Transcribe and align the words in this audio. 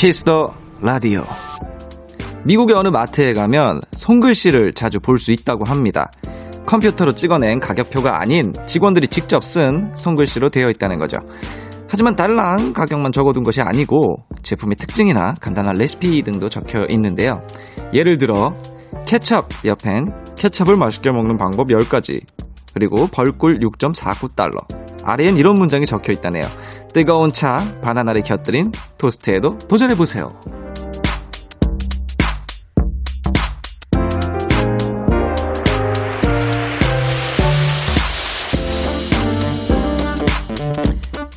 Kiss 0.00 0.31
the 0.31 0.54
Radio. 0.80 1.24
미국의 2.46 2.74
어느 2.74 2.88
마트에 2.88 3.34
가면 3.34 3.82
손글씨를 3.92 4.72
자주 4.72 4.98
볼 4.98 5.18
수 5.18 5.30
있다고 5.30 5.64
합니다. 5.66 6.10
컴퓨터로 6.64 7.12
찍어낸 7.12 7.60
가격표가 7.60 8.18
아닌 8.18 8.54
직원들이 8.64 9.08
직접 9.08 9.44
쓴 9.44 9.92
손글씨로 9.94 10.48
되어 10.48 10.70
있다는 10.70 10.98
거죠. 10.98 11.18
하지만 11.86 12.16
달랑 12.16 12.72
가격만 12.72 13.12
적어둔 13.12 13.42
것이 13.42 13.60
아니고 13.60 14.24
제품의 14.42 14.76
특징이나 14.76 15.34
간단한 15.38 15.74
레시피 15.74 16.22
등도 16.22 16.48
적혀 16.48 16.86
있는데요. 16.88 17.42
예를 17.92 18.16
들어 18.16 18.54
케첩 19.04 19.50
옆엔 19.66 20.14
케첩을 20.38 20.78
맛있게 20.78 21.10
먹는 21.10 21.36
방법 21.36 21.68
10가지 21.68 22.22
그리고 22.72 23.06
벌꿀 23.06 23.58
6.49달러 23.58 24.64
아래엔 25.04 25.36
이런 25.36 25.56
문장이 25.56 25.84
적혀 25.84 26.12
있다네요. 26.12 26.44
뜨거운 26.92 27.30
차, 27.32 27.62
바나나를 27.82 28.22
곁들인 28.22 28.72
토스트에도 28.98 29.56
도전해보세요. 29.68 30.34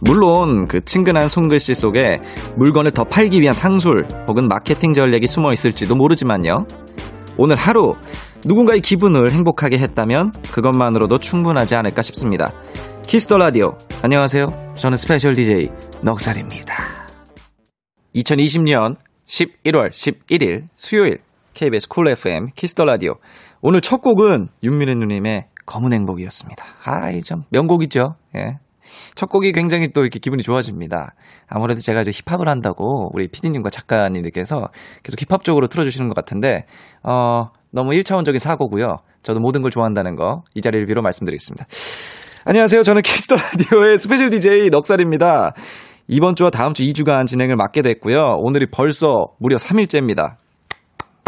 물론 0.01 0.67
그 0.67 0.83
친근한 0.83 1.29
손글씨 1.29 1.75
속에 1.75 2.19
물건을 2.55 2.91
더 2.91 3.03
팔기 3.03 3.41
위한 3.41 3.53
상술 3.53 4.05
혹은 4.27 4.47
마케팅 4.47 4.93
전략이 4.93 5.27
숨어 5.27 5.51
있을지도 5.51 5.95
모르지만요. 5.95 6.67
오늘 7.37 7.55
하루 7.55 7.95
누군가의 8.45 8.81
기분을 8.81 9.31
행복하게 9.31 9.79
했다면 9.79 10.33
그것만으로도 10.51 11.17
충분하지 11.19 11.75
않을까 11.75 12.01
싶습니다. 12.01 12.51
Kiss 13.07 13.24
the 13.24 13.37
Radio. 13.37 13.77
안녕하세요. 14.03 14.73
저는 14.75 14.97
special 14.97 15.33
DJ 15.33 15.69
넉살입니다. 16.03 16.73
2020년 18.15 18.95
11월 19.27 19.91
11일 19.91 20.63
수요일 20.75 21.19
KBS 21.53 21.87
Cool 21.89 22.07
FM 22.09 22.47
Kiss 22.55 22.72
the 22.72 22.85
Radio. 22.85 23.13
오늘 23.61 23.81
첫 23.81 24.01
곡은 24.01 24.47
윤미래 24.63 24.95
누님의 24.95 25.45
검은 25.65 25.93
행복이었습니다. 25.93 26.63
아이 26.85 27.21
좀 27.21 27.43
명곡이죠. 27.51 28.15
예. 28.35 28.57
첫 29.15 29.27
곡이 29.29 29.51
굉장히 29.53 29.89
또 29.93 30.01
이렇게 30.01 30.19
기분이 30.19 30.43
좋아집니다. 30.43 31.13
아무래도 31.47 31.79
제가 31.81 32.01
이제 32.01 32.11
힙합을 32.11 32.49
한다고 32.49 33.09
우리 33.13 33.27
피디님과 33.27 33.69
작가님들께서 33.69 34.67
계속 35.03 35.21
힙합 35.21 35.43
쪽으로 35.43 35.67
틀어주시는 35.67 36.09
것 36.09 36.15
같은데, 36.15 36.65
어, 37.01 37.47
너무 37.71 37.91
1차원적인 37.91 38.39
사고고요. 38.39 38.97
저도 39.23 39.39
모든 39.39 39.61
걸 39.61 39.71
좋아한다는 39.71 40.15
거 40.17 40.41
이 40.53 40.61
자리를 40.61 40.85
빌어 40.85 41.01
말씀드리겠습니다. 41.01 41.65
안녕하세요. 42.45 42.83
저는 42.83 43.03
키스터 43.03 43.37
라디오의 43.37 43.97
스페셜 43.99 44.29
DJ 44.29 44.69
넉살입니다. 44.69 45.53
이번 46.09 46.35
주와 46.35 46.49
다음 46.49 46.73
주 46.73 46.83
2주간 46.83 47.25
진행을 47.25 47.55
맡게 47.55 47.81
됐고요. 47.81 48.19
오늘이 48.39 48.65
벌써 48.69 49.27
무려 49.39 49.55
3일째입니다. 49.55 50.35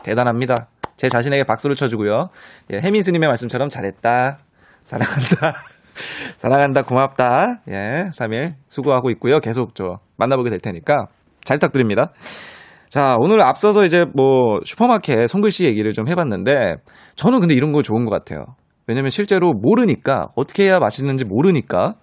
대단합니다. 0.03 0.67
제 0.97 1.07
자신에게 1.07 1.45
박수를 1.45 1.77
쳐주고요. 1.77 2.27
예, 2.73 2.79
혜민스님의 2.79 3.29
말씀처럼 3.29 3.69
잘했다. 3.69 4.39
사랑한다. 4.83 5.53
사랑한다. 6.35 6.81
고맙다. 6.81 7.61
예, 7.69 8.09
3일 8.11 8.55
수고하고 8.67 9.09
있고요. 9.11 9.39
계속 9.39 9.73
저 9.73 9.99
만나보게 10.17 10.49
될 10.49 10.59
테니까 10.59 11.05
잘 11.45 11.55
부탁드립니다. 11.59 12.11
자, 12.89 13.15
오늘 13.19 13.41
앞서서 13.41 13.85
이제 13.85 14.03
뭐 14.13 14.59
슈퍼마켓 14.65 15.29
손글씨 15.29 15.63
얘기를 15.63 15.93
좀 15.93 16.09
해봤는데 16.09 16.75
저는 17.15 17.39
근데 17.39 17.53
이런 17.53 17.71
거 17.71 17.81
좋은 17.81 18.03
것 18.03 18.11
같아요. 18.11 18.43
왜냐면 18.87 19.09
실제로 19.09 19.53
모르니까 19.53 20.29
어떻게 20.35 20.63
해야 20.63 20.79
맛있는지 20.79 21.25
모르니까 21.25 21.95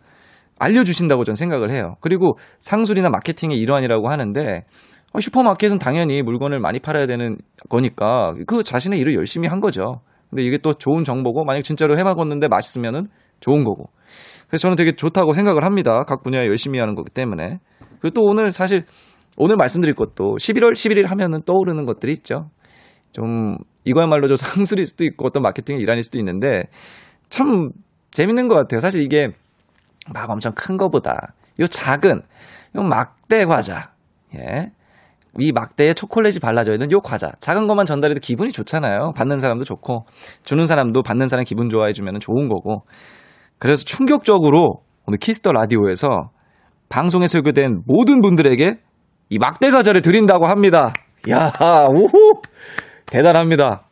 알려주신다고 0.59 1.25
저는 1.25 1.37
생각을 1.37 1.71
해요. 1.71 1.97
그리고 2.01 2.37
상술이나 2.61 3.09
마케팅의 3.11 3.59
일환이라고 3.59 4.11
하는데 4.11 4.65
어, 5.13 5.21
슈퍼마켓은 5.21 5.79
당연히 5.79 6.23
물건을 6.23 6.61
많이 6.61 6.79
팔아야 6.79 7.07
되는 7.07 7.37
거니까 7.69 8.35
그 8.47 8.63
자신의 8.63 8.99
일을 9.01 9.15
열심히 9.15 9.49
한 9.49 9.61
거죠. 9.61 10.01
근데 10.31 10.43
이게 10.43 10.57
또 10.59 10.75
좋은 10.75 11.05
정보고 11.05 11.45
만약 11.45 11.63
진짜로 11.63 11.99
해먹었는데 11.99 12.49
맛있으면은 12.49 13.07
좋은 13.41 13.65
거고. 13.65 13.91
그래서 14.49 14.63
저는 14.63 14.77
되게 14.77 14.93
좋다고 14.93 15.33
생각을 15.33 15.65
합니다. 15.65 16.05
각 16.07 16.23
분야에 16.23 16.47
열심히 16.47 16.79
하는 16.79 16.95
거기 16.95 17.11
때문에. 17.11 17.59
그리고 18.01 18.15
또 18.15 18.23
오늘 18.23 18.53
사실 18.53 18.85
오늘 19.37 19.57
말씀드릴 19.57 19.95
것도 19.95 20.37
11월 20.39 20.73
11일 20.73 21.07
하면은 21.09 21.43
떠오르는 21.43 21.85
것들이 21.85 22.13
있죠. 22.13 22.51
좀 23.13 23.57
이거야말로 23.85 24.27
저 24.27 24.35
상술일 24.37 24.87
수도 24.87 25.05
있고 25.05 25.27
어떤 25.27 25.43
마케팅의 25.43 25.81
일환일 25.81 26.03
수도 26.03 26.19
있는데 26.19 26.65
참 27.29 27.71
재밌는 28.11 28.49
것 28.49 28.57
같아요. 28.57 28.81
사실 28.81 29.03
이게 29.03 29.29
막 30.13 30.29
엄청 30.31 30.53
큰 30.55 30.77
거보다 30.77 31.35
요 31.61 31.67
작은 31.67 32.21
요 32.77 32.83
막대 32.83 33.45
과자 33.45 33.93
예. 34.37 34.71
이 35.39 35.51
막대에 35.53 35.95
초콜릿이 35.95 36.41
발라져 36.41 36.73
있는 36.73 36.91
요 36.91 37.01
과자. 37.01 37.31
작은 37.39 37.67
것만 37.67 37.87
전달해도 37.87 38.21
기분이 38.21 38.51
좋잖아요. 38.51 39.13
받는 39.17 39.39
사람도 39.39 39.65
좋고, 39.65 40.05
주는 40.45 40.67
사람도 40.67 41.03
받는 41.03 41.29
사람 41.29 41.45
기분 41.45 41.71
좋아해 41.71 41.93
주면 41.93 42.21
좋은 42.21 42.49
거고. 42.49 42.85
그래서 43.59 43.85
충격적으로 43.85 44.83
오늘 45.07 45.19
Kiss 45.19 45.38
the 45.38 45.53
Radio에서 45.53 46.31
방송에 46.89 47.27
소개된 47.27 47.83
모든 47.87 48.21
분들에게 48.21 48.79
이 49.31 49.39
막대 49.39 49.71
과자를 49.71 50.03
드린다고 50.03 50.47
합니다. 50.47 50.93
야, 51.31 51.51
우후! 51.91 52.43
대단합니다. 53.13 53.83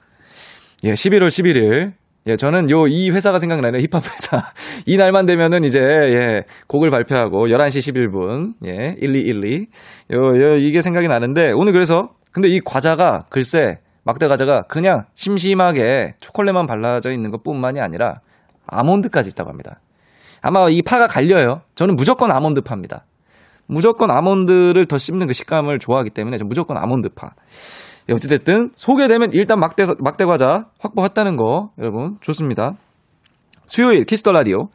예, 0.84 0.94
11월 0.94 1.28
11일. 1.28 1.92
예, 2.26 2.36
저는 2.36 2.70
요, 2.70 2.86
이 2.86 3.10
회사가 3.10 3.38
생각나네요. 3.38 3.82
힙합 3.82 4.02
회사. 4.02 4.42
이 4.86 4.96
날만 4.96 5.26
되면은 5.26 5.62
이제, 5.64 5.78
예, 5.78 6.44
곡을 6.68 6.88
발표하고 6.88 7.48
11시 7.48 7.92
11분, 7.92 8.54
예, 8.66 8.96
1212. 8.98 9.66
요, 10.12 10.40
요, 10.40 10.56
이게 10.56 10.80
생각이 10.80 11.06
나는데, 11.06 11.52
오늘 11.52 11.74
그래서, 11.74 12.14
근데 12.32 12.48
이 12.48 12.60
과자가, 12.60 13.26
글쎄, 13.28 13.80
막대 14.04 14.26
과자가 14.26 14.62
그냥 14.62 15.04
심심하게 15.14 16.14
초콜릿만 16.20 16.64
발라져 16.64 17.10
있는 17.10 17.30
것 17.30 17.42
뿐만이 17.42 17.78
아니라, 17.78 18.20
아몬드까지 18.66 19.28
있다고 19.30 19.50
합니다. 19.50 19.80
아마 20.40 20.70
이 20.70 20.80
파가 20.80 21.08
갈려요. 21.08 21.60
저는 21.74 21.96
무조건 21.96 22.30
아몬드 22.30 22.62
파입니다. 22.62 23.04
무조건 23.66 24.10
아몬드를 24.10 24.86
더 24.86 24.96
씹는 24.96 25.26
그 25.26 25.34
식감을 25.34 25.78
좋아하기 25.78 26.10
때문에 26.10 26.38
저 26.38 26.44
무조건 26.46 26.78
아몬드 26.78 27.10
파. 27.10 27.34
예, 28.10 28.14
어찌됐든 28.14 28.72
소개되면 28.74 29.30
일단 29.32 29.60
막대 29.60 29.84
막대 30.00 30.24
과자 30.24 30.66
확보했다는 30.80 31.36
거 31.36 31.70
여러분 31.78 32.16
좋습니다. 32.20 32.72
수요일 33.66 34.04
키스 34.04 34.22
더 34.22 34.32
라디오 34.32 34.68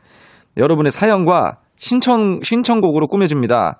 여러분의 0.57 0.91
사연과 0.91 1.57
신청 1.75 2.39
신청곡으로 2.41 3.07
꾸며집니다. 3.07 3.79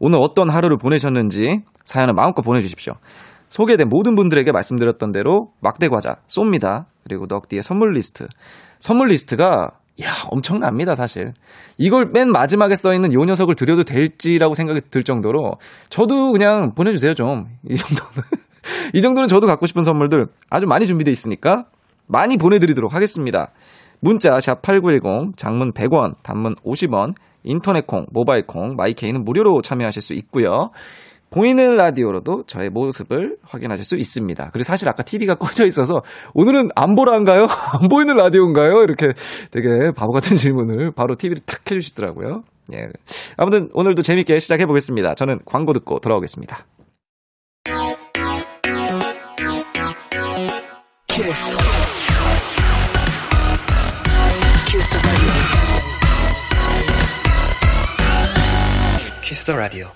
오늘 0.00 0.18
어떤 0.20 0.48
하루를 0.48 0.78
보내셨는지 0.78 1.62
사연을 1.84 2.14
마음껏 2.14 2.42
보내주십시오. 2.42 2.94
소개된 3.50 3.88
모든 3.88 4.16
분들에게 4.16 4.50
말씀드렸던 4.50 5.12
대로 5.12 5.52
막대 5.60 5.88
과자 5.88 6.16
쏩니다. 6.26 6.86
그리고 7.04 7.26
넉디의 7.28 7.62
선물 7.62 7.92
리스트 7.92 8.26
선물 8.80 9.08
리스트가 9.08 9.70
야, 10.02 10.08
엄청납니다, 10.28 10.96
사실. 10.96 11.34
이걸 11.78 12.10
맨 12.12 12.32
마지막에 12.32 12.74
써 12.74 12.94
있는 12.94 13.12
요 13.12 13.20
녀석을 13.20 13.54
드려도 13.54 13.84
될지라고 13.84 14.54
생각이 14.54 14.80
들 14.90 15.04
정도로 15.04 15.52
저도 15.88 16.32
그냥 16.32 16.74
보내주세요, 16.74 17.14
좀. 17.14 17.44
이 17.68 17.76
정도는. 17.76 18.53
이 18.92 19.02
정도는 19.02 19.28
저도 19.28 19.46
갖고 19.46 19.66
싶은 19.66 19.82
선물들 19.82 20.26
아주 20.50 20.66
많이 20.66 20.86
준비되어 20.86 21.10
있으니까 21.12 21.64
많이 22.06 22.36
보내드리도록 22.36 22.94
하겠습니다. 22.94 23.50
문자 24.00 24.38
샵 24.40 24.60
8910 24.62 25.36
장문 25.36 25.72
100원, 25.72 26.14
단문 26.22 26.54
50원, 26.56 27.12
인터넷 27.42 27.86
콩, 27.86 28.06
모바일 28.10 28.46
콩, 28.46 28.74
마이케이는 28.76 29.24
무료로 29.24 29.62
참여하실 29.62 30.02
수 30.02 30.14
있고요. 30.14 30.70
보이는 31.30 31.76
라디오로도 31.76 32.44
저의 32.46 32.70
모습을 32.70 33.36
확인하실 33.42 33.84
수 33.84 33.96
있습니다. 33.96 34.50
그리고 34.52 34.62
사실 34.62 34.88
아까 34.88 35.02
TV가 35.02 35.34
꺼져 35.36 35.66
있어서 35.66 36.02
오늘은 36.32 36.68
안 36.76 36.94
보라인가요? 36.94 37.48
안 37.80 37.88
보이는 37.88 38.16
라디오인가요? 38.16 38.82
이렇게 38.82 39.12
되게 39.50 39.90
바보 39.96 40.12
같은 40.12 40.36
질문을 40.36 40.92
바로 40.92 41.16
TV를 41.16 41.42
탁 41.44 41.68
해주시더라고요. 41.68 42.42
예. 42.74 42.86
아무튼 43.36 43.68
오늘도 43.74 44.02
재밌게 44.02 44.38
시작해 44.38 44.64
보겠습니다. 44.64 45.14
저는 45.16 45.36
광고 45.44 45.72
듣고 45.72 45.98
돌아오겠습니다. 45.98 46.64
키스. 51.14 51.56
키스 59.22 59.44
더 59.44 59.56
라디오. 59.56 59.86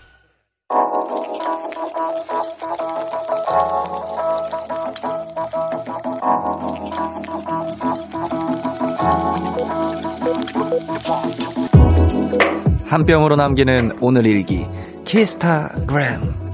한 12.85 13.05
병으로 13.05 13.35
남기는 13.35 13.99
오늘 14.00 14.25
일기 14.25 14.69
키스타그램 15.05 16.48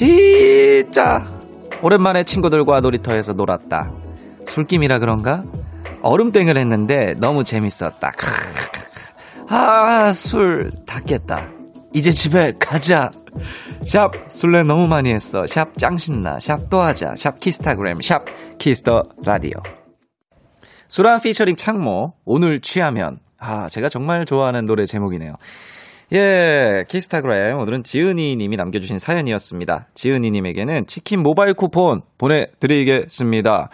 진짜 0.00 1.26
오랜만에 1.82 2.24
친구들과 2.24 2.80
놀이터에서 2.80 3.34
놀았다. 3.34 3.92
술김이라 4.46 4.98
그런가? 4.98 5.44
얼음땡을 6.00 6.56
했는데 6.56 7.12
너무 7.18 7.44
재밌었다. 7.44 8.10
아, 9.50 10.10
술다 10.14 11.00
깼다. 11.00 11.50
이제 11.92 12.10
집에 12.10 12.54
가자. 12.58 13.10
샵 13.84 14.12
술래 14.28 14.62
너무 14.62 14.86
많이 14.86 15.12
했어. 15.12 15.46
샵 15.46 15.76
짱신나. 15.76 16.40
샵 16.40 16.70
또 16.70 16.80
하자. 16.80 17.14
샵 17.16 17.38
키스타그램. 17.38 18.00
샵 18.00 18.24
키스 18.56 18.85
더 18.85 19.02
라디오. 19.22 19.52
수란 20.88 21.20
피처링 21.20 21.56
창모. 21.56 22.14
오늘 22.24 22.62
취하면. 22.62 23.18
아, 23.36 23.68
제가 23.68 23.90
정말 23.90 24.24
좋아하는 24.24 24.64
노래 24.64 24.86
제목이네요. 24.86 25.34
예, 26.12 26.84
키스타그램. 26.88 27.56
오늘은 27.58 27.84
지은이 27.84 28.34
님이 28.34 28.56
남겨주신 28.56 28.98
사연이었습니다. 28.98 29.86
지은이 29.94 30.32
님에게는 30.32 30.86
치킨 30.86 31.22
모바일 31.22 31.54
쿠폰 31.54 32.00
보내드리겠습니다. 32.18 33.70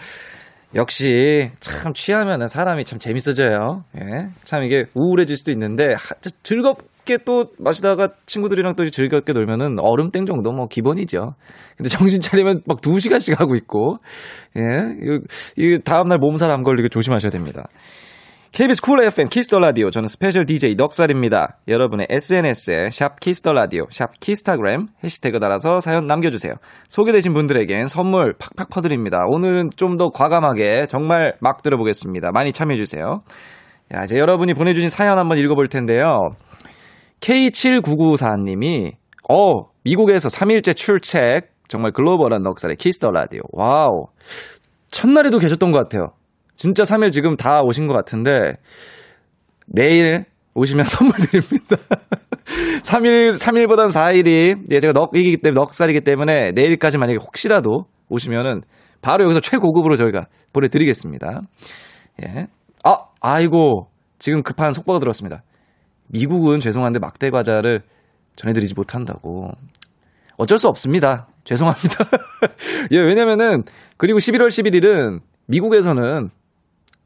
역시 0.75 1.51
참 1.61 1.95
취하면은 1.95 2.47
사람이 2.49 2.85
참 2.85 2.99
재밌어져요. 2.99 3.85
예. 3.97 4.27
참 4.45 4.65
이게 4.65 4.85
우울해질 4.93 5.39
수도 5.39 5.51
있는데 5.51 5.95
하, 5.95 6.15
즐겁게 6.43 7.17
또 7.25 7.47
마시다가 7.59 8.11
친구들이랑 8.27 8.75
또 8.77 8.85
즐겁게 8.85 9.33
놀면은 9.33 9.77
얼음땡 9.81 10.27
정도 10.27 10.53
뭐 10.53 10.67
기본이죠. 10.69 11.33
근데 11.79 11.89
정신 11.89 12.21
차리면 12.21 12.61
막 12.67 12.87
두 12.87 13.01
시간씩 13.01 13.41
하고 13.41 13.55
있고 13.55 13.97
예. 14.59 14.63
이 15.57 15.79
다음 15.83 16.09
날 16.09 16.19
몸살 16.19 16.51
안 16.51 16.63
걸리게 16.63 16.91
조심하셔야 16.91 17.31
됩니다. 17.31 17.63
KBS 18.57 18.81
쿨 18.81 19.05
FM 19.05 19.29
키스 19.29 19.48
더 19.48 19.59
라디오 19.59 19.91
저는 19.91 20.07
스페셜 20.07 20.47
DJ 20.47 20.77
넉살입니다. 20.79 21.59
여러분의 21.69 22.07
SNS에 22.09 22.89
샵 22.91 23.21
키스 23.21 23.41
더 23.41 23.53
라디오 23.53 23.85
샵 23.91 24.19
키스타그램 24.19 24.87
해시태그 25.05 25.41
달아서 25.41 25.81
사연 25.81 26.07
남겨주세요. 26.07 26.55
소개되신 26.89 27.35
분들에겐 27.35 27.87
선물 27.87 28.33
팍팍 28.39 28.71
퍼드립니다. 28.71 29.19
오늘은 29.29 29.73
좀 29.77 29.99
더 29.99 30.09
과감하게 30.09 30.87
정말 30.87 31.35
막 31.43 31.61
들어보겠습니다. 31.61 32.31
많이 32.33 32.55
참여해주세요. 32.55 33.21
야, 33.95 34.05
이제 34.05 34.17
여러분이 34.17 34.55
보내주신 34.55 34.89
사연 34.89 35.19
한번 35.19 35.37
읽어볼 35.37 35.69
텐데요. 35.69 36.31
K7994님이 37.21 38.93
어 39.31 39.69
미국에서 39.85 40.31
3일째 40.31 40.75
출첵 40.75 41.45
정말 41.69 41.93
글로벌한 41.93 42.41
넉살의 42.41 42.77
키스 42.77 42.98
더 42.98 43.11
라디오 43.11 43.43
wow 43.53 44.07
첫날에도 44.91 45.41
계셨던 45.41 45.73
것 45.73 45.79
같아요. 45.79 46.16
진짜 46.57 46.85
3일 46.85 47.13
지금 47.13 47.37
다 47.37 47.61
오신 47.63 47.87
것 47.87 47.95
같은데, 47.95 48.55
내일 49.67 50.25
오시면 50.55 50.87
선물 50.89 51.17
드립니다. 51.19 51.77
3일, 52.83 53.33
3일보단 53.33 53.89
4일이, 53.89 54.65
예, 54.71 54.81
제가 54.81 54.93
넉이기 54.93 55.39
때문에, 55.39 55.61
넉살이기 55.61 56.01
때문에 56.01 56.53
내일까지 56.53 56.99
만약에 56.99 57.19
혹시라도 57.19 57.87
오시면은 58.09 58.63
바로 59.03 59.25
여기서 59.25 59.41
최고급으로 59.41 59.97
저희가 59.97 60.27
보내드리겠습니다. 60.53 61.43
예. 62.25 62.47
아, 62.85 62.97
아이고. 63.21 63.89
지금 64.19 64.43
급한 64.43 64.73
속보가 64.73 64.99
들었습니다. 64.99 65.43
미국은 66.09 66.61
죄송한데 66.61 66.99
막대 66.99 67.31
과자를 67.31 67.83
전해드리지 68.37 68.75
못한다고. 68.75 69.51
어쩔 70.39 70.59
수 70.59 70.69
없습니다. 70.69 71.29
죄송합니다. 71.45 72.05
예, 72.93 72.99
왜냐면은, 72.99 73.65
그리고 73.99 74.19
11월 74.19 74.49
11일은 74.49 75.21
미국에서는 75.47 76.31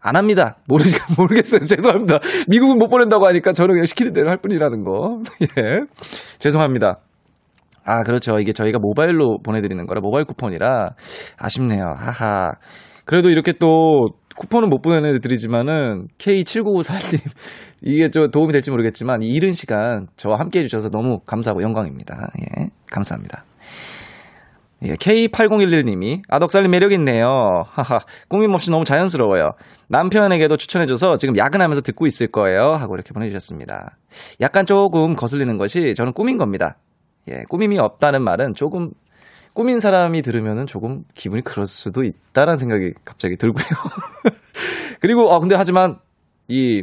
안 0.01 0.17
합니다. 0.17 0.57
모르지, 0.67 0.97
모르겠어요. 1.19 1.61
죄송합니다. 1.61 2.21
미국은 2.49 2.79
못 2.79 2.89
보낸다고 2.89 3.27
하니까 3.27 3.53
저는 3.53 3.75
그냥 3.75 3.85
시키는 3.85 4.13
대로 4.13 4.31
할 4.31 4.39
뿐이라는 4.39 4.85
거. 4.85 5.21
예. 5.59 5.81
죄송합니다. 6.39 6.99
아, 7.85 8.03
그렇죠. 8.05 8.39
이게 8.39 8.53
저희가 8.53 8.79
모바일로 8.79 9.39
보내드리는 9.43 9.85
거라 9.87 10.01
모바일 10.01 10.25
쿠폰이라 10.25 10.91
아쉽네요. 11.39 11.93
하하. 11.97 12.53
그래도 13.05 13.31
이렇게 13.31 13.53
또 13.53 14.09
쿠폰은 14.37 14.71
못 14.71 14.81
보내드리지만은 14.81 16.07
K7994님 16.19 17.21
이게 17.83 18.09
좀 18.11 18.31
도움이 18.31 18.53
될지 18.53 18.71
모르겠지만 18.71 19.23
이 19.23 19.29
이른 19.29 19.53
시간 19.53 20.07
저와 20.17 20.39
함께 20.39 20.61
해주셔서 20.61 20.91
너무 20.91 21.19
감사하고 21.27 21.63
영광입니다. 21.63 22.15
예. 22.41 22.69
감사합니다. 22.91 23.45
예, 24.83 24.95
K8011님이 24.95 26.23
아덕살님 26.29 26.71
매력 26.71 26.93
있네요. 26.93 27.65
하하, 27.69 28.01
꾸밈 28.29 28.53
없이 28.55 28.71
너무 28.71 28.85
자연스러워요. 28.85 29.53
남편에게도 29.89 30.57
추천해줘서 30.57 31.19
지금 31.19 31.37
야근하면서 31.37 31.83
듣고 31.83 32.07
있을 32.07 32.29
거예요. 32.29 32.75
하고 32.75 32.95
이렇게 32.95 33.13
보내주셨습니다. 33.13 33.99
약간 34.41 34.65
조금 34.65 35.15
거슬리는 35.15 35.59
것이 35.59 35.95
저는 35.95 36.13
꾸민 36.15 36.39
겁니다. 36.39 36.77
예, 37.29 37.43
꾸밈이 37.49 37.79
없다는 37.79 38.23
말은 38.23 38.55
조금 38.55 38.91
꾸민 39.53 39.81
사람이 39.81 40.23
들으면은 40.23 40.67
조금 40.67 41.05
기분이 41.15 41.43
그럴 41.43 41.67
수도 41.67 42.03
있다라는 42.03 42.57
생각이 42.57 42.95
갑자기 43.05 43.37
들고요. 43.37 43.65
그리고, 45.01 45.33
아, 45.33 45.39
근데 45.39 45.57
하지만 45.57 45.99
이 46.49 46.83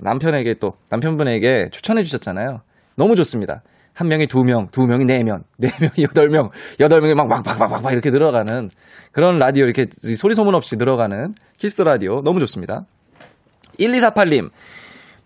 남편에게 0.00 0.54
또, 0.54 0.74
남편분에게 0.90 1.68
추천해 1.72 2.02
주셨잖아요. 2.02 2.60
너무 2.94 3.16
좋습니다. 3.16 3.62
한 3.98 4.06
명이 4.06 4.28
두 4.28 4.44
명, 4.44 4.68
두 4.70 4.86
명이 4.86 5.06
네 5.06 5.24
명, 5.24 5.42
네 5.56 5.70
명이 5.80 6.04
여덟 6.04 6.28
명, 6.28 6.50
여덟 6.78 7.00
명이 7.00 7.14
막, 7.14 7.26
막, 7.26 7.44
막, 7.44 7.58
막, 7.58 7.82
막, 7.82 7.92
이렇게 7.92 8.12
늘어가는 8.12 8.70
그런 9.10 9.40
라디오, 9.40 9.64
이렇게 9.64 9.86
소리 10.14 10.36
소문 10.36 10.54
없이 10.54 10.76
늘어가는 10.76 11.34
키스 11.56 11.82
라디오. 11.82 12.22
너무 12.22 12.38
좋습니다. 12.38 12.86
1248님, 13.80 14.50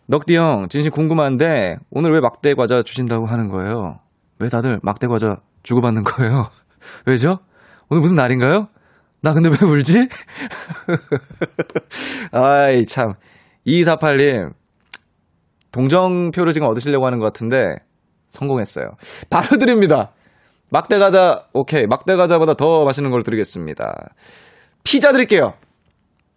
넉디 0.06 0.36
형, 0.36 0.69
진심 0.70 0.90
궁금한데, 0.90 1.76
오늘 1.90 2.14
왜 2.14 2.20
막대 2.20 2.54
과자 2.54 2.80
주신다고 2.82 3.26
하는 3.26 3.50
거예요? 3.50 3.98
왜 4.38 4.48
다들 4.48 4.80
막대 4.82 5.06
과자 5.06 5.36
주고받는 5.64 6.04
거예요? 6.04 6.48
왜죠? 7.04 7.40
오늘 7.90 8.00
무슨 8.00 8.16
날인가요? 8.16 8.69
나 9.20 9.34
근데 9.34 9.50
왜 9.50 9.69
울지? 9.69 10.08
아이, 12.32 12.86
참. 12.86 13.12
2248님, 13.66 14.54
동정표를 15.72 16.54
지금 16.54 16.69
얻으시려고 16.69 17.04
하는 17.04 17.19
것 17.19 17.26
같은데, 17.26 17.76
성공했어요. 18.32 18.96
바로 19.31 19.58
드립니다. 19.58 20.11
막대 20.70 20.99
과자, 20.99 21.44
오케이. 21.52 21.87
막대 21.87 22.17
과자보다 22.17 22.55
더 22.55 22.84
맛있는 22.84 23.11
걸 23.11 23.23
드리겠습니다. 23.23 24.08
피자 24.84 25.12
드릴게요. 25.12 25.52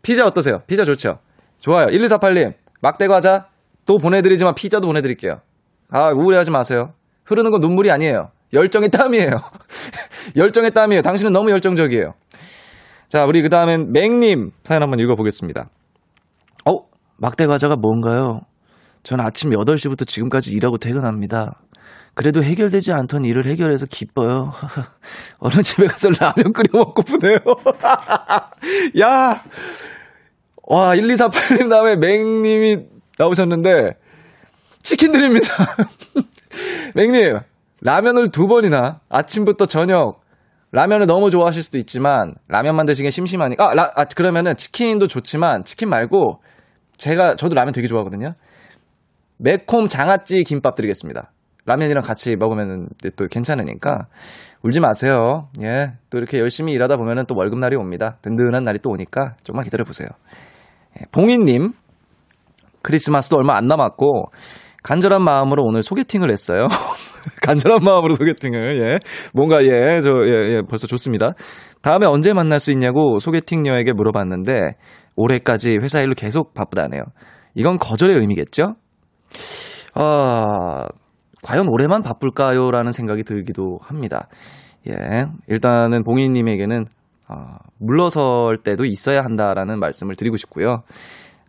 피자 0.01 0.25
어떠세요? 0.27 0.59
피자 0.67 0.83
좋죠? 0.83 1.19
좋아요. 1.59 1.87
1248님, 1.87 2.53
막대 2.81 3.07
과자 3.07 3.47
또 3.85 3.97
보내드리지만 3.97 4.53
피자도 4.55 4.87
보내드릴게요. 4.87 5.39
아, 5.89 6.09
우울해하지 6.11 6.51
마세요. 6.51 6.91
흐르는 7.23 7.51
건 7.51 7.61
눈물이 7.61 7.89
아니에요. 7.91 8.29
열정의 8.53 8.89
땀이에요. 8.89 9.31
열정의 10.35 10.71
땀이에요. 10.71 11.01
당신은 11.01 11.31
너무 11.31 11.49
열정적이에요. 11.51 12.13
자, 13.07 13.25
우리 13.25 13.41
그 13.41 13.49
다음엔 13.49 13.91
맹님 13.93 14.51
사연 14.63 14.81
한번 14.83 14.99
읽어보겠습니다. 14.99 15.69
어? 16.69 16.77
막대 17.17 17.47
과자가 17.47 17.77
뭔가요? 17.77 18.41
전 19.03 19.21
아침 19.21 19.51
8시부터 19.51 20.05
지금까지 20.07 20.51
일하고 20.51 20.77
퇴근합니다. 20.77 21.61
그래도 22.15 22.41
해결되지 22.41 22.93
않던 22.93 23.25
일을 23.25 23.45
해결해서 23.45 23.85
기뻐요. 23.85 24.51
어느 25.37 25.61
집에 25.61 25.85
가서 25.85 26.09
라면 26.09 26.53
끓여 26.53 26.69
먹고프네요. 26.71 27.37
야! 29.01 29.43
와, 30.63 30.95
1248님 30.95 31.69
다음에 31.69 31.97
맹님이 31.97 32.85
나오셨는데, 33.19 33.97
치킨 34.81 35.11
드립니다. 35.11 35.47
맹님, 36.95 37.39
라면을 37.81 38.31
두 38.31 38.47
번이나 38.47 39.01
아침부터 39.09 39.65
저녁, 39.65 40.21
라면을 40.71 41.07
너무 41.07 41.29
좋아하실 41.29 41.63
수도 41.63 41.77
있지만, 41.77 42.33
라면만 42.47 42.85
드시기 42.85 43.11
심심하니까, 43.11 43.71
아, 43.71 43.73
라, 43.73 43.91
아, 43.93 44.05
그러면은 44.05 44.55
치킨도 44.55 45.07
좋지만, 45.07 45.65
치킨 45.65 45.89
말고, 45.89 46.41
제가, 46.95 47.35
저도 47.35 47.55
라면 47.55 47.73
되게 47.73 47.87
좋아하거든요. 47.87 48.35
매콤 49.37 49.89
장아찌 49.89 50.45
김밥 50.45 50.75
드리겠습니다. 50.75 51.33
라면이랑 51.65 52.03
같이 52.03 52.35
먹으면 52.35 52.89
또 53.15 53.27
괜찮으니까 53.27 54.07
울지 54.61 54.79
마세요. 54.79 55.49
예. 55.61 55.93
또 56.09 56.17
이렇게 56.17 56.39
열심히 56.39 56.73
일하다 56.73 56.97
보면은 56.97 57.25
또 57.27 57.35
월급날이 57.35 57.75
옵니다. 57.75 58.17
든든한 58.21 58.63
날이 58.63 58.79
또 58.79 58.89
오니까 58.91 59.35
조금만 59.43 59.63
기다려 59.63 59.83
보세요. 59.83 60.07
예. 60.99 61.03
봉인님, 61.11 61.73
크리스마스도 62.81 63.37
얼마 63.37 63.55
안 63.57 63.67
남았고, 63.67 64.31
간절한 64.83 65.23
마음으로 65.23 65.63
오늘 65.63 65.81
소개팅을 65.81 66.31
했어요. 66.31 66.67
간절한 67.41 67.83
마음으로 67.83 68.13
소개팅을, 68.13 68.87
예. 68.87 68.99
뭔가, 69.33 69.63
예, 69.63 70.01
저, 70.01 70.11
예, 70.25 70.55
예, 70.55 70.61
벌써 70.67 70.85
좋습니다. 70.85 71.33
다음에 71.81 72.05
언제 72.05 72.33
만날 72.33 72.59
수 72.59 72.71
있냐고 72.71 73.17
소개팅녀에게 73.19 73.93
물어봤는데, 73.93 74.53
올해까지 75.15 75.77
회사 75.81 76.01
일로 76.01 76.13
계속 76.15 76.53
바쁘다네요. 76.53 77.01
이건 77.55 77.79
거절의 77.79 78.17
의미겠죠? 78.17 78.75
아, 79.95 80.87
과연 81.45 81.67
올해만 81.69 82.01
바쁠까요? 82.01 82.71
라는 82.71 82.91
생각이 82.91 83.21
들기도 83.23 83.77
합니다. 83.83 84.27
예. 84.89 85.27
일단은 85.47 86.03
봉인님에게는, 86.03 86.85
어, 87.27 87.35
물러설 87.79 88.57
때도 88.63 88.85
있어야 88.85 89.21
한다라는 89.23 89.79
말씀을 89.79 90.15
드리고 90.15 90.37
싶고요. 90.37 90.81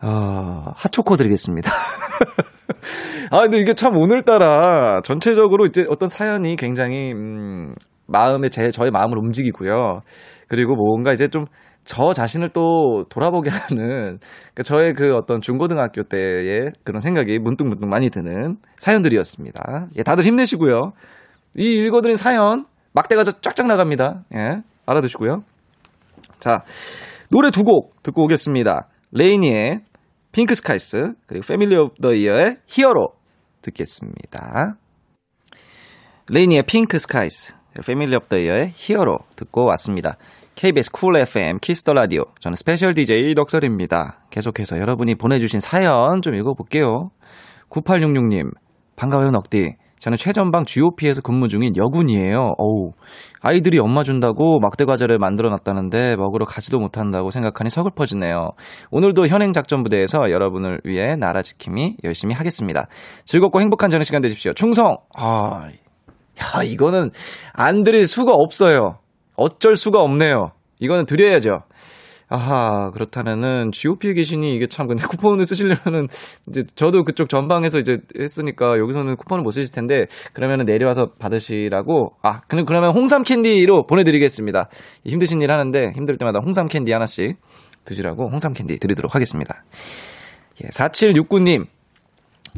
어, 0.03 0.65
핫초코 0.77 1.17
드리겠습니다. 1.17 1.71
아, 3.33 3.41
근데 3.41 3.59
이게 3.59 3.73
참 3.73 3.97
오늘따라 3.97 5.01
전체적으로 5.03 5.65
이제 5.65 5.87
어떤 5.89 6.11
사연이 6.11 6.57
굉장히, 6.57 7.13
음, 7.15 7.75
마음에 8.07 8.51
제, 8.51 8.71
저의 8.71 8.91
마음을 8.91 9.17
움직이고요. 9.17 10.03
그리고 10.49 10.75
뭔가 10.75 11.15
이제 11.15 11.29
좀 11.29 11.47
저 11.87 12.13
자신을 12.13 12.51
또 12.51 13.05
돌아보게 13.09 13.49
하는 13.49 14.19
그러니까 14.19 14.63
저의 14.65 14.93
그 14.93 15.15
어떤 15.15 15.41
중고등학교 15.41 16.03
때의 16.03 16.73
그런 16.85 17.01
생각이 17.01 17.39
문득문득 17.39 17.89
많이 17.89 18.11
드는 18.11 18.57
사연들이었습니다. 18.79 19.87
예, 19.97 20.03
다들 20.03 20.25
힘내시고요. 20.25 20.93
이 21.57 21.79
읽어드린 21.79 22.17
사연 22.17 22.65
막대가 22.93 23.23
쫙쫙 23.25 23.67
나갑니다. 23.67 24.25
예, 24.35 24.63
알아두시고요. 24.85 25.43
자, 26.41 26.63
노래 27.31 27.51
두 27.51 27.63
곡 27.63 28.03
듣고 28.03 28.25
오겠습니다. 28.25 28.89
LANY의 29.13 29.81
Pink 30.33 30.55
Skies 30.55 31.13
그리고 31.27 31.47
Family 31.47 31.77
of 31.77 31.95
the 32.03 32.13
Year의 32.13 32.59
Hero 32.67 33.09
듣겠습니다. 33.63 34.77
LANY의 36.29 36.65
Pink 36.65 36.99
Skies 36.99 37.55
Family 37.87 38.17
of 38.17 38.27
the 38.27 38.37
Year의 38.39 38.73
Hero 38.75 39.19
듣고 39.37 39.65
왔습니다. 39.67 40.17
KBS 40.57 40.91
쿨 40.91 41.19
FM 41.19 41.59
키스 41.61 41.81
더 41.81 41.93
라디오 41.93 42.23
저는 42.41 42.57
스페셜 42.57 42.95
DJ 42.95 43.35
넉살입니다. 43.35 44.21
계속해서 44.31 44.79
여러분이 44.79 45.17
보내주신 45.17 45.61
사연 45.61 46.23
좀 46.23 46.35
읽어볼게요. 46.35 47.11
9866님 47.69 48.51
반가워요 48.97 49.33
넉디 49.33 49.75
저는 49.99 50.17
최전방 50.17 50.65
GOP에서 50.65 51.21
근무 51.21 51.49
중인 51.49 51.77
여군이에요. 51.77 52.55
어우, 52.57 52.93
아이들이 53.43 53.79
엄마 53.79 54.03
준다고 54.03 54.59
막대 54.59 54.87
과자를 54.87 55.19
만들어 55.19 55.51
놨다는데 55.51 56.17
먹으러 56.17 56.47
가지도 56.47 56.79
못한다고 56.79 57.29
생각하니 57.29 57.69
서글퍼지네요. 57.69 58.53
오늘도 58.91 59.27
현행 59.27 59.53
작전 59.53 59.83
부대에서 59.83 60.31
여러분을 60.31 60.81
위해 60.85 61.17
나라 61.17 61.43
지킴이 61.43 61.99
열심히 62.03 62.35
하겠습니다. 62.35 62.89
즐겁고 63.27 63.61
행복한 63.61 63.91
저녁 63.91 64.05
시간 64.05 64.23
되십시오. 64.23 64.55
충성! 64.55 64.97
아, 65.19 65.69
야, 65.69 66.63
이거는 66.63 67.11
안 67.53 67.83
드릴 67.83 68.07
수가 68.07 68.33
없어요. 68.33 69.01
어쩔 69.37 69.77
수가 69.77 70.01
없네요. 70.01 70.53
이거는 70.79 71.07
드려야죠. 71.07 71.63
아하, 72.29 72.91
그렇다면은 72.91 73.71
GOP에 73.71 74.13
계시니 74.13 74.57
이게 74.57 74.67
참 74.67 74.89
근데 74.89 75.05
쿠폰을 75.07 75.47
쓰시려면은 75.47 76.09
이제 76.49 76.65
저도 76.75 77.05
그쪽 77.05 77.29
전방에서 77.29 77.79
이제 77.79 77.99
했으니까 78.19 78.79
여기서는 78.79 79.17
쿠폰을 79.17 79.45
못 79.45 79.53
쓰실 79.53 79.73
텐데 79.73 80.07
그러면은 80.33 80.65
내려와서 80.65 81.13
받으시라고 81.21 82.15
아, 82.23 82.41
그럼 82.49 82.65
그러면 82.65 82.93
홍삼 82.95 83.23
캔디로 83.23 83.87
보내 83.87 84.03
드리겠습니다. 84.03 84.69
힘드신 85.05 85.41
일 85.41 85.53
하는데 85.53 85.93
힘들 85.95 86.17
때마다 86.17 86.41
홍삼 86.43 86.67
캔디 86.67 86.93
하나씩 86.93 87.37
드시라고 87.85 88.29
홍삼 88.29 88.55
캔디 88.55 88.79
드리도록 88.79 89.15
하겠습니다. 89.15 89.63
예, 90.65 90.69
4769님 90.69 91.67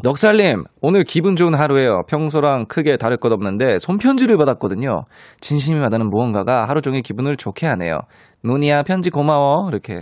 넉살님, 0.02 0.62
오늘 0.80 1.02
기분 1.02 1.34
좋은 1.34 1.54
하루예요. 1.54 2.02
평소랑 2.08 2.66
크게 2.66 2.96
다를 2.96 3.16
것 3.16 3.32
없는데 3.32 3.80
손편지를 3.80 4.36
받았거든요. 4.36 5.04
진심이 5.40 5.80
와닿는 5.80 6.08
무언가가 6.10 6.66
하루 6.66 6.80
종일 6.82 7.02
기분을 7.02 7.36
좋게 7.36 7.66
하네요. 7.66 7.98
노니야 8.44 8.84
편지 8.84 9.10
고마워 9.10 9.68
이렇게 9.68 9.98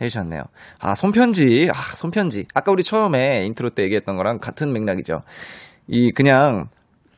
해주셨네요. 0.00 0.42
아 0.80 0.94
손편지, 0.94 1.68
아 1.70 1.94
손편지. 1.94 2.46
아까 2.54 2.72
우리 2.72 2.82
처음에 2.82 3.44
인트로 3.44 3.70
때 3.70 3.82
얘기했던 3.82 4.16
거랑 4.16 4.38
같은 4.38 4.72
맥락이죠. 4.72 5.20
이 5.88 6.10
그냥 6.12 6.68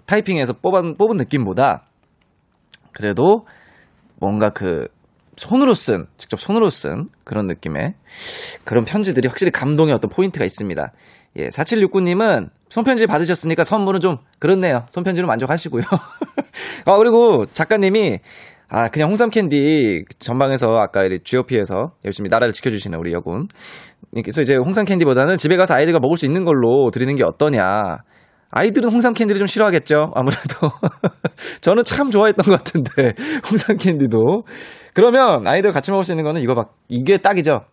타이핑해서 0.07 0.55
뽑은 0.55 0.97
뽑은 0.97 1.17
느낌보다 1.19 1.85
그래도 2.93 3.45
뭔가 4.19 4.51
그 4.51 4.89
손으로 5.37 5.75
쓴, 5.75 6.07
직접 6.17 6.41
손으로 6.41 6.71
쓴 6.71 7.09
그런 7.25 7.47
느낌의 7.47 7.95
그런 8.65 8.85
편지들이 8.85 9.29
확실히 9.29 9.53
감동의 9.53 9.95
어떤 9.95 10.11
포인트가 10.11 10.45
있습니다. 10.45 10.93
예, 11.39 11.49
4769님은 11.49 12.51
손편지 12.69 13.07
받으셨으니까 13.07 13.65
선물은 13.65 14.01
좀 14.01 14.17
그렇네요. 14.39 14.87
손편지로 14.91 15.27
만족하시고요. 15.27 15.83
아, 16.87 16.97
그리고 16.99 17.45
작가님이 17.47 18.21
아, 18.69 18.89
그냥 18.89 19.11
홍삼 19.11 19.31
캔디 19.31 20.05
전방에서 20.19 20.69
아까 20.77 21.03
GOP에서 21.23 21.93
열심히 22.05 22.29
나라를 22.31 22.53
지켜주시는 22.53 22.99
우리 22.99 23.13
여군. 23.13 23.47
그래서 24.13 24.43
이제 24.43 24.57
홍삼 24.57 24.85
캔디보다는 24.85 25.37
집에 25.37 25.57
가서 25.57 25.75
아이들과 25.75 26.01
먹을 26.01 26.17
수 26.17 26.27
있는 26.27 26.45
걸로 26.45 26.91
드리는 26.91 27.15
게 27.15 27.23
어떠냐. 27.23 27.63
아이들은 28.51 28.91
홍삼 28.91 29.13
캔디를 29.13 29.39
좀 29.39 29.47
싫어하겠죠. 29.47 30.13
아무래도 30.15 30.71
저는 31.61 31.85
참 31.85 32.11
좋아했던 32.11 32.45
것 32.45 32.53
같은데 32.53 33.13
홍삼 33.51 33.77
캔디도 33.77 34.45
그러면 34.95 35.47
아이들 35.47 35.71
같이 35.71 35.91
먹을 35.91 36.05
수 36.05 36.13
있는 36.13 36.25
거는 36.25 36.41
이거 36.41 36.55
막 36.55 36.75
이게 36.89 37.19
딱이죠. 37.19 37.67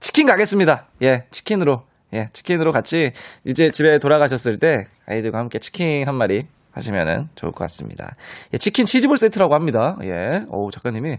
치킨 0.00 0.26
가겠습니다. 0.26 0.88
예, 1.02 1.26
치킨으로 1.30 1.84
예, 2.14 2.28
치킨으로 2.32 2.72
같이 2.72 3.12
이제 3.44 3.70
집에 3.70 3.98
돌아가셨을 3.98 4.58
때 4.58 4.86
아이들과 5.06 5.38
함께 5.38 5.58
치킨 5.58 6.06
한 6.06 6.14
마리 6.16 6.46
하시면은 6.72 7.28
좋을 7.34 7.52
것 7.52 7.58
같습니다. 7.64 8.14
예, 8.52 8.58
치킨 8.58 8.86
치즈볼 8.86 9.16
세트라고 9.16 9.54
합니다. 9.54 9.96
예, 10.02 10.44
오 10.48 10.70
작가님이 10.70 11.18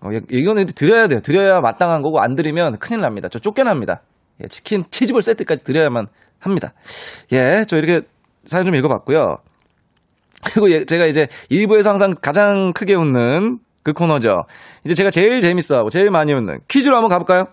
어, 0.00 0.10
이거는 0.30 0.66
드려야 0.66 1.08
돼요. 1.08 1.20
드려야 1.20 1.60
마땅한 1.60 2.02
거고 2.02 2.20
안 2.20 2.34
드리면 2.34 2.78
큰일 2.78 3.00
납니다. 3.00 3.28
저 3.28 3.38
쫓겨납니다. 3.38 4.02
예, 4.42 4.48
치킨 4.48 4.84
치즈볼 4.90 5.22
세트까지 5.22 5.64
드려야만 5.64 6.06
합니다. 6.38 6.72
예, 7.32 7.64
저 7.68 7.76
이렇게 7.76 8.06
사연 8.44 8.66
좀 8.66 8.74
읽어봤고요. 8.74 9.38
그리고 10.44 10.70
예, 10.70 10.84
제가 10.84 11.06
이제 11.06 11.28
일부에서 11.48 11.90
항상 11.90 12.14
가장 12.20 12.72
크게 12.72 12.94
웃는 12.94 13.58
그 13.82 13.92
코너죠. 13.92 14.44
이제 14.84 14.94
제가 14.94 15.10
제일 15.10 15.40
재밌어하고 15.40 15.90
제일 15.90 16.10
많이 16.10 16.32
웃는 16.32 16.60
퀴즈로 16.68 16.96
한번 16.96 17.10
가볼까요? 17.10 17.46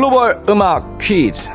글로벌 0.00 0.42
음악 0.48 0.96
퀴즈. 0.96 1.46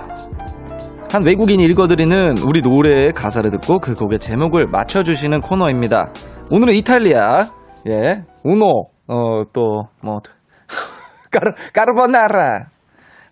한 1.11 1.25
외국인이 1.25 1.63
읽어드리는 1.63 2.37
우리 2.47 2.61
노래의 2.61 3.11
가사를 3.11 3.49
듣고 3.49 3.79
그 3.79 3.95
곡의 3.95 4.19
제목을 4.19 4.67
맞춰주시는 4.67 5.41
코너입니다. 5.41 6.11
오늘은 6.51 6.75
이탈리아, 6.75 7.47
예, 7.87 8.23
uno, 8.43 8.67
어, 9.07 9.41
또, 9.51 9.87
뭐, 10.03 10.19
까르, 11.31 11.53
까르보나라, 11.73 12.67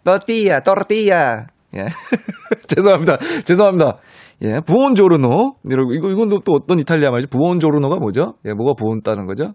너띠야, 0.04 0.62
또르띠야, 0.62 1.46
예. 1.76 1.86
죄송합니다. 2.68 3.18
죄송합니다. 3.46 3.98
예, 4.42 4.62
buongiorno. 4.66 5.52
이거, 5.64 6.10
이건 6.10 6.30
또 6.30 6.54
어떤 6.54 6.80
이탈리아 6.80 7.12
말이지? 7.12 7.28
buongiorno가 7.28 7.98
뭐죠? 7.98 8.34
예, 8.46 8.54
뭐가 8.54 8.74
buon 8.76 9.04
따는 9.04 9.28
거죠? 9.28 9.54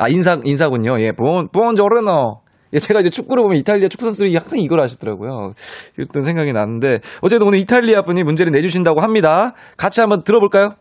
아, 0.00 0.08
인사, 0.08 0.40
인사군요. 0.42 1.00
예, 1.00 1.12
buon, 1.12 1.46
buongiorno. 1.52 2.40
예, 2.72 2.78
제가 2.78 3.00
이제 3.00 3.10
축구를 3.10 3.42
보면 3.42 3.58
이탈리아 3.58 3.88
축구 3.88 4.04
선수들이 4.06 4.34
항상 4.36 4.58
이걸 4.58 4.80
하시더라고요. 4.80 5.54
이랬던 5.96 6.22
생각이 6.22 6.52
나는데 6.52 7.00
어쨌든 7.20 7.46
오늘 7.46 7.58
이탈리아 7.58 8.02
분이 8.02 8.22
문제를 8.22 8.52
내주신다고 8.52 9.00
합니다. 9.00 9.54
같이 9.76 10.00
한번 10.00 10.22
들어볼까요? 10.22 10.74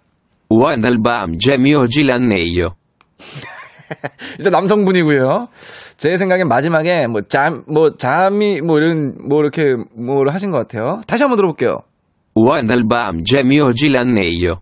Wandelbam 0.51 1.37
Gemio 1.39 1.87
Gilanneio. 1.87 2.69
일단 4.37 4.51
남성분이고요. 4.51 5.47
제 5.97 6.17
생각엔 6.17 6.47
마지막에 6.47 7.07
뭐 7.07 7.21
잠, 7.27 7.63
뭐 7.67 7.95
잠이 7.97 8.61
뭐 8.61 8.77
이런 8.77 9.15
뭐 9.27 9.41
이렇게 9.41 9.75
뭐를 9.95 10.33
하신 10.33 10.51
것 10.51 10.57
같아요. 10.57 11.01
다시 11.07 11.23
한번 11.23 11.37
들어볼게요. 11.37 11.79
Wandelbam 12.35 13.23
Gemio 13.25 13.73
Gilanneio. 13.73 14.55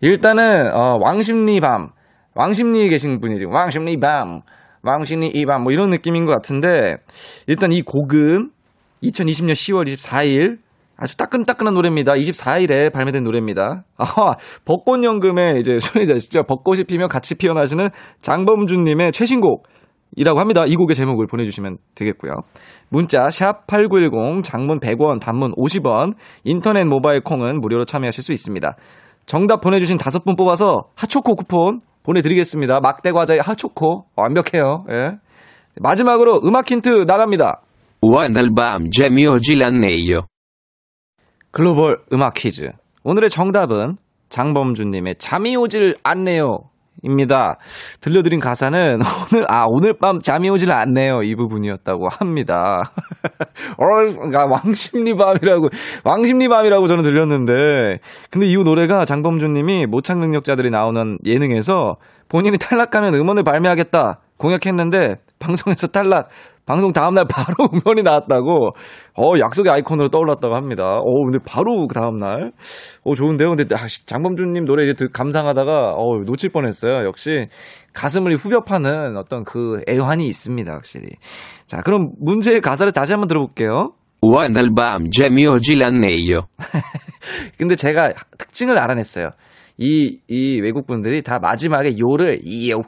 일단은 0.00 0.74
어, 0.74 0.98
왕십리 1.00 1.60
밤, 1.60 1.90
왕십리에 2.34 2.88
계신 2.88 3.20
분이지. 3.20 3.44
왕십리 3.44 3.98
밤. 4.00 4.40
왕신이 4.82 5.32
이밤 5.34 5.62
뭐 5.62 5.72
이런 5.72 5.90
느낌인 5.90 6.24
것 6.24 6.32
같은데 6.32 6.96
일단 7.46 7.72
이 7.72 7.82
곡은 7.82 8.50
2020년 9.02 9.52
10월 9.52 9.86
24일 9.86 10.58
아주 10.96 11.16
따끈따끈한 11.16 11.72
노래입니다. 11.74 12.12
24일에 12.12 12.92
발매된 12.92 13.22
노래입니다. 13.22 13.84
아, 13.96 14.04
벚꽃 14.66 15.02
연금의 15.02 15.60
이제 15.60 15.78
소유자시죠. 15.78 16.42
벚꽃이 16.42 16.84
피면 16.84 17.08
같이 17.08 17.36
피어나시는 17.36 17.88
장범준님의 18.20 19.12
최신곡 19.12 19.66
이라고 20.16 20.40
합니다. 20.40 20.66
이 20.66 20.76
곡의 20.76 20.94
제목을 20.94 21.26
보내주시면 21.26 21.78
되겠고요. 21.94 22.32
문자 22.90 23.30
샵 23.30 23.66
#8910 23.66 24.42
장문 24.44 24.80
100원, 24.80 25.20
단문 25.20 25.52
50원, 25.52 26.14
인터넷 26.44 26.84
모바일 26.84 27.22
콩은 27.22 27.60
무료로 27.60 27.86
참여하실 27.86 28.22
수 28.22 28.32
있습니다. 28.32 28.76
정답 29.24 29.60
보내주신 29.60 29.96
다섯 29.96 30.24
분 30.24 30.36
뽑아서 30.36 30.82
핫초코 30.96 31.36
쿠폰 31.36 31.78
보내드리겠습니다. 32.10 32.80
막대 32.80 33.12
과자의 33.12 33.40
핫초코 33.40 34.06
완벽해요. 34.16 34.84
예. 34.90 35.18
마지막으로 35.80 36.40
음악 36.44 36.70
힌트 36.70 37.04
나갑니다. 37.06 37.60
글로벌 41.50 41.98
음악 42.12 42.34
퀴즈. 42.34 42.70
오늘의 43.04 43.30
정답은 43.30 43.96
장범준님의 44.28 45.16
잠이 45.18 45.56
오질 45.56 45.96
않네요. 46.02 46.69
입니다. 47.02 47.56
들려드린 48.00 48.40
가사는 48.40 48.98
오늘 49.32 49.46
아 49.48 49.64
오늘 49.66 49.94
밤 49.98 50.20
잠이 50.20 50.48
오질 50.50 50.70
않네요 50.72 51.22
이 51.22 51.34
부분이었다고 51.34 52.08
합니다. 52.08 52.82
어, 53.78 53.84
그러니까 54.14 54.46
왕십리 54.46 55.14
밤이라고 55.14 55.68
왕십리 56.04 56.48
밤이라고 56.48 56.86
저는 56.86 57.02
들렸는데 57.02 57.98
근데 58.30 58.46
이 58.46 58.56
노래가 58.56 59.04
장범준 59.04 59.52
님이 59.54 59.86
모창 59.86 60.20
능력자들이 60.20 60.70
나오는 60.70 61.18
예능에서 61.24 61.96
본인이 62.28 62.58
탈락하면 62.58 63.14
음원을 63.14 63.42
발매하겠다 63.42 64.18
공약했는데 64.38 65.16
방송에서 65.38 65.86
탈락. 65.88 66.28
방송 66.70 66.92
다음날 66.92 67.24
바로 67.28 67.68
음원이 67.72 68.04
나왔다고, 68.04 68.70
어, 69.16 69.32
약속의 69.40 69.72
아이콘으로 69.72 70.08
떠올랐다고 70.08 70.54
합니다. 70.54 70.84
어, 70.84 71.24
근데 71.24 71.38
바로 71.44 71.88
그 71.88 71.94
다음날. 71.94 72.52
어, 73.02 73.14
좋은데요? 73.16 73.56
근데, 73.56 73.74
아, 73.74 73.78
장범준님 74.06 74.66
노래 74.66 74.88
이제 74.88 75.06
감상하다가, 75.12 75.94
어, 75.96 76.18
놓칠 76.24 76.50
뻔했어요. 76.50 77.04
역시, 77.06 77.48
가슴을 77.92 78.36
후벼 78.36 78.60
파는 78.60 79.16
어떤 79.16 79.42
그 79.42 79.82
애환이 79.88 80.28
있습니다, 80.28 80.72
확실히. 80.72 81.08
자, 81.66 81.82
그럼 81.82 82.12
문제의 82.20 82.60
가사를 82.60 82.92
다시 82.92 83.14
한번 83.14 83.26
들어볼게요. 83.26 83.94
Al 84.22 84.70
bam 84.76 85.10
Jamie 85.10 85.46
oggi 85.46 85.74
l'anneio. 85.74 86.42
근데 87.58 87.74
제가 87.74 88.12
특징을 88.38 88.78
알아냈어요. 88.78 89.30
이, 89.78 90.18
이 90.28 90.60
외국분들이 90.60 91.22
다 91.22 91.40
마지막에 91.40 91.96
요를, 91.98 92.38
이요, 92.44 92.82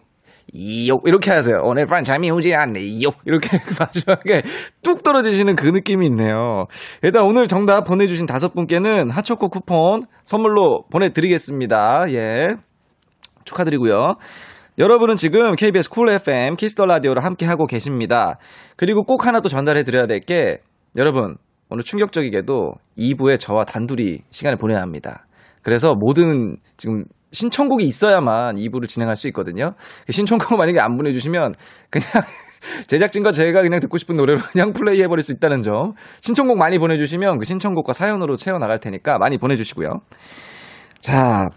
이요, 0.55 0.99
이렇게 1.07 1.31
하세요. 1.31 1.61
오늘 1.65 1.87
밤 1.87 2.03
잠이 2.03 2.31
오지 2.31 2.55
않네요. 2.55 3.09
이렇게 3.25 3.59
마지막에 3.81 4.43
뚝 4.83 5.03
떨어지시는 5.03 5.57
그 5.57 5.67
느낌이 5.67 6.07
있네요. 6.07 6.67
일단 7.03 7.25
오늘 7.25 7.47
정답 7.47 7.85
보내주신 7.85 8.27
다섯 8.27 8.53
분께는 8.53 9.11
핫초코 9.11 9.49
쿠폰 9.49 10.05
선물로 10.25 10.85
보내드리겠습니다. 10.91 12.05
예. 12.11 12.49
축하드리고요. 13.45 14.17
여러분은 14.79 15.17
지금 15.17 15.55
KBS 15.57 15.89
쿨 15.91 16.09
FM 16.11 16.57
키스터 16.57 16.85
라디오를 16.87 17.25
함께 17.25 17.47
하고 17.47 17.67
계십니다. 17.67 18.39
그리고 18.77 19.05
꼭 19.05 19.27
하나 19.27 19.41
또 19.41 19.49
전달해 19.49 19.83
드려야 19.85 20.07
될 20.07 20.21
게 20.21 20.59
여러분 20.97 21.37
오늘 21.71 21.83
충격적이게도 21.83 22.75
2부에 22.99 23.41
저와 23.41 23.65
단둘이 23.65 24.21
시간을 24.31 24.59
보내야 24.59 24.81
합니다. 24.81 25.27
그래서 25.63 25.95
모든 25.95 26.57
지금 26.77 27.05
신청곡이 27.33 27.85
있어야만 27.85 28.57
2부를 28.57 28.89
진행할 28.89 29.17
수 29.17 29.27
있거든요. 29.29 29.75
그 30.07 30.13
신청곡 30.13 30.57
만약에 30.59 30.79
안 30.81 30.97
보내주시면 30.97 31.55
그냥 31.91 32.07
제작진과 32.87 33.33
제가 33.33 33.63
그냥 33.63 33.81
듣고 33.81 33.99
싶은 33.99 34.17
노래로 34.17 34.39
그냥 34.53 34.73
플레이 34.73 35.03
해버릴 35.03 35.23
수 35.23 35.33
있다는 35.33 35.63
점. 35.63 35.95
신청곡 36.21 36.59
많이 36.59 36.79
보내주시면 36.79 37.39
그 37.39 37.45
신청곡과 37.45 37.93
사연으로 37.93 38.37
채워나갈 38.37 38.79
테니까 38.79 39.19
많이 39.19 39.39
보내주시고요. 39.39 40.01
자, 41.01 41.49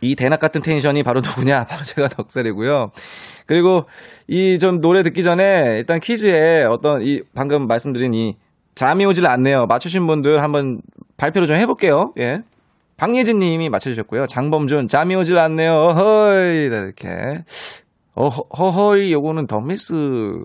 이 0.00 0.16
대낮 0.16 0.40
같은 0.40 0.60
텐션이 0.60 1.02
바로 1.02 1.20
누구냐? 1.20 1.64
바로 1.68 1.84
제가 1.84 2.08
덕살이고요. 2.08 2.90
그리고 3.46 3.84
이 4.26 4.58
좀 4.58 4.80
노래 4.80 5.02
듣기 5.02 5.22
전에 5.22 5.76
일단 5.76 6.00
퀴즈에 6.00 6.64
어떤 6.64 7.02
이 7.02 7.20
방금 7.34 7.66
말씀드린 7.66 8.14
이 8.14 8.36
잠이 8.74 9.04
오질 9.06 9.26
않네요. 9.26 9.66
맞추신 9.66 10.06
분들 10.06 10.42
한번 10.42 10.80
발표를 11.16 11.46
좀 11.46 11.56
해볼게요. 11.56 12.12
예. 12.18 12.38
박예진 12.96 13.38
님이 13.38 13.68
맞춰주셨고요. 13.68 14.26
장범준, 14.26 14.88
잠이 14.88 15.14
오질 15.16 15.36
않네요. 15.38 15.88
허이, 15.96 16.64
이렇게. 16.64 17.08
어, 18.14 18.28
허허이, 18.28 19.12
요거는 19.12 19.46
덤밀스 19.46 20.44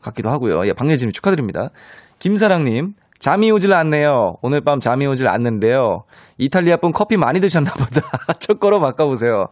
같기도 0.00 0.30
하고요. 0.30 0.66
예, 0.66 0.72
박예진 0.72 1.08
님 1.08 1.12
축하드립니다. 1.12 1.70
김사랑 2.18 2.64
님, 2.64 2.94
잠이 3.18 3.50
오질 3.50 3.72
않네요. 3.72 4.36
오늘 4.42 4.60
밤 4.60 4.80
잠이 4.80 5.06
오질 5.06 5.28
않는데요. 5.28 6.04
이탈리아 6.36 6.76
분 6.76 6.92
커피 6.92 7.16
많이 7.16 7.40
드셨나 7.40 7.72
보다. 7.72 8.02
첫 8.38 8.60
거로 8.60 8.80
바꿔보세요. 8.80 9.46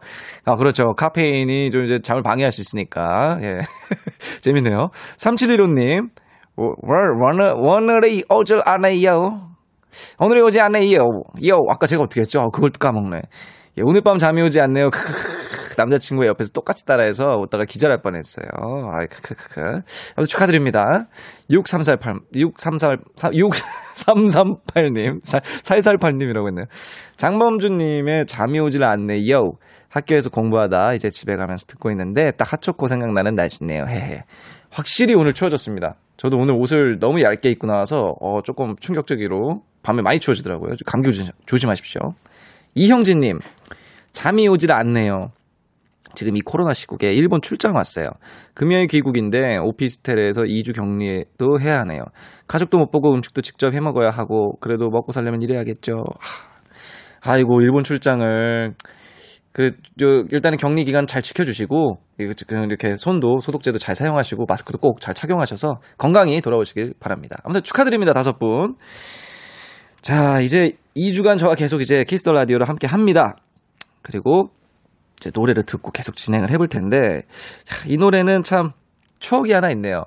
아, 0.45 0.55
그렇죠. 0.55 0.93
카페인이 0.93 1.71
좀 1.71 1.83
이제 1.83 1.99
잠을 1.99 2.21
방해할 2.21 2.51
수 2.51 2.61
있으니까. 2.61 3.39
예. 3.41 3.61
재밌네요. 4.41 4.89
3715님, 5.17 6.09
오늘, 6.55 7.53
오늘이 7.55 8.23
오질 8.29 8.61
않아요. 8.65 9.52
오늘이 10.19 10.41
오지 10.41 10.59
않네요. 10.59 10.99
요, 10.99 11.57
아까 11.69 11.87
제가 11.87 12.03
어떻게 12.03 12.21
했죠? 12.21 12.49
그걸 12.51 12.71
까먹네. 12.71 13.21
예, 13.77 13.81
오늘 13.83 14.01
밤 14.01 14.17
잠이 14.17 14.41
오지 14.41 14.59
않네요. 14.59 14.89
크크크. 14.91 15.43
남자친구가 15.75 16.27
옆에서 16.27 16.51
똑같이 16.51 16.85
따라해서 16.85 17.25
오다가 17.39 17.65
기절할 17.65 18.01
뻔 18.01 18.15
했어요. 18.15 18.45
아이, 18.91 19.07
크크크크. 19.07 19.61
아무튼 19.61 20.27
축하드립니다. 20.27 21.07
6348, 21.49 22.19
6348, 22.35 23.31
6338님, 23.33 25.23
438님이라고 25.23 26.47
했네요. 26.47 26.65
장범준님의 27.17 28.27
잠이 28.27 28.59
오질 28.59 28.83
않네 28.83 29.27
요. 29.29 29.53
학교에서 29.89 30.29
공부하다 30.29 30.93
이제 30.93 31.09
집에 31.09 31.35
가면서 31.35 31.65
듣고 31.67 31.91
있는데 31.91 32.31
딱 32.31 32.51
핫초코 32.51 32.87
생각나는 32.87 33.35
날씨네요. 33.35 33.85
헤헤. 33.87 34.23
확실히 34.71 35.13
오늘 35.13 35.33
추워졌습니다. 35.33 35.95
저도 36.17 36.37
오늘 36.37 36.55
옷을 36.55 36.97
너무 36.99 37.21
얇게 37.21 37.49
입고 37.49 37.67
나와서 37.67 38.15
어, 38.19 38.41
조금 38.43 38.75
충격적으로 38.79 39.61
밤에 39.83 40.01
많이 40.01 40.19
추워지더라고요. 40.19 40.75
감기 40.85 41.09
조심 41.45 41.69
하십시오. 41.69 42.01
이형진님, 42.75 43.39
잠이 44.11 44.47
오질 44.47 44.71
않네요. 44.71 45.31
지금 46.15 46.37
이 46.37 46.41
코로나 46.41 46.73
시국에 46.73 47.11
일본 47.13 47.41
출장 47.41 47.75
왔어요. 47.75 48.05
금요일 48.53 48.87
귀국인데 48.87 49.57
오피스텔에서 49.57 50.41
2주 50.43 50.75
격리도 50.75 51.59
해야 51.59 51.79
하네요. 51.81 52.03
가족도 52.47 52.77
못 52.77 52.91
보고 52.91 53.13
음식도 53.13 53.41
직접 53.41 53.73
해 53.73 53.79
먹어야 53.79 54.09
하고 54.09 54.57
그래도 54.59 54.89
먹고 54.89 55.11
살려면 55.11 55.41
이래야겠죠. 55.41 56.03
하, 57.21 57.33
아이고 57.33 57.61
일본 57.61 57.83
출장을 57.83 58.73
그, 59.53 59.69
저, 59.99 60.05
일단은 60.31 60.57
격리 60.57 60.83
기간 60.83 61.05
잘 61.05 61.21
지켜주시고, 61.21 61.99
이렇게 62.17 62.97
손도 62.97 63.39
소독제도 63.39 63.77
잘 63.77 63.93
사용하시고, 63.93 64.45
마스크도 64.49 64.79
꼭 64.79 64.99
잘 64.99 65.13
착용하셔서 65.13 65.75
건강히 65.99 66.41
돌아오시길 66.41 66.95
바랍니다. 66.99 67.37
아무튼 67.43 67.61
축하드립니다, 67.61 68.13
다섯 68.13 68.39
분. 68.39 68.75
자, 70.03 70.41
이제 70.41 70.73
2주간 70.97 71.37
저와 71.37 71.55
계속 71.55 71.81
이제 71.81 72.03
Kiss 72.03 72.20
the 72.20 72.33
Radio를 72.33 72.67
함께 72.67 72.87
합니다. 72.87 73.37
그리고 74.01 74.51
이제 75.17 75.31
노래를 75.33 75.63
듣고 75.63 75.91
계속 75.91 76.17
진행을 76.17 76.51
해볼 76.51 76.67
텐데, 76.67 77.21
이 77.87 77.95
노래는 77.95 78.43
참 78.43 78.71
추억이 79.19 79.53
하나 79.53 79.71
있네요. 79.71 80.03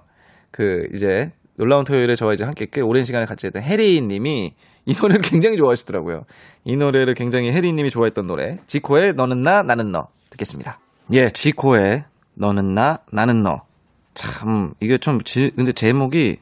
그, 0.50 0.87
이제 0.94 1.32
놀라운 1.56 1.85
토요일에 1.85 2.14
저와 2.14 2.35
이제 2.35 2.44
함께 2.44 2.66
꽤 2.70 2.82
오랜 2.82 3.04
시간을 3.04 3.26
같이 3.26 3.46
했던 3.46 3.62
해리 3.62 4.02
님이 4.02 4.52
이 4.85 4.94
노래를 5.00 5.22
굉장히 5.22 5.56
좋아하시더라고요. 5.56 6.24
이 6.64 6.76
노래를 6.76 7.14
굉장히 7.14 7.50
해리 7.50 7.72
님이 7.72 7.88
좋아했던 7.88 8.26
노래. 8.26 8.59
지코의 8.66 9.14
너는 9.14 9.40
나, 9.40 9.62
나는 9.62 9.92
너. 9.92 10.09
듣겠습니다. 10.28 10.78
예, 11.14 11.30
지코의 11.30 12.04
너는 12.35 12.74
나, 12.74 12.98
나는 13.11 13.42
너. 13.42 13.62
참, 14.12 14.74
이게 14.80 14.98
좀, 14.98 15.22
지, 15.22 15.52
근데 15.56 15.72
제목이, 15.72 16.37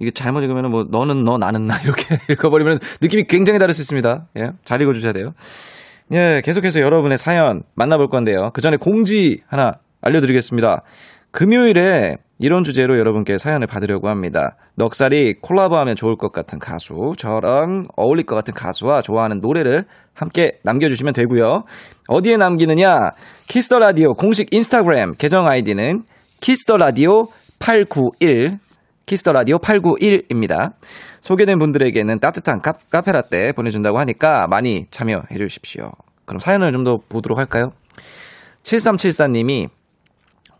이게 0.00 0.10
잘못 0.10 0.42
읽으면 0.42 0.70
뭐, 0.70 0.84
너는 0.90 1.24
너, 1.24 1.38
나는 1.38 1.66
나, 1.66 1.74
이렇게 1.82 2.16
읽어버리면 2.30 2.78
느낌이 3.00 3.24
굉장히 3.24 3.58
다를 3.58 3.74
수 3.74 3.80
있습니다. 3.80 4.26
예, 4.38 4.50
잘 4.64 4.80
읽어주셔야 4.80 5.12
돼요. 5.12 5.32
예, 6.12 6.40
계속해서 6.44 6.80
여러분의 6.80 7.18
사연 7.18 7.62
만나볼 7.74 8.08
건데요. 8.08 8.50
그 8.54 8.60
전에 8.60 8.76
공지 8.76 9.42
하나 9.48 9.72
알려드리겠습니다. 10.00 10.82
금요일에 11.30 12.16
이런 12.38 12.62
주제로 12.62 12.98
여러분께 12.98 13.36
사연을 13.36 13.66
받으려고 13.66 14.08
합니다. 14.08 14.56
넉살이 14.76 15.34
콜라보하면 15.40 15.96
좋을 15.96 16.16
것 16.16 16.32
같은 16.32 16.58
가수, 16.58 17.12
저랑 17.16 17.88
어울릴 17.96 18.24
것 18.26 18.36
같은 18.36 18.54
가수와 18.54 19.02
좋아하는 19.02 19.40
노래를 19.42 19.84
함께 20.14 20.52
남겨주시면 20.62 21.14
되고요. 21.14 21.64
어디에 22.06 22.36
남기느냐? 22.36 23.10
Kiss 23.48 23.66
the 23.66 23.80
Radio 23.80 24.12
공식 24.12 24.54
인스타그램 24.54 25.12
계정 25.18 25.48
아이디는 25.48 26.02
Kiss 26.40 26.61
the 26.61 26.76
Radio 26.76 27.24
891 27.58 28.58
Kiss 29.08 29.22
the 29.22 29.32
Radio 29.32 29.56
891입니다. 29.58 30.74
소개된 31.22 31.58
분들에게는 31.58 32.20
따뜻한 32.20 32.60
카, 32.60 32.72
카페라떼 32.92 33.52
보내준다고 33.52 33.98
하니까 33.98 34.46
많이 34.48 34.86
참여해 34.90 35.36
주십시오. 35.38 35.90
그럼 36.26 36.38
사연을 36.38 36.70
좀 36.72 36.84
더 36.84 36.98
보도록 37.08 37.38
할까요? 37.38 37.70
7374님이 38.62 39.68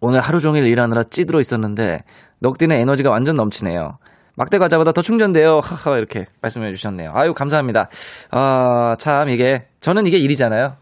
오늘 0.00 0.20
하루 0.20 0.40
종일 0.40 0.64
일하느라 0.66 1.04
찌들어 1.04 1.40
있었는데 1.40 1.98
넉디는 2.40 2.74
에너지가 2.76 3.10
완전 3.10 3.36
넘치네요. 3.36 3.98
막대 4.36 4.58
과자보다 4.58 4.92
더 4.92 5.02
충전돼요. 5.02 5.60
하하 5.62 5.96
이렇게 5.98 6.24
말씀해 6.40 6.72
주셨네요. 6.72 7.10
아유 7.14 7.34
감사합니다. 7.34 7.88
아 8.30 8.94
참 8.98 9.28
이게 9.28 9.66
저는 9.80 10.06
이게 10.06 10.16
일이잖아요. 10.18 10.76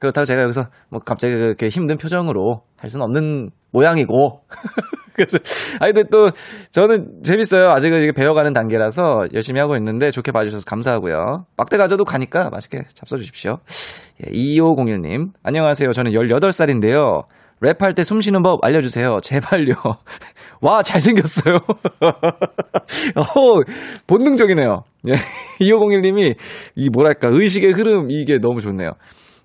그렇다고 0.00 0.24
제가 0.24 0.42
여기서 0.42 0.64
뭐 0.90 1.00
갑자기 1.00 1.34
그렇게 1.34 1.68
힘든 1.68 1.96
표정으로 1.96 2.62
할 2.76 2.90
수는 2.90 3.04
없는 3.04 3.50
모양이고. 3.72 4.40
그래서 5.14 5.38
아니 5.80 5.92
근데 5.92 6.08
또 6.10 6.30
저는 6.72 7.22
재밌어요. 7.22 7.70
아직은 7.70 8.02
이게 8.02 8.12
배워가는 8.12 8.52
단계라서 8.52 9.28
열심히 9.32 9.60
하고 9.60 9.76
있는데 9.76 10.10
좋게 10.10 10.32
봐주셔서 10.32 10.64
감사하고요. 10.66 11.46
막대 11.56 11.76
과자도 11.76 12.04
가니까 12.04 12.50
맛있게 12.50 12.82
잡숴 12.94 13.18
주십시오. 13.18 13.58
예, 14.26 14.30
2501님 14.30 15.30
안녕하세요. 15.42 15.92
저는 15.92 16.12
18살인데요. 16.12 17.24
랩할 17.62 17.94
때 17.94 18.02
숨 18.04 18.20
쉬는 18.20 18.42
법 18.42 18.62
알려주세요. 18.64 19.18
제발요. 19.22 19.74
와, 20.60 20.82
잘생겼어요. 20.82 21.56
어, 23.16 23.60
본능적이네요. 24.06 24.82
예. 25.08 25.14
2501님이, 25.60 26.34
이 26.74 26.88
뭐랄까, 26.90 27.28
의식의 27.32 27.72
흐름, 27.72 28.10
이게 28.10 28.38
너무 28.38 28.60
좋네요. 28.60 28.90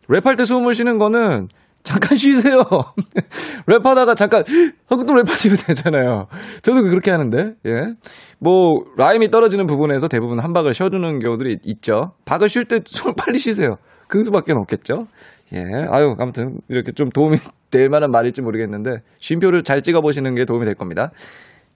랩할 0.10 0.38
때 0.38 0.46
숨을 0.46 0.74
쉬는 0.74 0.98
거는, 0.98 1.48
잠깐 1.84 2.18
쉬세요. 2.18 2.64
랩하다가 3.68 4.16
잠깐, 4.16 4.44
하고 4.90 5.06
또 5.06 5.14
랩하시면 5.14 5.68
되잖아요. 5.68 6.28
저도 6.62 6.84
그렇게 6.84 7.10
하는데, 7.12 7.54
예. 7.66 7.94
뭐, 8.40 8.84
라임이 8.98 9.30
떨어지는 9.30 9.66
부분에서 9.66 10.08
대부분 10.08 10.40
한 10.40 10.54
박을 10.54 10.74
쉬어주는 10.74 11.20
경우들이 11.20 11.58
있죠. 11.64 12.12
박을 12.26 12.50
쉴 12.50 12.66
때 12.66 12.80
손을 12.86 13.16
빨리 13.18 13.40
쉬세요. 13.40 13.78
그 14.08 14.22
수밖에 14.22 14.54
없겠죠. 14.54 15.06
예. 15.54 15.60
아유, 15.90 16.16
아무튼 16.20 16.60
이렇게 16.68 16.92
좀 16.92 17.10
도움이 17.10 17.38
될 17.72 17.90
만한 17.90 18.12
말일지 18.12 18.42
모르겠는데 18.42 19.02
쉼표를 19.18 19.64
잘 19.64 19.82
찍어 19.82 20.02
보시는 20.02 20.36
게 20.36 20.46
도움이 20.46 20.66
될 20.66 20.76
겁니다. 20.76 21.12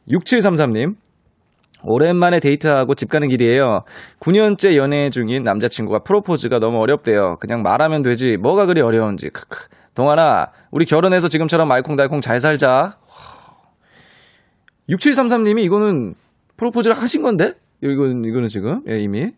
6733님. 0.09 0.95
오랜만에 1.85 2.39
데이트하고 2.39 2.95
집 2.95 3.09
가는 3.09 3.27
길이에요. 3.27 3.81
9년째 4.21 4.77
연애 4.77 5.09
중인 5.09 5.43
남자친구가 5.43 5.99
프로포즈가 5.99 6.59
너무 6.59 6.79
어렵대요. 6.79 7.35
그냥 7.41 7.61
말하면 7.61 8.03
되지. 8.03 8.37
뭐가 8.37 8.65
그리 8.65 8.81
어려운지. 8.81 9.29
크크. 9.29 9.67
동아나, 9.95 10.51
우리 10.71 10.85
결혼해서 10.85 11.27
지금처럼 11.27 11.67
말콩달콩 11.67 12.21
잘 12.21 12.39
살자. 12.39 12.97
6733님이 14.89 15.61
이거는 15.63 16.15
프로포즈를 16.57 16.95
하신 16.95 17.21
건데? 17.21 17.53
이건, 17.81 18.23
이거는 18.25 18.47
지금, 18.47 18.81
예, 18.89 18.99
이미. 18.99 19.31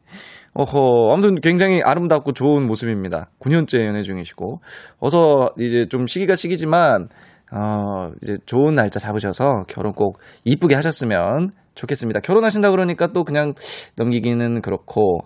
어허, 0.53 1.11
아무튼 1.11 1.35
굉장히 1.41 1.81
아름답고 1.83 2.31
좋은 2.33 2.65
모습입니다. 2.65 3.29
9년째 3.39 3.85
연애 3.85 4.03
중이시고. 4.03 4.61
어서 4.99 5.49
이제 5.59 5.85
좀 5.89 6.07
시기가 6.07 6.35
시기지만, 6.35 7.09
어, 7.51 8.11
이제 8.21 8.37
좋은 8.45 8.73
날짜 8.73 8.99
잡으셔서 8.99 9.63
결혼 9.67 9.91
꼭 9.91 10.19
이쁘게 10.45 10.75
하셨으면 10.75 11.49
좋겠습니다. 11.73 12.21
결혼하신다 12.21 12.71
그러니까 12.71 13.07
또 13.07 13.23
그냥 13.23 13.53
넘기기는 13.97 14.61
그렇고, 14.61 15.19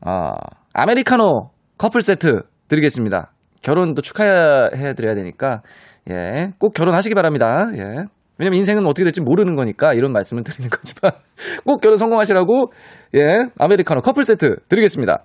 아, 0.00 0.32
아메리카노 0.72 1.50
커플 1.76 2.00
세트 2.00 2.42
드리겠습니다. 2.68 3.32
결혼도 3.62 4.02
축하해 4.02 4.94
드려야 4.94 5.14
되니까, 5.14 5.62
예, 6.10 6.52
꼭 6.58 6.74
결혼하시기 6.74 7.14
바랍니다. 7.14 7.68
예. 7.74 8.04
왜냐면 8.38 8.58
인생은 8.58 8.84
어떻게 8.86 9.04
될지 9.04 9.20
모르는 9.20 9.56
거니까 9.56 9.94
이런 9.94 10.12
말씀을 10.12 10.44
드리는 10.44 10.68
거지만, 10.68 11.12
꼭 11.64 11.80
결혼 11.80 11.96
성공하시라고, 11.96 12.72
예, 13.16 13.46
아메리카노 13.58 14.02
커플 14.02 14.24
세트 14.24 14.56
드리겠습니다. 14.68 15.24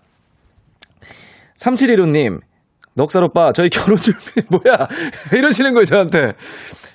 3715님, 1.58 2.40
넉살 2.96 3.24
오빠, 3.24 3.52
저희 3.54 3.70
결혼 3.70 3.96
준비, 3.98 4.42
뭐야? 4.50 4.88
왜 5.34 5.40
이러시는 5.40 5.74
거예요, 5.74 5.86
저한테? 5.86 6.34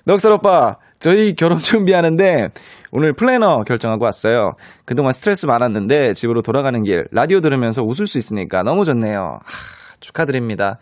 넉살 0.05 0.33
오빠, 0.33 0.77
저희 0.99 1.35
결혼 1.35 1.59
준비하는데 1.59 2.49
오늘 2.91 3.13
플래너 3.13 3.63
결정하고 3.65 4.05
왔어요. 4.05 4.53
그동안 4.85 5.13
스트레스 5.13 5.47
많았는데 5.47 6.15
집으로 6.15 6.43
돌아가는 6.43 6.83
길 6.83 7.07
라디오 7.11 7.41
들으면서 7.41 7.83
웃을 7.83 8.07
수 8.07 8.17
있으니까 8.19 8.63
너무 8.63 8.85
좋네요. 8.85 9.41
하, 9.45 9.97
축하드립니다. 10.01 10.79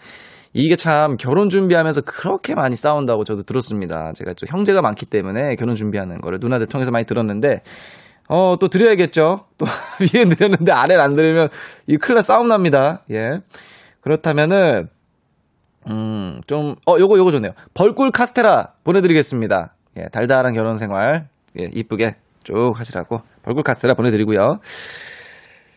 이게 0.54 0.76
참 0.76 1.16
결혼 1.16 1.50
준비하면서 1.50 2.02
그렇게 2.02 2.54
많이 2.54 2.76
싸운다고 2.76 3.24
저도 3.24 3.42
들었습니다. 3.42 4.12
제가 4.14 4.34
또 4.34 4.46
형제가 4.48 4.80
많기 4.82 5.04
때문에 5.04 5.56
결혼 5.56 5.74
준비하는 5.74 6.20
거를 6.20 6.38
누나들 6.40 6.66
통해서 6.68 6.90
많이 6.92 7.04
들었는데 7.04 7.62
어, 8.28 8.56
또 8.58 8.68
드려야겠죠? 8.68 9.46
또 9.58 9.66
위에 10.00 10.24
드렸는데 10.24 10.72
아래를 10.72 11.02
안 11.02 11.16
드리면 11.16 11.48
이 11.88 11.96
큰일 11.98 12.16
나 12.16 12.22
싸움 12.22 12.48
납니다. 12.48 13.02
예. 13.10 13.40
그렇다면은 14.00 14.88
음, 15.90 16.40
좀, 16.46 16.76
어, 16.86 16.96
요거, 16.98 17.18
요거 17.18 17.30
좋네요. 17.32 17.52
벌꿀 17.74 18.10
카스테라 18.10 18.72
보내 18.84 19.02
드리겠습니다. 19.02 19.74
예, 19.98 20.04
달달한 20.12 20.54
결혼 20.54 20.76
생활, 20.76 21.28
예, 21.60 21.68
이쁘게 21.74 22.16
쭉 22.42 22.72
하시라고 22.74 23.18
벌꿀 23.42 23.62
카스테라 23.64 23.94
보내 23.94 24.10
드리고요. 24.10 24.60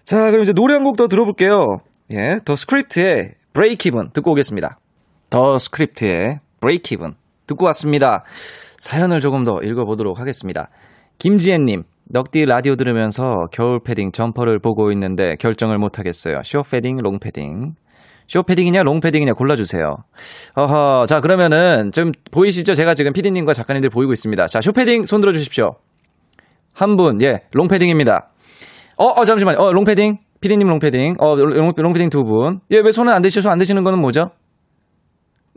자, 0.05 0.29
그럼 0.31 0.43
이제 0.43 0.53
노래 0.53 0.75
한 0.75 0.83
곡 0.83 0.95
더 0.95 1.07
들어볼게요. 1.09 1.79
예, 2.13 2.39
The 2.45 2.55
Script의 2.55 3.31
Break 3.57 3.87
Even 3.87 4.11
듣고 4.11 4.33
오겠습니다. 4.33 4.77
The 5.31 5.57
Script의 5.57 6.41
Break 6.61 6.93
Even 6.93 7.15
듣고 7.47 7.65
왔습니다. 7.65 8.23
사연을 8.77 9.19
조금 9.19 9.45
더 9.45 9.57
읽어보도록 9.63 10.19
하겠습니다. 10.19 10.69
김지혜님, 11.17 11.81
넉디 12.05 12.45
라디오 12.45 12.75
들으면서 12.75 13.47
겨울 13.51 13.79
패딩 13.83 14.11
점퍼를 14.11 14.59
보고 14.59 14.91
있는데 14.91 15.37
결정을 15.39 15.79
못하겠어요. 15.79 16.41
short 16.43 16.61
패딩, 16.61 16.97
long 16.97 17.17
패딩. 17.17 17.73
short 18.27 18.43
패딩이냐 18.43 18.83
long 18.83 18.99
패딩이냐 18.99 19.33
골라주세요. 19.33 19.89
어허, 20.55 21.07
자 21.07 21.19
그러면은 21.19 21.89
지금 21.91 22.11
보이시죠? 22.29 22.75
제가 22.75 22.93
지금 22.93 23.11
피디님과 23.11 23.53
작가님들 23.53 23.89
보이고 23.89 24.13
있습니다. 24.13 24.45
자, 24.45 24.61
쇼 24.61 24.71
패딩 24.71 25.07
손 25.07 25.19
들어주십시오. 25.19 25.71
한 26.73 26.95
분, 26.95 27.23
예, 27.23 27.41
long 27.53 27.67
패딩입니다. 27.67 28.29
어, 28.97 29.05
어 29.05 29.25
잠시만요. 29.25 29.57
어, 29.57 29.71
long 29.71 29.83
패딩, 29.83 30.19
피디님 30.41 30.67
long 30.67 30.79
패딩, 30.79 31.15
어, 31.19 31.35
long, 31.35 31.71
long 31.75 31.93
패딩 31.93 32.09
두 32.09 32.23
분. 32.23 32.59
예, 32.71 32.79
왜 32.79 32.91
손은 32.91 33.11
안 33.11 33.21
드셔서 33.21 33.49
안 33.49 33.57
드시는 33.57 33.83
거는 33.83 33.99
뭐죠? 33.99 34.29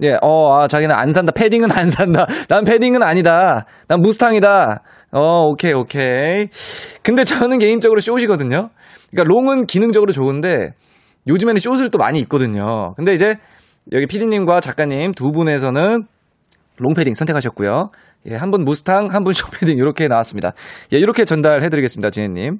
예, 0.03 0.17
어, 0.23 0.55
아, 0.55 0.67
자기는 0.69 0.95
안 0.95 1.13
산다. 1.13 1.33
패딩은 1.33 1.71
안 1.73 1.91
산다. 1.91 2.27
난 2.49 2.65
패딩은 2.65 3.03
아니다. 3.03 3.67
난 3.87 4.01
무스탕이다. 4.01 4.83
어, 5.13 5.47
오케이, 5.49 5.75
오케이. 5.75 6.47
근데 7.03 7.25
저는 7.25 7.59
개인적으로 7.59 8.01
short이거든요. 8.01 8.71
그러니까 9.11 9.25
long은 9.35 9.67
기능적으로 9.67 10.13
좋은데 10.13 10.71
요즘에는 11.27 11.59
숏을 11.61 11.91
또 11.91 11.99
많이 11.99 12.19
입거든요. 12.21 12.95
근데 12.97 13.13
이제 13.13 13.37
여기 13.93 14.07
피디님과 14.07 14.61
작가님 14.61 15.13
두 15.13 15.33
분에서는 15.33 16.07
롱패딩 16.79 17.15
선택하셨고요. 17.15 17.91
예, 18.27 18.37
한 18.37 18.51
분 18.51 18.65
무스탕, 18.65 19.09
한 19.11 19.25
분 19.25 19.35
숏패딩 19.35 19.77
이렇게 19.77 20.09
나왔습니다. 20.09 20.53
예, 20.95 20.99
이렇게 20.99 21.27
전달해드리겠습니다, 21.27 22.09
지혜님. 22.11 22.59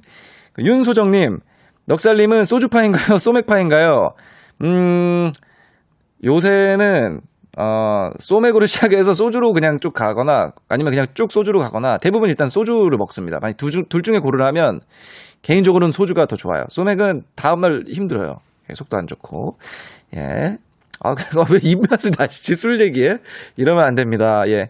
그 0.53 0.63
윤소정님, 0.65 1.39
넉살님은 1.87 2.45
소주파인가요? 2.45 3.19
소맥파인가요? 3.19 4.15
음, 4.63 5.33
요새는 6.25 7.21
어, 7.59 8.11
소맥으로 8.19 8.67
시작해서 8.67 9.15
소주로 9.15 9.53
그냥 9.53 9.79
쭉 9.81 9.93
가거나 9.93 10.53
아니면 10.69 10.93
그냥 10.93 11.07
쭉 11.15 11.33
소주로 11.33 11.61
가거나 11.61 11.99
대부분 11.99 12.29
일단 12.29 12.49
소주를 12.49 12.97
먹습니다. 12.97 13.39
만약 13.41 13.57
둘, 13.57 13.71
중, 13.71 13.85
둘 13.89 14.03
중에 14.03 14.19
고르라면 14.19 14.81
개인적으로는 15.43 15.93
소주가 15.93 16.27
더 16.27 16.37
좋아요. 16.37 16.65
소맥은 16.69 17.23
다음날 17.35 17.85
힘들어요. 17.89 18.39
속도 18.75 18.97
안 18.97 19.07
좋고. 19.07 19.59
예. 20.17 20.59
아, 21.03 21.15
왜 21.51 21.59
입맛을 21.63 22.13
다시 22.13 22.55
술 22.55 22.81
얘기해? 22.81 23.17
이러면 23.57 23.85
안 23.85 23.95
됩니다. 23.95 24.43
예. 24.47 24.69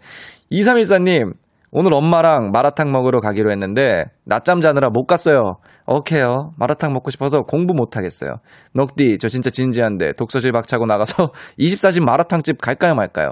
2314님, 0.52 1.34
오늘 1.72 1.94
엄마랑 1.94 2.50
마라탕 2.52 2.90
먹으러 2.90 3.20
가기로 3.20 3.50
했는데, 3.52 4.04
낮잠 4.24 4.60
자느라 4.60 4.88
못 4.90 5.06
갔어요. 5.06 5.58
오케이요. 5.86 6.52
마라탕 6.58 6.92
먹고 6.92 7.10
싶어서 7.10 7.42
공부 7.42 7.74
못 7.74 7.96
하겠어요. 7.96 8.36
넉디, 8.74 9.18
저 9.20 9.28
진짜 9.28 9.50
진지한데, 9.50 10.12
독서실 10.18 10.50
박차고 10.52 10.86
나가서 10.86 11.30
24시 11.58 12.02
마라탕집 12.04 12.58
갈까요 12.60 12.94
말까요? 12.94 13.30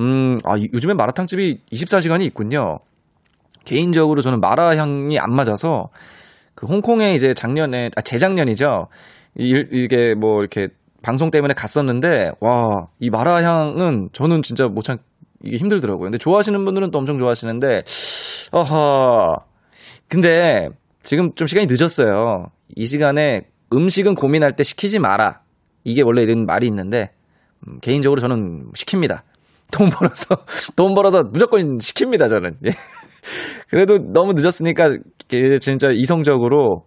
음, 0.00 0.38
아, 0.44 0.54
요즘에 0.72 0.94
마라탕집이 0.94 1.60
24시간이 1.72 2.22
있군요. 2.22 2.78
개인적으로 3.64 4.20
저는 4.20 4.40
마라 4.40 4.76
향이 4.76 5.18
안 5.20 5.32
맞아서, 5.32 5.90
그 6.56 6.66
홍콩에 6.66 7.14
이제 7.14 7.34
작년에, 7.34 7.90
아, 7.96 8.00
재작년이죠. 8.00 8.88
이, 9.38 9.64
이게 9.70 10.14
뭐 10.14 10.40
이렇게 10.40 10.68
방송 11.02 11.30
때문에 11.30 11.54
갔었는데 11.54 12.32
와 12.40 12.84
이 12.98 13.08
마라 13.10 13.36
향은 13.42 14.08
저는 14.12 14.42
진짜 14.42 14.66
못 14.66 14.82
참 14.82 14.98
이게 15.44 15.56
힘들더라고요. 15.56 16.04
근데 16.04 16.18
좋아하시는 16.18 16.64
분들은 16.64 16.90
또 16.90 16.98
엄청 16.98 17.18
좋아하시는데 17.18 17.82
어허 18.52 19.36
근데 20.08 20.68
지금 21.02 21.34
좀 21.34 21.46
시간이 21.46 21.66
늦었어요. 21.70 22.46
이 22.76 22.86
시간에 22.86 23.42
음식은 23.72 24.14
고민할 24.14 24.54
때 24.54 24.64
시키지 24.64 24.98
마라. 24.98 25.40
이게 25.84 26.02
원래 26.02 26.22
이런 26.22 26.44
말이 26.44 26.66
있는데 26.66 27.10
음, 27.66 27.78
개인적으로 27.80 28.20
저는 28.20 28.70
시킵니다. 28.72 29.22
돈 29.72 29.88
벌어서 29.88 30.36
돈 30.74 30.94
벌어서 30.94 31.22
무조건 31.22 31.78
시킵니다 31.78 32.28
저는. 32.28 32.56
예. 32.66 32.70
그래도 33.70 33.98
너무 34.12 34.32
늦었으니까 34.34 34.90
진짜 35.60 35.88
이성적으로 35.92 36.86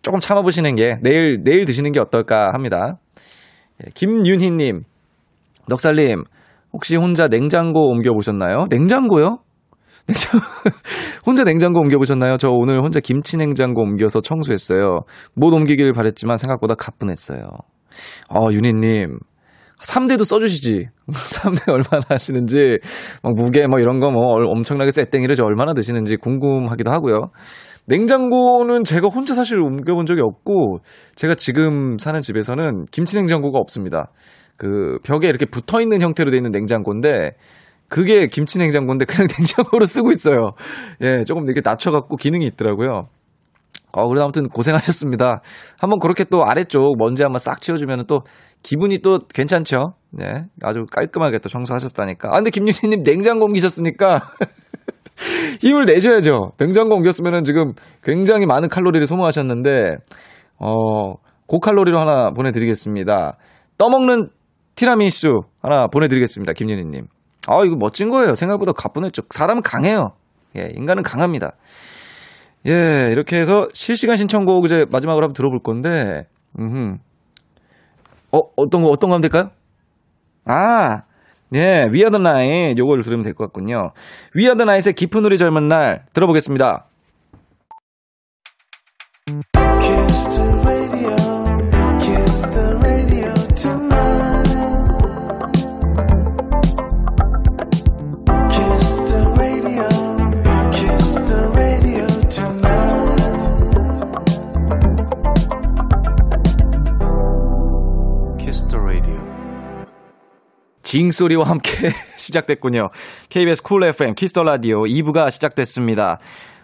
조금 0.00 0.20
참아보시는 0.20 0.76
게 0.76 0.96
내일 1.02 1.42
내일 1.44 1.64
드시는 1.64 1.92
게 1.92 2.00
어떨까 2.00 2.52
합니다. 2.54 2.98
예, 3.84 3.90
김윤희님, 3.94 4.82
넉살님 5.68 6.24
혹시 6.74 6.96
혼자 6.96 7.28
냉장고 7.28 7.88
옮겨 7.88 8.12
보셨나요? 8.12 8.64
냉장고요? 8.68 9.38
냉장 10.06 10.40
혼자 11.24 11.44
냉장고 11.44 11.80
옮겨 11.80 11.96
보셨나요? 11.96 12.36
저 12.36 12.48
오늘 12.50 12.82
혼자 12.82 13.00
김치 13.00 13.38
냉장고 13.38 13.80
옮겨서 13.80 14.20
청소했어요. 14.20 15.00
못 15.34 15.54
옮기길 15.54 15.92
바랬지만 15.92 16.36
생각보다 16.36 16.74
가뿐했어요. 16.74 17.46
어 18.28 18.52
윤희님 18.52 19.18
3대도 19.82 20.24
써주시지. 20.24 20.88
3대 21.08 21.70
얼마나 21.70 22.02
하시는지, 22.08 22.78
막 23.22 23.34
무게 23.34 23.66
뭐 23.66 23.78
이런 23.78 24.00
거 24.00 24.10
뭐 24.10 24.34
엄청나게 24.46 24.90
쎄땡이를 24.90 25.36
얼마나 25.42 25.74
드시는지 25.74 26.16
궁금하기도 26.16 26.90
하고요. 26.90 27.30
냉장고는 27.86 28.84
제가 28.84 29.08
혼자 29.08 29.34
사실 29.34 29.60
옮겨본 29.60 30.06
적이 30.06 30.22
없고, 30.22 30.78
제가 31.16 31.34
지금 31.34 31.98
사는 31.98 32.20
집에서는 32.22 32.86
김치 32.90 33.16
냉장고가 33.16 33.58
없습니다. 33.58 34.10
그 34.56 34.98
벽에 35.04 35.28
이렇게 35.28 35.46
붙어 35.46 35.80
있는 35.80 36.00
형태로 36.00 36.30
되어 36.30 36.38
있는 36.38 36.50
냉장고인데, 36.50 37.32
그게 37.88 38.26
김치 38.26 38.58
냉장고인데 38.58 39.04
그냥 39.04 39.28
냉장고로 39.38 39.86
쓰고 39.86 40.10
있어요. 40.10 40.52
예, 41.02 41.24
조금 41.24 41.44
이렇게 41.44 41.60
낮춰갖고 41.64 42.16
기능이 42.16 42.46
있더라고요. 42.46 43.08
어, 43.92 44.08
그래도 44.08 44.24
아무튼 44.24 44.48
고생하셨습니다. 44.48 45.40
한번 45.78 46.00
그렇게 46.00 46.24
또 46.24 46.44
아래쪽 46.44 46.96
먼지 46.98 47.22
한번 47.22 47.38
싹 47.38 47.60
치워주면 47.60 48.06
또 48.08 48.20
기분이 48.62 48.98
또 48.98 49.20
괜찮죠? 49.32 49.94
네. 50.10 50.46
아주 50.62 50.84
깔끔하게 50.90 51.38
또 51.38 51.48
청소하셨다니까. 51.48 52.28
아, 52.28 52.32
근데 52.32 52.50
김윤희님 52.50 53.02
냉장고 53.04 53.44
옮기셨으니까 53.44 54.20
힘을 55.60 55.84
내셔야죠. 55.84 56.52
냉장고 56.58 56.96
옮겼으면은 56.96 57.44
지금 57.44 57.74
굉장히 58.02 58.46
많은 58.46 58.68
칼로리를 58.68 59.06
소모하셨는데, 59.06 59.98
어, 60.58 61.14
고칼로리로 61.46 62.00
하나 62.00 62.30
보내드리겠습니다. 62.30 63.36
떠먹는 63.78 64.30
티라미수 64.74 65.42
하나 65.62 65.86
보내드리겠습니다. 65.86 66.52
김윤희님. 66.52 67.06
아, 67.46 67.62
이거 67.64 67.76
멋진 67.78 68.10
거예요. 68.10 68.34
생각보다 68.34 68.72
가뿐했죠. 68.72 69.22
사람은 69.30 69.62
강해요. 69.62 70.12
예, 70.56 70.70
인간은 70.76 71.02
강합니다. 71.02 71.52
예, 72.66 73.08
이렇게 73.12 73.38
해서 73.38 73.68
실시간 73.74 74.16
신청곡 74.16 74.64
이제 74.64 74.86
마지막으로 74.90 75.24
한번 75.26 75.34
들어볼 75.34 75.60
건데, 75.62 76.22
음, 76.58 76.98
어, 78.32 78.38
어떤 78.56 78.80
거, 78.80 78.88
어떤 78.88 79.10
거 79.10 79.14
하면 79.14 79.20
될까요? 79.20 79.50
아, 80.46 81.02
예, 81.54 81.86
위아더 81.92 82.18
나잇 82.18 82.78
요걸 82.78 83.02
들으면 83.02 83.22
될 83.22 83.34
것 83.34 83.44
같군요. 83.46 83.92
위아더 84.34 84.64
나잇의 84.64 84.94
깊은 84.94 85.24
우리 85.24 85.36
젊은 85.38 85.68
날 85.68 86.06
들어보겠습니다. 86.14 86.86
징 110.94 111.10
소리와 111.10 111.48
함께 111.48 111.90
시작됐군요. 112.16 112.88
KBS 113.28 113.64
Cool 113.64 113.82
FM 113.82 114.14
Kiss 114.14 114.32
the 114.32 114.44
Radio 114.44 114.84
2부가 114.84 115.28
시작됐습니다. 115.28 116.20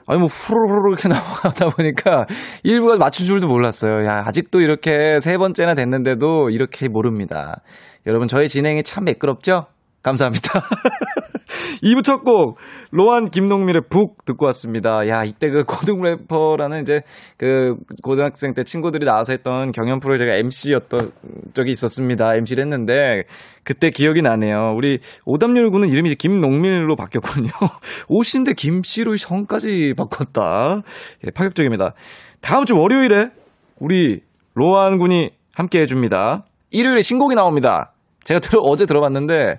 아니 0.06 0.20
뭐 0.20 0.28
후루루루 0.28 0.92
이렇게 0.92 1.08
나가다 1.10 1.70
보니까 1.70 2.26
1부가 2.64 2.96
마친 2.96 3.26
줄도 3.26 3.48
몰랐어요. 3.48 4.06
야, 4.06 4.22
아직도 4.24 4.60
이렇게 4.60 5.18
세 5.18 5.36
번째나 5.36 5.74
됐는데도 5.74 6.50
이렇게 6.50 6.86
모릅니다. 6.86 7.60
여러분 8.06 8.28
저희 8.28 8.48
진행이 8.48 8.84
참 8.84 9.04
매끄럽죠? 9.04 9.66
감사합니다. 10.02 10.60
2부 11.82 12.02
첫 12.02 12.24
곡, 12.24 12.58
로한 12.90 13.26
김동민의 13.26 13.82
북 13.88 14.24
듣고 14.24 14.46
왔습니다. 14.46 15.08
야, 15.08 15.24
이때 15.24 15.50
그 15.50 15.64
고등 15.64 16.00
래퍼라는 16.02 16.82
이제 16.82 17.02
그 17.36 17.76
고등학생 18.02 18.54
때 18.54 18.64
친구들이 18.64 19.04
나와서 19.04 19.32
했던 19.32 19.72
경연 19.72 20.00
프로에 20.00 20.18
제가 20.18 20.34
MC였던 20.36 21.12
적이 21.54 21.70
있었습니다. 21.70 22.34
MC를 22.34 22.64
했는데, 22.64 23.24
그때 23.64 23.90
기억이 23.90 24.22
나네요. 24.22 24.74
우리 24.76 24.98
오담열 25.24 25.70
군은 25.70 25.88
이름이 25.88 26.10
이제 26.10 26.16
김농밀로 26.16 26.96
바뀌었거든요. 26.96 27.50
오신데 28.08 28.54
김씨로 28.54 29.16
성까지 29.16 29.94
바꿨다. 29.96 30.82
예, 31.26 31.30
파격적입니다. 31.30 31.94
다음 32.40 32.64
주 32.64 32.76
월요일에 32.76 33.30
우리 33.78 34.20
로한 34.54 34.98
군이 34.98 35.30
함께 35.54 35.80
해줍니다. 35.80 36.44
일요일에 36.70 37.02
신곡이 37.02 37.34
나옵니다. 37.34 37.92
제가 38.24 38.40
들어, 38.40 38.60
어제 38.62 38.86
들어봤는데, 38.86 39.58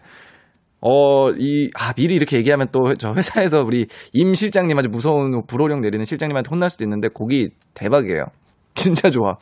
어, 0.81 1.29
이, 1.31 1.69
아, 1.79 1.93
미리 1.93 2.15
이렇게 2.15 2.37
얘기하면 2.37 2.67
또 2.71 2.93
저 2.97 3.13
회사에서 3.13 3.63
우리 3.63 3.85
임 4.13 4.33
실장님 4.33 4.77
아주 4.77 4.89
무서운 4.89 5.43
불호령 5.45 5.81
내리는 5.81 6.03
실장님한테 6.03 6.49
혼날 6.49 6.69
수도 6.69 6.83
있는데 6.83 7.07
곡이 7.13 7.49
대박이에요. 7.73 8.25
진짜 8.73 9.09
좋아. 9.09 9.35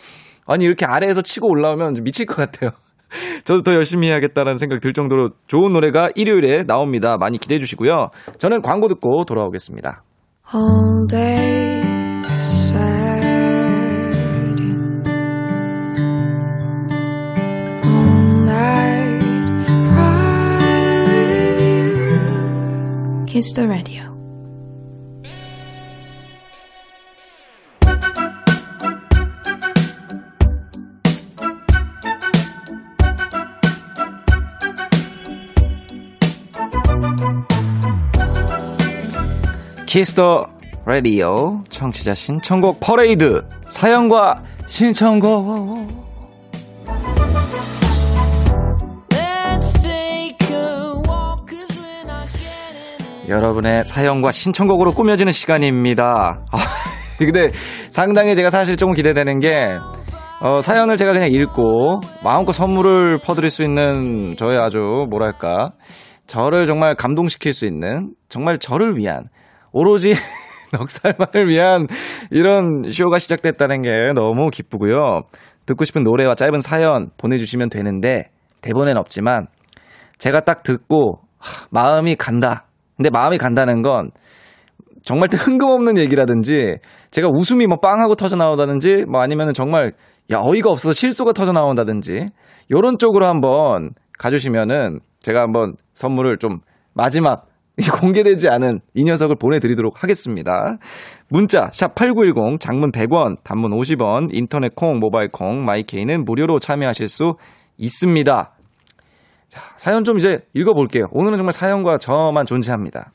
아니, 0.45 0.65
이렇게 0.65 0.85
아래에서 0.85 1.21
치고 1.21 1.47
올라오면 1.49 1.95
미칠 2.03 2.25
것 2.25 2.35
같아요. 2.35 2.71
저도 3.45 3.63
더 3.63 3.73
열심히 3.73 4.07
해야겠다라는 4.07 4.57
생각 4.57 4.81
들 4.81 4.93
정도로 4.93 5.29
좋은 5.47 5.73
노래가 5.73 6.09
일요일에 6.15 6.63
나옵니다. 6.63 7.17
많이 7.17 7.37
기대해 7.37 7.57
주시고요. 7.57 8.09
저는 8.37 8.61
광고 8.61 8.87
듣고 8.87 9.25
돌아오겠습니다. 9.25 10.03
Kiss 23.39 23.53
the 23.53 23.65
radio 23.65 24.03
Kiss 39.87 40.22
the 40.22 40.49
Radio 40.85 41.63
청취자 41.69 42.13
신청곡 42.13 42.81
퍼레이드 42.81 43.47
사연과 43.67 44.43
신청곡 44.67 46.08
여러분의 53.29 53.83
사연과 53.85 54.31
신청곡으로 54.31 54.91
꾸며지는 54.93 55.31
시간입니다. 55.31 56.41
아, 56.51 56.57
근데 57.19 57.51
상당히 57.91 58.35
제가 58.35 58.49
사실 58.49 58.75
조금 58.75 58.93
기대되는 58.93 59.39
게 59.39 59.77
어, 60.41 60.61
사연을 60.61 60.97
제가 60.97 61.13
그냥 61.13 61.31
읽고 61.31 61.99
마음껏 62.23 62.53
선물을 62.53 63.19
퍼드릴 63.23 63.49
수 63.49 63.61
있는 63.63 64.35
저의 64.37 64.57
아주 64.57 64.79
뭐랄까 65.09 65.71
저를 66.27 66.65
정말 66.65 66.95
감동시킬 66.95 67.53
수 67.53 67.65
있는 67.65 68.13
정말 68.29 68.57
저를 68.57 68.97
위한 68.97 69.25
오로지 69.71 70.15
넉살만을 70.73 71.49
위한 71.49 71.87
이런 72.31 72.83
쇼가 72.89 73.19
시작됐다는 73.19 73.81
게 73.81 73.89
너무 74.15 74.49
기쁘고요. 74.49 75.21
듣고 75.65 75.85
싶은 75.85 76.03
노래와 76.03 76.35
짧은 76.35 76.61
사연 76.61 77.09
보내주시면 77.17 77.69
되는데 77.69 78.29
대본엔 78.61 78.97
없지만 78.97 79.47
제가 80.17 80.41
딱 80.41 80.63
듣고 80.63 81.21
하, 81.37 81.67
마음이 81.69 82.15
간다. 82.15 82.68
근데 82.99 83.09
마음이 83.09 83.37
간다는 83.37 83.81
건 83.81 84.11
정말 85.03 85.29
뜬금없는 85.29 85.97
얘기라든지 85.97 86.79
제가 87.11 87.29
웃음이 87.31 87.65
뭐 87.65 87.79
빵하고 87.79 88.15
터져 88.15 88.35
나오다든지 88.35 89.05
뭐 89.05 89.21
아니면은 89.21 89.53
정말 89.53 89.93
야 90.31 90.41
어이가 90.41 90.69
없어서 90.69 90.91
실소가 90.91 91.31
터져 91.31 91.53
나온다든지 91.53 92.27
요런 92.69 92.97
쪽으로 92.97 93.25
한번 93.25 93.91
가주시면은 94.17 94.99
제가 95.19 95.39
한번 95.39 95.75
선물을 95.93 96.39
좀 96.39 96.59
마지막 96.93 97.47
공개되지 98.01 98.49
않은 98.49 98.81
이 98.93 99.05
녀석을 99.05 99.37
보내드리도록 99.39 100.03
하겠습니다. 100.03 100.77
문자 101.29 101.69
샵 101.71 101.95
8910 101.95 102.59
장문 102.59 102.91
100원 102.91 103.41
단문 103.45 103.71
50원 103.71 104.27
인터넷 104.33 104.75
콩 104.75 104.99
모바일 104.99 105.29
콩 105.31 105.63
마이케이는 105.63 106.25
무료로 106.25 106.59
참여하실 106.59 107.07
수 107.07 107.35
있습니다. 107.77 108.58
자, 109.49 109.61
사연 109.77 110.03
좀 110.03 110.17
이제 110.17 110.39
읽어볼게요. 110.53 111.05
오늘은 111.11 111.37
정말 111.37 111.53
사연과 111.53 111.97
저만 111.97 112.45
존재합니다. 112.45 113.11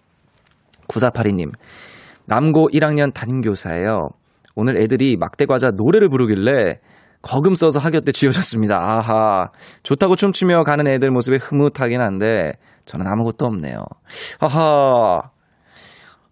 9482님, 0.88 1.52
남고 2.26 2.70
1학년 2.72 3.14
담임교사예요. 3.14 4.08
오늘 4.56 4.80
애들이 4.80 5.16
막대과자 5.16 5.70
노래를 5.76 6.08
부르길래 6.08 6.80
거금 7.22 7.54
써서 7.54 7.78
학교 7.78 8.00
때 8.00 8.12
쥐어줬습니다. 8.12 8.76
아하. 8.76 9.48
좋다고 9.82 10.16
춤추며 10.16 10.64
가는 10.64 10.86
애들 10.86 11.10
모습에 11.10 11.38
흐뭇하긴 11.40 12.00
한데, 12.00 12.52
저는 12.84 13.06
아무것도 13.06 13.46
없네요. 13.46 13.78
아하. 14.40 15.22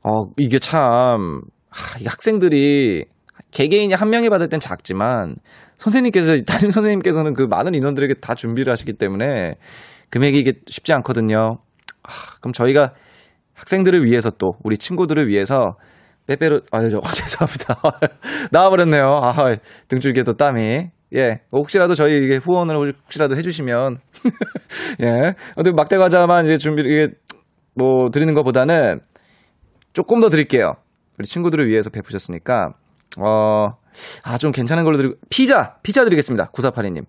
어, 0.02 0.10
이게 0.36 0.58
참, 0.58 1.40
하, 1.70 1.98
이 1.98 2.04
학생들이 2.04 3.06
개개인이 3.52 3.94
한 3.94 4.10
명이 4.10 4.28
받을 4.28 4.50
땐 4.50 4.60
작지만, 4.60 5.36
선생님께서, 5.76 6.42
담임 6.46 6.70
선생님께서는 6.70 7.32
그 7.32 7.44
많은 7.48 7.74
인원들에게 7.74 8.14
다 8.20 8.34
준비를 8.34 8.70
하시기 8.70 8.92
때문에, 8.92 9.54
금액이 10.12 10.38
이게 10.38 10.52
쉽지 10.66 10.92
않거든요. 10.92 11.56
하, 12.04 12.38
그럼 12.40 12.52
저희가 12.52 12.92
학생들을 13.54 14.04
위해서 14.04 14.30
또, 14.30 14.52
우리 14.62 14.76
친구들을 14.76 15.26
위해서, 15.26 15.76
빼빼로, 16.26 16.60
아유, 16.70 16.90
저, 16.90 17.00
죄송합니다. 17.10 17.80
나와버렸네요. 18.52 19.20
아, 19.22 19.56
등줄기에 19.88 20.22
또 20.24 20.34
땀이. 20.34 20.90
예. 21.14 21.40
혹시라도 21.50 21.94
저희 21.94 22.18
이게 22.18 22.36
후원을 22.36 22.94
혹시라도 23.04 23.36
해주시면. 23.36 23.98
예. 25.02 25.34
근데 25.54 25.72
막대 25.72 25.96
과자만 25.96 26.44
이제 26.44 26.58
준비, 26.58 26.82
이게, 26.82 27.08
뭐, 27.74 28.10
드리는 28.10 28.34
것보다는 28.34 29.00
조금 29.94 30.20
더 30.20 30.28
드릴게요. 30.28 30.74
우리 31.18 31.26
친구들을 31.26 31.66
위해서 31.68 31.88
베푸셨으니까. 31.88 32.74
어, 33.18 33.68
아, 34.24 34.38
좀 34.38 34.52
괜찮은 34.52 34.84
걸로 34.84 34.98
드리고, 34.98 35.14
피자! 35.30 35.76
피자 35.82 36.04
드리겠습니다. 36.04 36.50
9482님. 36.52 37.04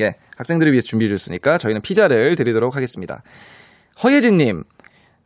예. 0.00 0.14
학생들을 0.36 0.72
위해서 0.72 0.86
준비해 0.86 1.08
주셨으니까 1.08 1.58
저희는 1.58 1.82
피자를 1.82 2.34
드리도록 2.34 2.76
하겠습니다. 2.76 3.22
허예진님. 4.02 4.62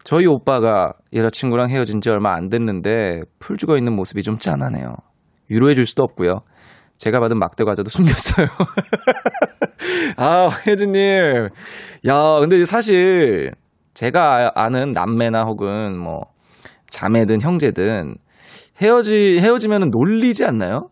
저희 0.05 0.27
오빠가 0.27 0.93
여자친구랑 1.13 1.69
헤어진 1.71 2.01
지 2.01 2.11
얼마 2.11 2.35
안 2.35 2.49
됐는데 2.49 3.23
풀 3.41 3.57
죽어 3.57 3.77
있는 3.77 3.95
모습이 3.95 4.23
좀 4.23 4.39
짠하네요. 4.39 4.95
위로해 5.49 5.75
줄 5.75 5.85
수도 5.85 6.03
없고요. 6.05 6.41
제가 6.99 7.21
받은 7.21 7.39
막대 7.39 7.65
과자도 7.65 7.91
숨겼어요. 7.91 8.47
아, 10.17 10.49
혜진님. 10.67 11.49
야, 12.07 12.39
근데 12.41 12.65
사실 12.65 13.53
제가 13.95 14.53
아는 14.55 14.93
남매나 14.93 15.43
혹은 15.43 15.99
뭐 15.99 16.21
자매든 16.89 17.41
형제든 17.41 18.15
헤어지, 18.81 19.39
헤어지면 19.41 19.91
놀리지 19.91 20.45
않나요? 20.45 20.89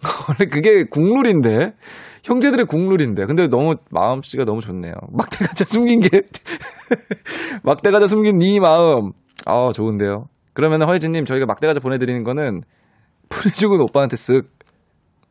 원래 0.28 0.50
그게 0.50 0.84
국룰인데. 0.84 1.72
형제들의 2.28 2.66
국룰인데. 2.66 3.24
근데 3.24 3.48
너무 3.48 3.76
마음씨가 3.90 4.44
너무 4.44 4.60
좋네요. 4.60 4.92
막대 5.12 5.44
가자 5.46 5.64
숨긴 5.64 6.00
게 6.00 6.08
막대 7.64 7.90
가자 7.90 8.06
숨긴 8.06 8.38
네 8.38 8.60
마음. 8.60 9.12
아, 9.46 9.70
좋은데요. 9.72 10.26
그러면 10.52 10.82
허혜진 10.82 11.12
님 11.12 11.24
저희가 11.24 11.46
막대 11.46 11.66
가자 11.66 11.80
보내 11.80 11.98
드리는 11.98 12.22
거는 12.24 12.60
풀이 13.30 13.52
죽은 13.52 13.80
오빠한테 13.80 14.16
쓱 14.16 14.46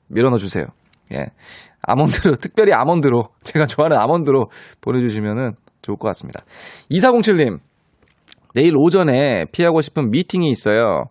밀어넣어 0.09 0.39
주세요. 0.39 0.65
예. 1.13 1.27
아몬드로, 1.81 2.35
특별히 2.41 2.73
아몬드로, 2.73 3.29
제가 3.43 3.65
좋아하는 3.65 3.97
아몬드로 3.97 4.49
보내 4.81 4.99
주시면은 5.01 5.53
좋을 5.81 5.97
것 5.97 6.07
같습니다. 6.07 6.43
2407님, 6.91 7.59
내일 8.55 8.75
오전에 8.75 9.45
피하고 9.51 9.81
싶은 9.81 10.09
미팅이 10.09 10.49
있어요. 10.49 11.05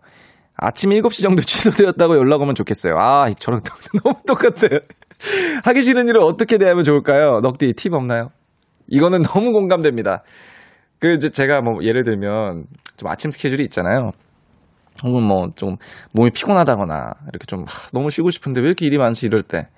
아침 0.57 0.91
7시 0.91 1.23
정도 1.23 1.43
취소되었다고 1.43 2.17
연락 2.17 2.41
오면 2.43 2.55
좋겠어요. 2.55 2.95
아, 2.99 3.31
저랑 3.33 3.61
너무 4.03 4.17
똑같아요. 4.27 4.81
하기 5.65 5.83
싫은 5.83 6.09
일을 6.09 6.21
어떻게 6.21 6.59
대하면 6.59 6.85
좋을까요? 6.85 7.41
넉디 7.43 7.73
팁 7.77 7.93
없나요? 7.95 8.29
이거는 8.89 9.23
너무 9.29 9.53
공감됩니다. 9.53 10.23
그, 10.99 11.13
이제 11.13 11.29
제가 11.31 11.61
뭐, 11.61 11.83
예를 11.83 12.05
들면, 12.05 12.65
좀 12.97 13.09
아침 13.11 13.31
스케줄이 13.31 13.63
있잖아요. 13.65 14.11
혹은 15.05 15.23
뭐, 15.23 15.49
좀, 15.57 15.77
몸이 16.13 16.31
피곤하다거나, 16.31 16.95
이렇게 17.29 17.45
좀, 17.47 17.65
하, 17.67 17.89
너무 17.93 18.09
쉬고 18.11 18.31
싶은데 18.31 18.61
왜 18.61 18.69
이렇게 18.69 18.87
일이 18.87 18.97
많지, 18.97 19.27
이럴 19.27 19.43
때. 19.43 19.69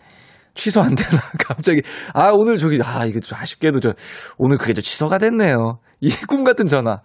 취소 0.55 0.81
안 0.81 0.95
되나? 0.95 1.21
갑자기, 1.39 1.83
아, 2.15 2.31
오늘 2.33 2.57
저기, 2.59 2.79
아, 2.83 3.05
이거 3.07 3.19
좀 3.21 3.37
아쉽게도 3.39 3.81
저, 3.81 3.93
오늘 4.39 4.59
그게 4.59 4.73
좀 4.75 4.83
취소가 4.83 5.19
됐네요. 5.19 5.79
이 6.01 6.11
꿈 6.29 6.45
같은 6.45 6.67
전화. 6.67 7.01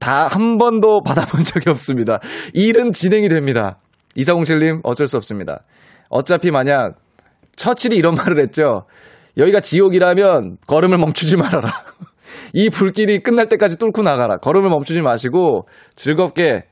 다 0.00 0.26
한 0.28 0.58
번도 0.58 1.02
받아본 1.02 1.44
적이 1.44 1.70
없습니다. 1.70 2.18
일은 2.54 2.92
진행이 2.92 3.28
됩니다. 3.28 3.78
2407님, 4.16 4.80
어쩔 4.82 5.06
수 5.06 5.16
없습니다. 5.16 5.62
어차피 6.10 6.50
만약, 6.50 6.96
처칠이 7.56 7.96
이런 7.96 8.14
말을 8.14 8.40
했죠. 8.40 8.84
여기가 9.36 9.60
지옥이라면 9.60 10.58
걸음을 10.66 10.98
멈추지 10.98 11.36
말아라. 11.36 11.70
이 12.54 12.70
불길이 12.70 13.20
끝날 13.20 13.48
때까지 13.48 13.78
뚫고 13.78 14.02
나가라. 14.02 14.36
걸음을 14.38 14.68
멈추지 14.70 15.00
마시고 15.00 15.66
즐겁게 15.94 16.64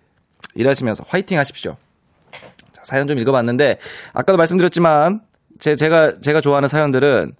일하시면서 0.54 1.04
화이팅 1.08 1.38
하십시오. 1.38 1.76
자, 2.72 2.82
사연 2.84 3.06
좀 3.06 3.18
읽어봤는데 3.18 3.78
아까도 4.12 4.36
말씀드렸지만 4.36 5.20
제, 5.58 5.76
제가 5.76 6.12
제가 6.20 6.40
좋아하는 6.40 6.68
사연들은 6.68 7.32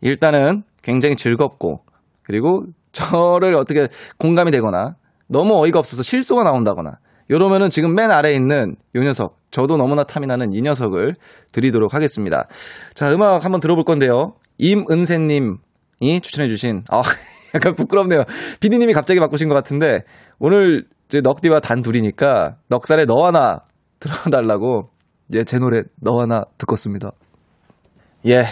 일단은 0.00 0.62
굉장히 0.82 1.16
즐겁고 1.16 1.82
그리고 2.22 2.64
저를 2.92 3.54
어떻게 3.54 3.88
공감이 4.18 4.50
되거나 4.50 4.94
너무 5.28 5.62
어이가 5.62 5.78
없어서 5.78 6.02
실소가 6.02 6.44
나온다거나 6.44 6.98
이러면은 7.28 7.70
지금 7.70 7.94
맨 7.94 8.10
아래에 8.10 8.34
있는 8.34 8.76
요 8.94 9.02
녀석 9.02 9.36
저도 9.50 9.76
너무나 9.76 10.04
탐이 10.04 10.26
나는 10.26 10.52
이 10.52 10.60
녀석을 10.62 11.14
드리도록 11.52 11.94
하겠습니다. 11.94 12.44
자 12.94 13.12
음악 13.12 13.44
한번 13.44 13.60
들어볼 13.60 13.84
건데요. 13.84 14.34
임은세님이 14.58 15.56
추천해주신 16.22 16.84
아 16.90 17.02
약간 17.54 17.74
부끄럽네요. 17.74 18.24
피디님이 18.60 18.92
갑자기 18.92 19.20
바꾸신 19.20 19.48
것 19.48 19.54
같은데 19.54 20.00
오늘 20.38 20.84
이제 21.06 21.20
넉디와 21.22 21.60
단 21.60 21.80
둘이니까 21.82 22.56
넉살에 22.68 23.06
너 23.06 23.24
하나 23.24 23.60
들어달라고 24.00 24.90
예, 25.34 25.44
제 25.44 25.58
노래 25.58 25.82
너 26.00 26.20
하나 26.20 26.42
듣고 26.56 26.76
습니다 26.76 27.10
예, 28.26 28.44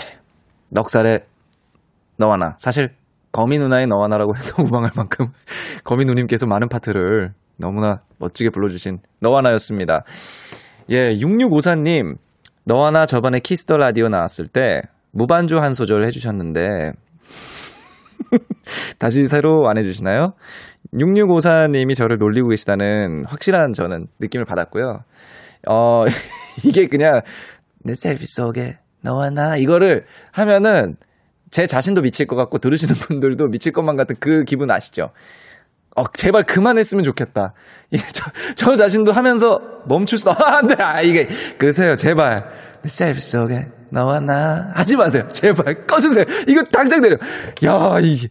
넉살의 0.71 1.27
너 2.19 2.31
하나. 2.33 2.57
사실 2.59 2.95
거미 3.33 3.59
누나의 3.59 3.87
너 3.87 4.03
하나라고 4.03 4.35
해도 4.37 4.62
무방할 4.65 4.91
만큼 4.97 5.27
거미 5.85 6.05
누님께서 6.05 6.47
많은 6.47 6.69
파트를 6.69 7.35
너무나 7.57 8.03
멋지게 8.19 8.51
불러주신 8.51 9.01
너 9.21 9.37
하나였습니다. 9.37 10.05
예, 10.90 11.14
6654님, 11.14 12.16
너 12.64 12.85
하나 12.85 13.07
저번에 13.07 13.40
Kiss 13.40 13.61
the 13.61 13.77
Radio 13.77 14.09
나왔을 14.09 14.47
때 14.47 14.83
무반주 15.12 15.57
한 15.59 15.75
소절 15.75 16.07
해주셨는데 16.07 16.92
다시 18.99 19.27
새로 19.27 19.69
안 19.69 19.79
해주시나요? 19.79 20.35
6654님이 20.95 21.95
저를 21.95 22.19
놀리고 22.19 22.49
계시다는 22.49 23.25
확실한 23.27 23.73
저는 23.73 24.07
느낌을 24.21 24.45
받았고요. 24.45 25.05
어, 25.69 26.05
이게 26.64 26.87
그냥 26.87 27.23
내 27.83 27.95
셀피 27.95 28.27
속에 28.27 28.79
너와 29.03 29.31
나 29.31 29.57
이거를 29.57 30.05
하면은 30.33 30.97
제 31.51 31.66
자신도 31.66 32.03
미칠 32.03 32.27
것 32.27 32.37
같고 32.37 32.59
들으시는 32.59 32.95
분들도 32.95 33.47
미칠 33.49 33.73
것만 33.73 33.97
같은 33.97 34.16
그 34.19 34.45
기분 34.45 34.71
아시죠? 34.71 35.11
어, 35.97 36.05
제발 36.13 36.45
그만했으면 36.45 37.03
좋겠다. 37.05 37.55
이, 37.91 37.99
저, 38.13 38.31
저 38.55 38.77
자신도 38.77 39.13
하면서 39.13 39.59
멈출 39.87 40.19
수, 40.19 40.31
아, 40.31 40.37
안 40.59 40.67
돼. 40.67 40.75
아, 40.79 41.01
이게, 41.01 41.27
끄세요, 41.59 41.97
제발. 41.97 42.45
내 42.83 42.89
셀피 42.89 43.21
속에 43.21 43.67
너와 43.91 44.21
나. 44.21 44.73
하지 44.75 44.97
마세요. 44.97 45.27
제발, 45.29 45.87
꺼주세요. 45.87 46.25
이거 46.49 46.63
당장 46.65 47.01
내려. 47.01 47.17
야, 47.65 47.99
이, 48.03 48.29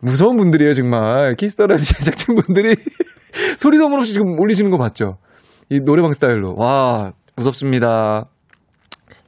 무서운 0.00 0.36
분들이에요, 0.36 0.74
정말. 0.74 1.34
키스터라디 1.34 1.84
제작진 1.84 2.36
분들이 2.36 2.76
소리 3.58 3.78
소문 3.78 3.98
없이 3.98 4.12
지금 4.12 4.38
올리시는 4.38 4.70
거 4.70 4.78
봤죠? 4.78 5.18
이 5.70 5.80
노래방 5.80 6.12
스타일로. 6.12 6.54
와, 6.56 7.12
무섭습니다. 7.34 8.26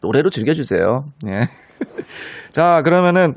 노래로 0.01 0.31
즐겨주세요. 0.31 1.07
예. 1.27 1.49
자, 2.53 2.83
그러면은, 2.85 3.35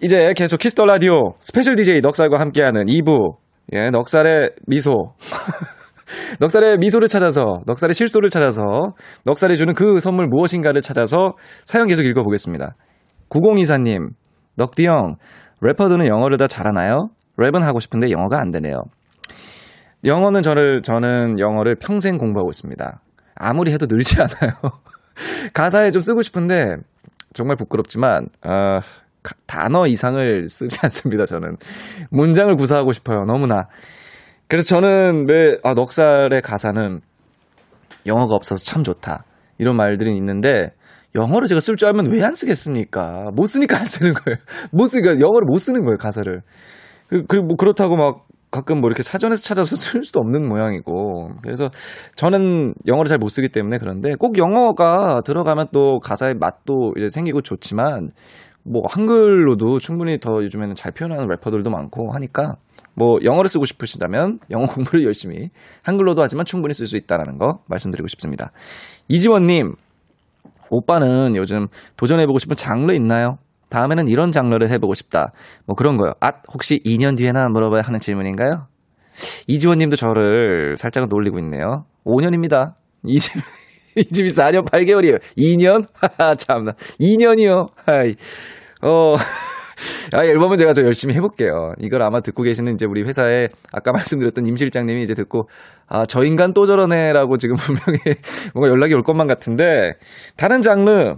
이제 0.00 0.34
계속 0.36 0.56
Kiss 0.56 0.72
the 0.72 0.84
Radio 0.84 1.34
스페셜 1.38 1.76
DJ 1.76 2.00
넉살과 2.00 2.40
함께하는 2.40 2.86
2부. 2.86 3.41
예, 3.74 3.90
넉살의 3.90 4.50
미소. 4.66 5.14
넉살의 6.40 6.78
미소를 6.78 7.08
찾아서, 7.08 7.62
넉살의 7.66 7.94
실소를 7.94 8.28
찾아서, 8.28 8.62
넉살이 9.24 9.56
주는 9.56 9.72
그 9.74 9.98
선물 9.98 10.26
무엇인가를 10.26 10.82
찾아서 10.82 11.32
사연 11.64 11.88
계속 11.88 12.02
읽어보겠습니다. 12.04 12.74
9024님, 13.30 14.10
넉디 14.56 14.86
형, 14.86 15.16
래퍼들은 15.62 16.06
영어를 16.06 16.36
다 16.36 16.46
잘하나요? 16.46 17.08
랩은 17.38 17.60
하고 17.60 17.80
싶은데 17.80 18.10
영어가 18.10 18.38
안 18.40 18.50
되네요. 18.50 18.76
영어는 20.04 20.42
저를, 20.42 20.82
저는 20.82 21.38
영어를 21.38 21.76
평생 21.76 22.18
공부하고 22.18 22.50
있습니다. 22.50 23.00
아무리 23.36 23.72
해도 23.72 23.86
늘지 23.88 24.16
않아요. 24.20 24.52
가사에 25.54 25.92
좀 25.92 26.00
쓰고 26.00 26.20
싶은데, 26.20 26.74
정말 27.32 27.56
부끄럽지만, 27.56 28.26
어, 28.44 28.80
가- 28.80 28.80
단어 29.46 29.86
이상을 29.86 30.48
쓰지 30.48 30.78
않습니다, 30.82 31.24
저는. 31.24 31.56
문장을 32.10 32.54
구사하고 32.56 32.92
싶어요, 32.92 33.24
너무나. 33.24 33.68
그래서 34.48 34.68
저는 34.68 35.26
왜, 35.28 35.56
아, 35.64 35.74
넉살의 35.74 36.42
가사는 36.42 37.00
영어가 38.06 38.34
없어서 38.34 38.62
참 38.64 38.82
좋다. 38.82 39.24
이런 39.58 39.76
말들이 39.76 40.14
있는데, 40.16 40.72
영어를 41.14 41.46
제가 41.48 41.60
쓸 41.60 41.76
줄 41.76 41.88
알면 41.88 42.10
왜 42.10 42.22
안 42.22 42.32
쓰겠습니까? 42.32 43.30
못 43.34 43.46
쓰니까 43.46 43.78
안 43.78 43.86
쓰는 43.86 44.14
거예요. 44.14 44.36
못 44.72 44.86
쓰니까 44.88 45.20
영어를 45.20 45.46
못 45.46 45.58
쓰는 45.58 45.84
거예요, 45.84 45.98
가사를. 45.98 46.40
그, 47.08 47.24
그, 47.28 47.36
뭐, 47.36 47.56
그렇다고 47.56 47.96
막, 47.96 48.26
가끔 48.50 48.82
뭐 48.82 48.88
이렇게 48.88 49.02
사전에서 49.02 49.42
찾아서 49.42 49.76
쓸 49.76 50.04
수도 50.04 50.20
없는 50.20 50.46
모양이고. 50.46 51.30
그래서 51.42 51.70
저는 52.16 52.74
영어를 52.86 53.08
잘 53.08 53.16
못 53.18 53.28
쓰기 53.30 53.48
때문에 53.48 53.78
그런데 53.78 54.14
꼭 54.14 54.36
영어가 54.36 55.22
들어가면 55.24 55.68
또 55.72 56.00
가사의 56.00 56.34
맛도 56.34 56.92
이제 56.98 57.08
생기고 57.08 57.40
좋지만 57.40 58.10
뭐 58.64 58.82
한글로도 58.88 59.78
충분히 59.80 60.18
더 60.18 60.42
요즘에는 60.42 60.74
잘 60.74 60.92
표현하는 60.92 61.28
래퍼들도 61.28 61.68
많고 61.70 62.12
하니까 62.12 62.56
뭐 62.94 63.18
영어를 63.24 63.48
쓰고 63.48 63.64
싶으시다면 63.64 64.38
영어 64.50 64.66
공부를 64.66 65.04
열심히 65.04 65.48
한글로도 65.82 66.22
하지만 66.22 66.44
충분히 66.44 66.74
쓸 66.74 66.86
수 66.86 66.96
있다라는 66.96 67.38
거 67.38 67.60
말씀드리고 67.66 68.06
싶습니다. 68.08 68.52
이지원님, 69.08 69.74
오빠는 70.70 71.36
요즘 71.36 71.66
도전해보고 71.96 72.38
싶은 72.38 72.56
장르 72.56 72.92
있나요? 72.94 73.38
다음에는 73.68 74.08
이런 74.08 74.30
장르를 74.30 74.70
해보고 74.70 74.94
싶다. 74.94 75.32
뭐 75.66 75.74
그런 75.74 75.96
거요. 75.96 76.12
아, 76.20 76.32
혹시 76.52 76.80
2년 76.84 77.16
뒤에나 77.16 77.48
물어봐야 77.48 77.80
하는 77.82 77.98
질문인가요? 77.98 78.66
이지원 79.46 79.78
님도 79.78 79.96
저를 79.96 80.76
살짝은 80.76 81.08
놀리고 81.08 81.38
있네요. 81.38 81.84
5년입니다. 82.04 82.74
이 83.04 83.18
집, 83.18 83.34
이 83.96 84.04
집이 84.04 84.28
4년 84.30 84.64
8개월이에요. 84.66 85.20
2년? 85.36 85.86
하하, 86.18 86.34
참나. 86.34 86.72
2년이요. 87.00 87.68
하이. 87.86 88.14
어, 88.82 89.16
아, 90.14 90.24
앨범은 90.24 90.56
제가 90.58 90.72
저 90.74 90.82
열심히 90.82 91.14
해볼게요. 91.14 91.72
이걸 91.80 92.02
아마 92.02 92.20
듣고 92.20 92.42
계시는 92.42 92.74
이제 92.74 92.86
우리 92.86 93.02
회사에 93.02 93.48
아까 93.72 93.92
말씀드렸던 93.92 94.46
임 94.46 94.56
실장님이 94.56 95.02
이제 95.02 95.14
듣고, 95.14 95.48
아, 95.88 96.04
저 96.06 96.22
인간 96.24 96.52
또 96.52 96.66
저러네라고 96.66 97.36
지금 97.38 97.56
분명히 97.56 97.98
뭔가 98.54 98.70
연락이 98.70 98.94
올 98.94 99.02
것만 99.02 99.26
같은데, 99.26 99.92
다른 100.36 100.62
장르, 100.62 101.14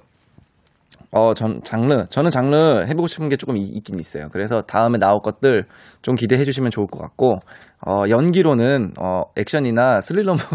어, 1.13 1.33
전, 1.35 1.61
장르. 1.63 2.05
저는 2.07 2.31
장르 2.31 2.85
해보고 2.89 3.07
싶은 3.07 3.29
게 3.29 3.37
조금 3.37 3.57
이- 3.57 3.63
있긴 3.63 3.99
있어요. 4.01 4.29
그래서 4.33 4.63
다음에 4.63 4.99
나올 4.99 5.21
것들 5.23 5.65
좀 6.03 6.15
기대해 6.17 6.45
주시면 6.45 6.71
좋을 6.71 6.87
것 6.89 7.01
같고, 7.01 7.39
어, 7.87 8.05
연기로는, 8.09 8.93
어, 8.99 9.23
액션이나 9.37 10.01
스릴러물을, 10.01 10.47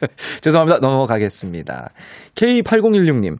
죄송합니다. 0.40 0.78
넘어가겠습니다. 0.80 1.90
K8016님. 2.34 3.36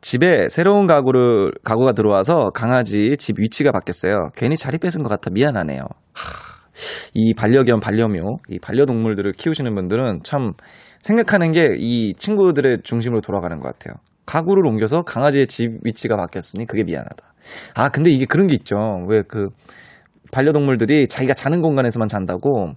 집에 0.00 0.48
새로운 0.48 0.86
가구를, 0.86 1.52
가구가 1.62 1.92
들어와서 1.92 2.50
강아지 2.52 3.16
집 3.16 3.38
위치가 3.38 3.70
바뀌었어요. 3.70 4.30
괜히 4.34 4.56
자리 4.56 4.78
뺏은 4.78 5.02
것 5.02 5.08
같아 5.08 5.30
미안하네요. 5.30 5.82
하, 6.12 6.62
이 7.14 7.34
반려견, 7.34 7.78
반려묘, 7.80 8.38
이 8.48 8.58
반려동물들을 8.58 9.32
키우시는 9.32 9.74
분들은 9.74 10.20
참 10.24 10.52
생각하는 11.02 11.52
게 11.52 11.68
이 11.78 12.14
친구들의 12.16 12.78
중심으로 12.82 13.20
돌아가는 13.20 13.58
것 13.60 13.72
같아요. 13.72 13.94
가구를 14.26 14.66
옮겨서 14.66 15.02
강아지의 15.02 15.46
집 15.46 15.78
위치가 15.84 16.16
바뀌었으니 16.16 16.66
그게 16.66 16.82
미안하다. 16.84 17.16
아, 17.74 17.88
근데 17.88 18.10
이게 18.10 18.24
그런 18.24 18.46
게 18.48 18.54
있죠. 18.54 18.76
왜 19.08 19.22
그 19.28 19.48
반려동물들이 20.32 21.08
자기가 21.08 21.34
자는 21.34 21.60
공간에서만 21.60 22.08
잔다고 22.08 22.72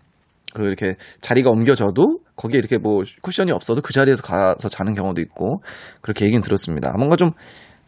그 0.55 0.63
이렇게 0.63 0.95
자리가 1.21 1.49
옮겨져도 1.51 2.19
거기에 2.35 2.57
이렇게 2.57 2.77
뭐 2.77 3.03
쿠션이 3.21 3.51
없어도 3.51 3.81
그 3.81 3.93
자리에서 3.93 4.23
가서 4.23 4.69
자는 4.69 4.93
경우도 4.93 5.21
있고 5.21 5.61
그렇게 6.01 6.25
얘기는 6.25 6.41
들었습니다. 6.41 6.93
뭔가 6.97 7.15
좀 7.17 7.31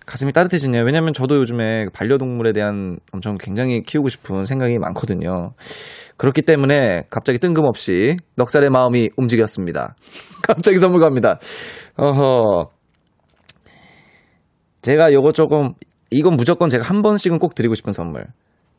가슴이 0.05 0.31
따뜻해지네요. 0.31 0.83
왜냐면 0.85 1.11
저도 1.11 1.35
요즘에 1.35 1.87
반려동물에 1.93 2.53
대한 2.53 2.97
엄청 3.11 3.35
굉장히 3.37 3.81
키우고 3.81 4.07
싶은 4.07 4.45
생각이 4.45 4.77
많거든요. 4.79 5.51
그렇기 6.15 6.43
때문에 6.43 7.03
갑자기 7.09 7.39
뜬금없이 7.39 8.15
넉살의 8.37 8.69
마음이 8.69 9.09
움직였습니다. 9.17 9.95
갑자기 10.47 10.77
선물 10.77 11.01
갑니다. 11.01 11.39
어허. 11.97 12.69
제가 14.81 15.11
요거 15.11 15.33
조금, 15.33 15.73
이건 16.09 16.37
무조건 16.37 16.69
제가 16.69 16.85
한 16.85 17.01
번씩은 17.01 17.39
꼭 17.39 17.53
드리고 17.53 17.75
싶은 17.75 17.91
선물. 17.91 18.23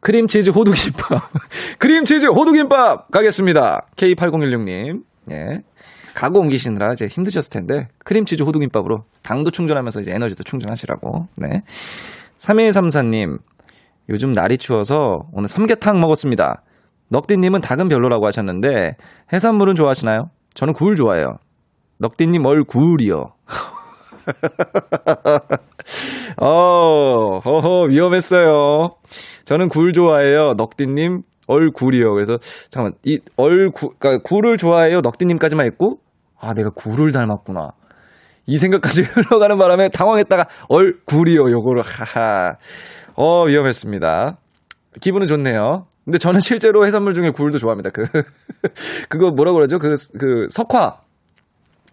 크림치즈 0.00 0.50
호두김밥. 0.50 1.22
크림치즈 1.78 2.26
호두김밥 2.26 3.10
가겠습니다. 3.10 3.86
K8016님. 3.96 5.02
예. 5.32 5.62
가구 6.14 6.40
옮기시느라 6.40 6.92
이제 6.92 7.06
힘드셨을 7.06 7.50
텐데, 7.50 7.88
크림치즈 8.04 8.42
호두김밥으로 8.42 9.04
당도 9.22 9.50
충전하면서 9.50 10.00
이제 10.00 10.12
에너지도 10.12 10.42
충전하시라고. 10.42 11.26
네. 11.36 11.62
3134님. 12.38 13.38
요즘 14.08 14.32
날이 14.32 14.58
추워서 14.58 15.28
오늘 15.32 15.48
삼계탕 15.48 16.00
먹었습니다. 16.00 16.62
넉디님은 17.10 17.60
닭은 17.60 17.88
별로라고 17.88 18.26
하셨는데, 18.26 18.96
해산물은 19.32 19.74
좋아하시나요? 19.74 20.30
저는 20.54 20.74
굴 20.74 20.96
좋아해요. 20.96 21.38
넉디님 21.98 22.44
얼굴이요. 22.44 23.32
어, 26.40 27.38
허허, 27.44 27.84
위험했어요. 27.88 28.96
저는 29.44 29.68
굴 29.68 29.92
좋아해요. 29.92 30.54
넉디님, 30.56 31.22
얼굴이요. 31.46 32.12
그래서, 32.12 32.36
잠깐만, 32.70 32.92
이, 33.04 33.20
얼굴, 33.36 33.90
그니까 33.98 34.22
굴을 34.22 34.58
좋아해요. 34.58 35.00
넉디님까지만 35.00 35.66
있고, 35.68 35.98
아, 36.38 36.54
내가 36.54 36.70
굴을 36.70 37.12
닮았구나. 37.12 37.70
이 38.46 38.58
생각까지 38.58 39.02
흘러가는 39.14 39.56
바람에 39.58 39.88
당황했다가, 39.88 40.46
얼굴이요. 40.68 41.50
요거를, 41.50 41.82
하하. 41.82 42.52
어, 43.14 43.44
위험했습니다. 43.44 44.38
기분은 45.00 45.26
좋네요. 45.26 45.86
근데 46.04 46.18
저는 46.18 46.40
실제로 46.40 46.86
해산물 46.86 47.14
중에 47.14 47.30
굴도 47.30 47.58
좋아합니다. 47.58 47.90
그, 47.90 48.04
그거 49.08 49.30
뭐라 49.30 49.52
그러죠? 49.52 49.78
그, 49.78 49.94
그, 50.18 50.46
석화. 50.50 51.00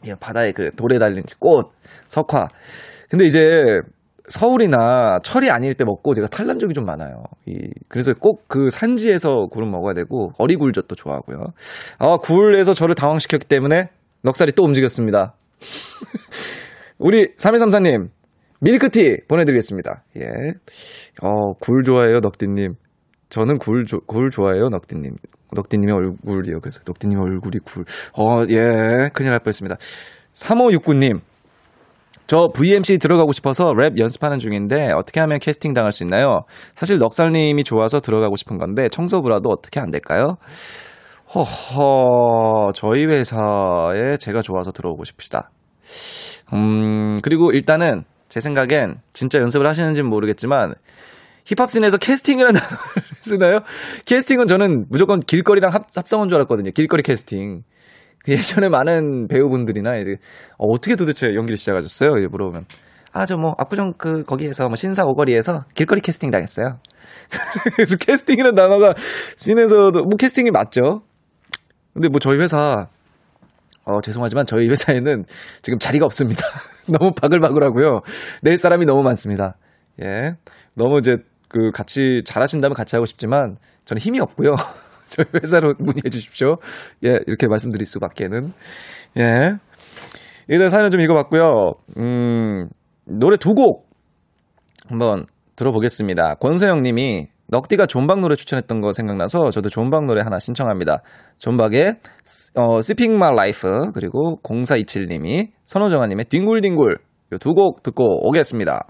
예, 0.05 0.13
바다에 0.15 0.51
그 0.51 0.69
돌에 0.71 0.99
달린 0.99 1.23
꽃, 1.39 1.71
석화. 2.07 2.47
근데 3.15 3.27
이제 3.27 3.63
서울이나 4.27 5.19
철이 5.23 5.49
아닐 5.49 5.73
때 5.73 5.85
먹고 5.85 6.13
제가 6.15 6.27
탈난 6.27 6.59
적이 6.59 6.73
좀 6.73 6.83
많아요. 6.83 7.23
이, 7.45 7.69
그래서 7.87 8.11
꼭 8.13 8.43
그 8.49 8.67
산지에서 8.69 9.47
굴을 9.51 9.69
먹어야 9.69 9.93
되고, 9.93 10.31
어리굴젓도 10.37 10.95
좋아하고요. 10.95 11.37
아, 11.99 12.17
굴에서 12.17 12.73
저를 12.73 12.93
당황시켰기 12.93 13.47
때문에 13.47 13.87
넉살이 14.23 14.51
또 14.51 14.63
움직였습니다. 14.63 15.33
우리 16.99 17.33
3134님, 17.35 18.09
밀크티 18.59 19.19
보내드리겠습니다. 19.29 20.03
예. 20.17 20.23
어, 21.21 21.53
굴 21.61 21.83
좋아해요, 21.83 22.17
넉디님. 22.21 22.73
저는 23.29 23.57
굴, 23.59 23.85
조- 23.85 24.01
굴 24.07 24.29
좋아해요, 24.29 24.67
넉디님. 24.69 25.15
넉디님의 25.55 25.93
얼굴이요. 25.95 26.59
그래서 26.59 26.79
넉디님의 26.85 27.23
얼굴이 27.23 27.59
굴. 27.63 27.85
어, 28.17 28.41
예. 28.49 29.09
큰일 29.13 29.31
날 29.31 29.39
뻔했습니다. 29.39 29.77
3569님. 30.33 31.19
저 32.27 32.47
VMC 32.53 32.97
들어가고 32.97 33.31
싶어서 33.31 33.71
랩 33.73 33.97
연습하는 33.99 34.39
중인데 34.39 34.91
어떻게 34.93 35.19
하면 35.19 35.39
캐스팅 35.39 35.73
당할 35.73 35.91
수 35.91 36.03
있나요? 36.03 36.41
사실 36.73 36.97
넉살님이 36.97 37.63
좋아서 37.63 37.99
들어가고 37.99 38.35
싶은 38.35 38.57
건데 38.57 38.87
청소부라도 38.91 39.49
어떻게 39.49 39.79
안 39.79 39.91
될까요? 39.91 40.37
허허, 41.33 42.71
저희 42.73 43.05
회사에 43.05 44.17
제가 44.19 44.41
좋아서 44.41 44.71
들어오고 44.71 45.03
싶으시다. 45.03 45.49
음, 46.53 47.17
그리고 47.21 47.51
일단은 47.51 48.03
제 48.29 48.39
생각엔 48.39 49.01
진짜 49.13 49.39
연습을 49.39 49.67
하시는지는 49.67 50.09
모르겠지만 50.09 50.73
힙합씬에서 51.45 51.97
캐스팅이라는 51.97 52.59
단어를 52.59 53.03
쓰나요? 53.21 53.59
캐스팅은 54.05 54.47
저는 54.47 54.85
무조건 54.89 55.19
길거리랑 55.19 55.73
합, 55.73 55.87
합성한 55.95 56.29
줄 56.29 56.37
알았거든요. 56.37 56.71
길거리 56.71 57.03
캐스팅. 57.03 57.61
그 58.25 58.31
예전에 58.31 58.69
많은 58.69 59.27
배우분들이나 59.27 59.91
어, 60.57 60.67
어떻게 60.67 60.95
도대체 60.95 61.27
연기를 61.35 61.57
시작하셨어요? 61.57 62.09
이렇게 62.11 62.27
물어보면 62.29 62.65
아 63.13 63.25
저 63.25 63.37
뭐 63.37 63.55
압구정 63.57 63.93
그 63.97 64.23
거기에서 64.23 64.65
뭐 64.67 64.75
신사 64.75 65.03
오거리에서 65.05 65.63
길거리 65.73 66.01
캐스팅 66.01 66.31
당했어요. 66.31 66.79
그래서 67.75 67.95
캐스팅이라는 67.97 68.55
단어가 68.55 68.93
씬에서도 69.37 69.93
뭐 70.03 70.17
캐스팅이 70.17 70.51
맞죠. 70.51 71.01
근데 71.93 72.09
뭐 72.09 72.19
저희 72.19 72.37
회사 72.39 72.87
어, 73.85 74.01
죄송하지만 74.01 74.45
저희 74.47 74.67
회사에는 74.67 75.23
지금 75.61 75.77
자리가 75.79 76.05
없습니다. 76.05 76.43
너무 76.89 77.11
바글바글하고요. 77.13 78.01
낼 78.41 78.57
사람이 78.57 78.85
너무 78.85 79.01
많습니다. 79.03 79.55
예. 80.03 80.33
너무 80.73 80.99
이제 80.99 81.17
그 81.47 81.69
같이 81.71 82.21
잘하신다면 82.25 82.73
같이 82.75 82.95
하고 82.95 83.05
싶지만 83.05 83.57
저는 83.85 84.01
힘이 84.01 84.19
없고요. 84.19 84.51
저희 85.09 85.25
회사로 85.41 85.75
문의해 85.79 86.09
주십시오. 86.09 86.57
예, 87.03 87.17
이렇게 87.27 87.47
말씀드릴 87.47 87.85
수밖에는. 87.85 88.51
예. 89.17 89.55
일단 90.47 90.69
사연 90.69 90.91
좀 90.91 91.01
읽어봤고요. 91.01 91.73
음, 91.97 92.69
노래 93.05 93.37
두 93.37 93.53
곡 93.53 93.87
한번 94.87 95.25
들어보겠습니다. 95.55 96.35
권서영 96.35 96.81
님이 96.83 97.27
넉디가 97.47 97.85
존박 97.85 98.19
노래 98.21 98.35
추천했던 98.35 98.81
거 98.81 98.91
생각나서 98.91 99.49
저도 99.51 99.69
존박 99.69 100.05
노래 100.05 100.21
하나 100.23 100.39
신청합니다. 100.39 101.01
존박의 101.37 101.95
어, 102.55 102.77
Sipping 102.79 103.15
My 103.15 103.31
Life 103.31 103.69
그리고 103.93 104.39
0427님이 104.43 105.49
선우정아님의 105.65 106.25
뒹굴뒹굴 106.25 106.97
이 107.33 107.41
두 107.41 107.58
곡 107.58 107.83
듣고 107.83 108.27
오겠습니다. 108.27 108.87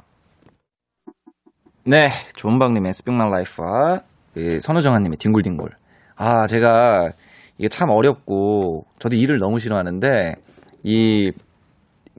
네, 1.85 2.09
존박님의 2.35 2.89
Sipping 2.89 3.21
My 3.21 3.29
Life와 3.31 3.99
이 4.37 4.59
선우정아님의 4.59 5.17
뒹굴뒹굴. 5.17 5.69
아, 6.15 6.47
제가 6.47 7.09
이게 7.57 7.67
참 7.67 7.89
어렵고 7.89 8.85
저도 8.99 9.15
일을 9.15 9.37
너무 9.37 9.59
싫어하는데 9.59 10.35
이 10.83 11.31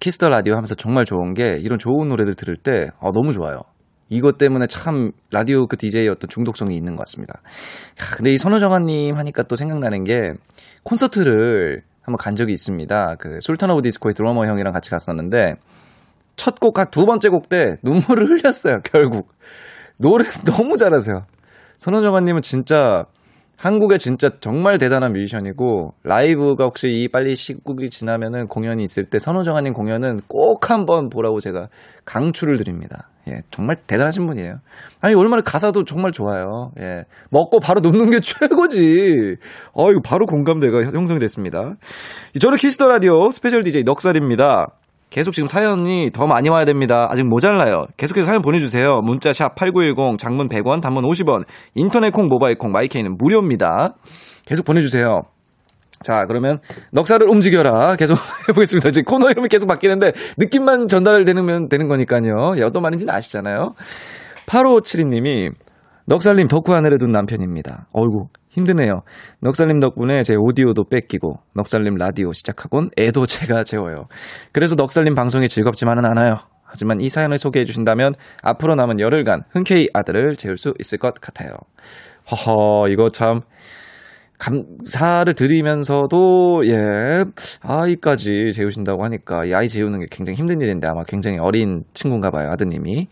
키스 0.01 0.18
더 0.18 0.29
라디오 0.29 0.55
하면서 0.55 0.75
정말 0.75 1.05
좋은 1.05 1.35
게 1.35 1.57
이런 1.61 1.79
좋은 1.79 2.09
노래들 2.09 2.35
들을 2.35 2.57
때 2.57 2.89
아, 3.01 3.11
너무 3.13 3.33
좋아요. 3.33 3.61
이것 4.09 4.39
때문에 4.39 4.67
참 4.69 5.11
라디오 5.33 5.67
그 5.67 5.77
DJ의 5.77 6.09
어떤 6.09 6.29
중독성이 6.29 6.77
있는 6.77 6.95
것 6.95 7.01
같습니다. 7.07 7.41
야, 7.41 8.17
근데 8.17 8.33
이 8.33 8.39
선우정아님 8.39 9.17
하니까 9.17 9.43
또 9.43 9.57
생각나는 9.57 10.05
게 10.05 10.33
콘서트를 10.85 11.83
한번 12.03 12.17
간 12.19 12.37
적이 12.37 12.53
있습니다. 12.53 13.17
그 13.19 13.41
술탄 13.41 13.71
오브 13.71 13.83
디스코의 13.83 14.15
드러머 14.15 14.47
형이랑 14.47 14.73
같이 14.73 14.91
갔었는데 14.91 15.55
첫 16.37 16.61
곡, 16.61 16.75
두 16.91 17.05
번째 17.05 17.31
곡 17.31 17.49
때 17.49 17.77
눈물을 17.83 18.29
흘렸어요, 18.29 18.81
결국. 18.85 19.33
노래 19.99 20.25
너무 20.45 20.77
잘하세요. 20.77 21.25
선우정아님은 21.79 22.43
진짜 22.43 23.05
한국의 23.59 23.99
진짜 23.99 24.31
정말 24.41 24.79
대단한 24.79 25.13
뮤지션이고 25.13 25.95
라이브가 26.05 26.65
혹시 26.65 26.89
이 26.89 27.09
빨리 27.09 27.35
시국이 27.35 27.89
지나면은 27.89 28.49
공연이 28.49 28.85
있을 28.85 29.05
때 29.05 29.19
선우정아님 29.19 29.73
공연은 29.73 30.21
꼭 30.29 30.71
한번 30.71 31.09
보라고 31.09 31.41
제가 31.41 31.69
강추를 32.05 32.59
드립니다. 32.59 33.09
예, 33.29 33.41
정말 33.51 33.77
대단하신 33.87 34.27
분이에요. 34.27 34.59
아니 35.01 35.15
얼마나 35.15 35.43
가사도 35.43 35.85
정말 35.85 36.13
좋아요. 36.13 36.71
예, 36.79 37.05
먹고 37.31 37.59
바로 37.59 37.81
눕는 37.81 38.11
게 38.11 38.21
최고지. 38.21 39.37
어 39.73 39.91
이거 39.91 40.01
바로 40.05 40.27
공감대가 40.27 40.83
형성이 40.83 41.19
됐습니다. 41.19 41.75
저는 42.41 42.59
키스 42.59 42.77
더 42.77 42.89
라디오 42.89 43.31
스페셜 43.31 43.63
DJ 43.63 43.83
넉살입니다. 43.85 44.69
계속 45.11 45.33
지금 45.33 45.47
사연이 45.47 46.11
더 46.13 46.27
많이 46.27 46.49
와야 46.49 46.65
됩니다. 46.65 47.07
아직 47.11 47.25
모자라요. 47.25 47.87
계속해서 47.97 48.27
사연 48.27 48.43
보내주세요. 48.43 49.01
문자 49.05 49.33
샵 49.33 49.55
8910, 49.55 50.19
장문 50.19 50.49
100원, 50.49 50.81
단문 50.83 51.05
50원, 51.05 51.45
인터넷 51.75 52.11
콩, 52.11 52.27
모바일 52.27 52.59
콩, 52.59 52.73
마이케이는 52.73 53.17
무료입니다. 53.17 53.95
계속 54.45 54.65
보내주세요. 54.65 55.23
자, 56.03 56.27
그러면 56.27 56.59
넉살을 56.93 57.29
움직여라. 57.29 57.97
계속 57.97 58.19
해보겠습니다. 58.49 58.91
지금 58.91 59.05
코너 59.05 59.31
이름이 59.31 59.49
계속 59.49 59.67
바뀌는데 59.67 60.13
느낌만 60.39 60.89
전달되면 60.89 61.69
되는 61.69 61.89
거니까요. 61.89 62.53
예, 62.59 62.63
어떤 62.63 62.83
말인지는 62.83 63.13
아시잖아요. 63.15 63.75
8572님이 64.47 65.53
넉살님 66.09 66.47
덕후 66.47 66.73
하늘에 66.73 66.99
둔 66.99 67.11
남편입니다. 67.11 67.89
어이구 67.93 68.29
힘드네요. 68.49 69.03
넉살님 69.41 69.81
덕분에 69.81 70.23
제 70.23 70.35
오디오도 70.39 70.85
뺏기고 70.89 71.41
넉살님 71.55 71.97
라디오 71.97 72.33
시작하곤 72.33 72.91
애도 72.97 73.27
제가 73.27 73.65
재워요. 73.65 74.07
그래서 74.53 74.77
넉살님 74.77 75.15
방송이 75.15 75.49
즐겁지만은 75.49 76.05
않아요. 76.07 76.37
하지만 76.63 77.01
이 77.01 77.09
사연을 77.09 77.39
소개해 77.39 77.65
주신다면 77.65 78.15
앞으로 78.43 78.77
남은 78.77 79.01
열흘간 79.01 79.43
흔쾌히 79.51 79.89
아들을 79.93 80.37
재울 80.37 80.57
수 80.57 80.75
있을 80.79 80.99
것 80.99 81.15
같아요. 81.21 81.51
허허 82.31 82.89
이거 82.89 83.09
참 83.09 83.41
감사를 84.39 85.33
드리면서도, 85.33 86.63
예, 86.67 87.25
아이까지 87.63 88.51
재우신다고 88.53 89.03
하니까, 89.05 89.47
이 89.47 89.55
아이 89.55 89.67
재우는 89.67 90.01
게 90.01 90.07
굉장히 90.11 90.37
힘든 90.37 90.61
일인데 90.61 90.87
아마 90.87 91.05
굉장히 91.05 91.39
어린 91.39 91.85
친구인가 91.95 92.31
봐요, 92.31 92.51
아드님이. 92.51 93.09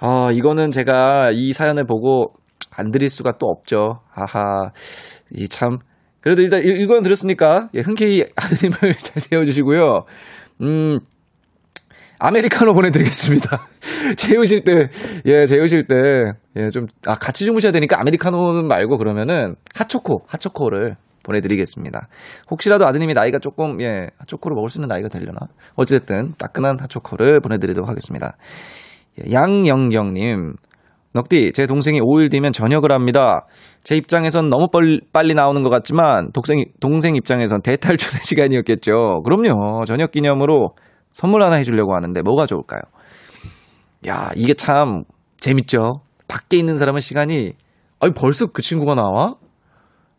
아, 0.00 0.30
이거는 0.32 0.70
제가 0.70 1.30
이 1.32 1.52
사연을 1.52 1.84
보고 1.84 2.34
안 2.76 2.90
드릴 2.90 3.10
수가 3.10 3.38
또 3.38 3.46
없죠. 3.46 4.00
아하, 4.14 4.70
이 5.32 5.48
참. 5.48 5.78
그래도 6.20 6.42
일단 6.42 6.62
이- 6.62 6.82
이건 6.82 7.02
드렸으니까, 7.02 7.68
예, 7.74 7.80
흔쾌히 7.80 8.24
아드님을 8.36 8.94
잘 8.98 9.22
재워주시고요. 9.22 10.04
음, 10.62 10.98
아메리카노 12.20 12.74
보내드리겠습니다. 12.74 13.60
재우실 14.16 14.64
때, 14.64 14.88
예, 15.26 15.46
재우실 15.46 15.86
때, 15.86 16.32
예, 16.56 16.68
좀, 16.70 16.86
아, 17.06 17.14
같이 17.14 17.44
주무셔야 17.44 17.72
되니까 17.72 18.00
아메리카노는 18.00 18.66
말고 18.66 18.98
그러면은 18.98 19.54
핫초코, 19.74 20.24
핫초코를 20.26 20.96
보내드리겠습니다. 21.22 22.08
혹시라도 22.50 22.86
아드님이 22.86 23.14
나이가 23.14 23.38
조금, 23.38 23.80
예, 23.80 24.08
핫초코를 24.18 24.54
먹을 24.54 24.70
수 24.70 24.78
있는 24.78 24.88
나이가 24.88 25.08
되려나? 25.08 25.38
어쨌든, 25.76 26.34
따끈한 26.38 26.78
핫초코를 26.80 27.40
보내드리도록 27.40 27.88
하겠습니다. 27.88 28.36
예, 29.26 29.32
양영경님, 29.32 30.54
넉디, 31.14 31.52
제 31.54 31.66
동생이 31.66 32.00
5일 32.00 32.30
뒤면 32.30 32.52
전역을 32.52 32.92
합니다. 32.92 33.46
제 33.82 33.96
입장에선 33.96 34.50
너무 34.50 34.68
빨리, 34.70 35.00
빨리 35.12 35.34
나오는 35.34 35.62
것 35.62 35.70
같지만, 35.70 36.30
동생, 36.32 36.64
동생 36.80 37.16
입장에선 37.16 37.62
대탈출의 37.62 38.20
시간이었겠죠. 38.22 39.22
그럼요. 39.24 39.84
저녁 39.84 40.10
기념으로 40.10 40.74
선물 41.12 41.42
하나 41.42 41.56
해주려고 41.56 41.94
하는데, 41.94 42.20
뭐가 42.22 42.46
좋을까요? 42.46 42.80
야, 44.06 44.30
이게 44.36 44.54
참 44.54 45.02
재밌죠? 45.38 46.02
밖에 46.28 46.56
있는 46.56 46.76
사람은 46.76 47.00
시간이, 47.00 47.52
아니, 48.00 48.12
벌써 48.14 48.46
그 48.46 48.62
친구가 48.62 48.94
나와? 48.94 49.34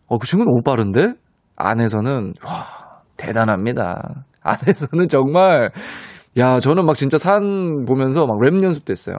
어, 0.07 0.17
그 0.17 0.27
친구는 0.27 0.51
너무 0.51 0.63
빠른데? 0.63 1.13
안에서는, 1.55 2.33
와, 2.45 3.01
대단합니다. 3.15 4.25
안에서는 4.41 5.07
정말, 5.07 5.71
야, 6.37 6.59
저는 6.59 6.85
막 6.85 6.95
진짜 6.95 7.17
산 7.17 7.85
보면서 7.85 8.25
막 8.25 8.39
랩 8.41 8.63
연습도 8.63 8.91
했어요. 8.91 9.17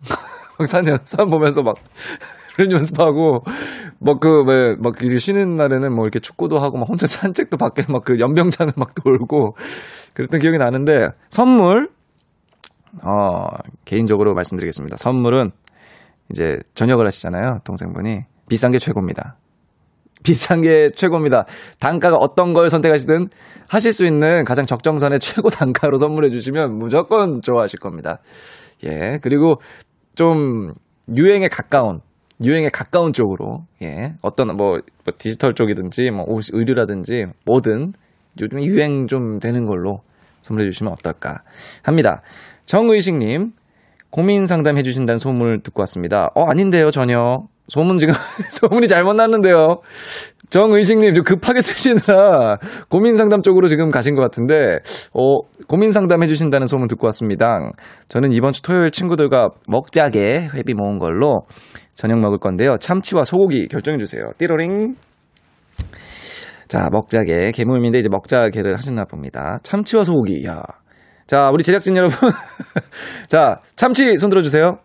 막 0.58 0.68
산, 0.68 0.84
산 1.04 1.28
보면서 1.28 1.62
막 1.62 1.76
랩 2.58 2.70
연습하고, 2.72 3.42
막 4.00 4.18
그, 4.18 5.18
쉬는 5.18 5.56
날에는 5.56 5.94
뭐 5.94 6.04
이렇게 6.04 6.20
축구도 6.20 6.58
하고, 6.58 6.78
막 6.78 6.88
혼자 6.88 7.06
산책도 7.06 7.58
밖에 7.58 7.82
막 7.90 8.02
그 8.04 8.18
연병장을 8.18 8.72
막 8.76 8.94
돌고, 9.04 9.56
그랬던 10.14 10.40
기억이 10.40 10.56
나는데, 10.58 11.08
선물, 11.28 11.90
어, 13.04 13.44
개인적으로 13.84 14.32
말씀드리겠습니다. 14.34 14.96
선물은 14.96 15.50
이제 16.30 16.58
전역을 16.74 17.06
하시잖아요. 17.06 17.58
동생분이. 17.64 18.20
비싼 18.48 18.72
게 18.72 18.78
최고입니다. 18.78 19.36
비싼 20.26 20.60
게 20.60 20.90
최고입니다. 20.90 21.46
단가가 21.78 22.16
어떤 22.18 22.52
걸 22.52 22.68
선택하시든 22.68 23.28
하실 23.68 23.92
수 23.92 24.04
있는 24.04 24.44
가장 24.44 24.66
적정선의 24.66 25.20
최고 25.20 25.48
단가로 25.50 25.98
선물해 25.98 26.30
주시면 26.30 26.76
무조건 26.76 27.40
좋아하실 27.40 27.78
겁니다. 27.78 28.18
예. 28.84 29.18
그리고 29.22 29.60
좀 30.16 30.72
유행에 31.14 31.46
가까운 31.46 32.00
유행에 32.42 32.68
가까운 32.72 33.12
쪽으로 33.12 33.66
예. 33.82 34.14
어떤 34.20 34.48
뭐, 34.56 34.78
뭐 35.04 35.14
디지털 35.16 35.54
쪽이든지 35.54 36.10
뭐 36.10 36.24
옷, 36.26 36.46
의류라든지 36.52 37.26
뭐든 37.44 37.92
요즘 38.40 38.62
유행 38.64 39.06
좀 39.06 39.38
되는 39.38 39.64
걸로 39.64 40.00
선물해 40.42 40.68
주시면 40.70 40.92
어떨까 40.92 41.42
합니다. 41.84 42.22
정의식님 42.66 43.52
고민 44.10 44.46
상담 44.46 44.76
해 44.76 44.82
주신다는 44.82 45.18
소문을 45.18 45.62
듣고 45.62 45.82
왔습니다. 45.82 46.30
어 46.34 46.44
아닌데요 46.50 46.90
전혀 46.90 47.46
소문 47.68 47.98
지금 47.98 48.14
소문이 48.50 48.88
잘못 48.88 49.14
났는데요. 49.14 49.80
정의식님 50.50 51.14
좀 51.14 51.24
급하게 51.24 51.60
쓰시느라 51.60 52.58
고민 52.88 53.16
상담 53.16 53.42
쪽으로 53.42 53.66
지금 53.66 53.90
가신 53.90 54.14
것 54.14 54.22
같은데 54.22 54.78
어 55.12 55.40
고민 55.66 55.90
상담 55.90 56.22
해주신다는 56.22 56.68
소문 56.68 56.86
듣고 56.88 57.06
왔습니다. 57.08 57.58
저는 58.06 58.32
이번 58.32 58.52
주 58.52 58.62
토요일 58.62 58.90
친구들과 58.92 59.48
먹자게 59.66 60.50
회비 60.54 60.74
모은 60.74 60.98
걸로 60.98 61.40
저녁 61.94 62.20
먹을 62.20 62.38
건데요. 62.38 62.76
참치와 62.78 63.24
소고기 63.24 63.66
결정해 63.66 63.98
주세요. 63.98 64.22
띠로링. 64.38 64.94
자 66.68 66.88
먹자계 66.92 67.52
계모임인데 67.52 67.98
이제 67.98 68.08
먹자계를 68.08 68.76
하셨나 68.76 69.04
봅니다. 69.04 69.58
참치와 69.62 70.04
소고기. 70.04 70.44
야. 70.46 70.62
자 71.26 71.50
우리 71.52 71.64
제작진 71.64 71.96
여러분 71.96 72.16
자 73.26 73.60
참치 73.74 74.16
손 74.18 74.30
들어주세요. 74.30 74.78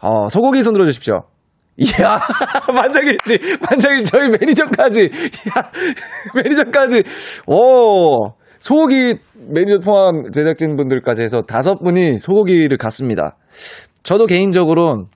어 0.00 0.28
소고기 0.28 0.62
손 0.64 0.72
들어주십시오. 0.72 1.31
이야, 1.76 2.20
만장일치, 2.72 3.38
만장일치, 3.60 4.10
저희 4.10 4.28
매니저까지, 4.28 5.04
야, 5.04 5.70
매니저까지, 6.36 7.02
오, 7.46 8.34
소고기 8.58 9.16
매니저 9.48 9.78
포함 9.78 10.30
제작진 10.30 10.76
분들까지 10.76 11.22
해서 11.22 11.42
다섯 11.42 11.78
분이 11.78 12.18
소고기를 12.18 12.76
갔습니다. 12.76 13.36
저도 14.02 14.26
개인적으로, 14.26 15.06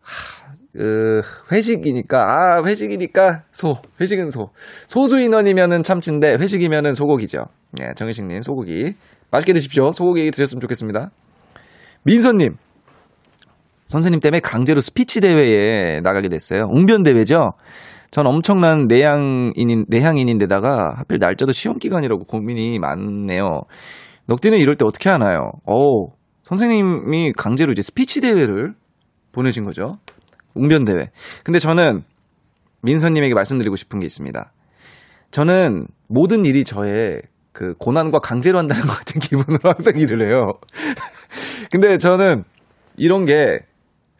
하, 0.00 0.54
그, 0.72 1.22
회식이니까, 1.50 2.18
아, 2.22 2.62
회식이니까 2.64 3.42
소, 3.50 3.76
회식은 4.00 4.30
소. 4.30 4.50
소수 4.86 5.18
인원이면은 5.18 5.82
참치인데, 5.82 6.36
회식이면은 6.36 6.94
소고기죠. 6.94 7.46
예, 7.80 7.92
정희식님, 7.96 8.42
소고기. 8.42 8.94
맛있게 9.30 9.52
드십시오. 9.52 9.92
소고기 9.92 10.30
드셨으면 10.30 10.60
좋겠습니다. 10.60 11.10
민서님, 12.04 12.56
선생님 13.90 14.20
때문에 14.20 14.38
강제로 14.38 14.80
스피치 14.80 15.20
대회에 15.20 16.00
나가게 16.00 16.28
됐어요. 16.28 16.68
웅변 16.70 17.02
대회죠. 17.02 17.54
전 18.12 18.26
엄청난 18.28 18.86
내향인인 18.86 19.86
내향인인데다가 19.88 20.94
하필 20.96 21.18
날짜도 21.18 21.50
시험 21.50 21.78
기간이라고 21.78 22.24
고민이 22.24 22.78
많네요. 22.78 23.62
넉디는 24.26 24.58
이럴 24.58 24.76
때 24.76 24.84
어떻게 24.86 25.08
하나요? 25.08 25.50
어, 25.66 26.06
선생님이 26.44 27.32
강제로 27.36 27.72
이제 27.72 27.82
스피치 27.82 28.20
대회를 28.20 28.74
보내신 29.32 29.64
거죠. 29.64 29.98
웅변 30.54 30.84
대회. 30.84 31.10
근데 31.42 31.58
저는 31.58 32.04
민서님에게 32.82 33.34
말씀드리고 33.34 33.74
싶은 33.74 33.98
게 33.98 34.06
있습니다. 34.06 34.52
저는 35.32 35.88
모든 36.06 36.44
일이 36.44 36.62
저의 36.62 37.22
그 37.52 37.74
고난과 37.74 38.20
강제로 38.20 38.58
한다는 38.58 38.82
것 38.82 38.96
같은 38.98 39.18
기분으로 39.20 39.58
항상 39.64 39.96
일을 39.96 40.28
해요. 40.28 40.52
근데 41.72 41.98
저는 41.98 42.44
이런 42.96 43.24
게 43.24 43.60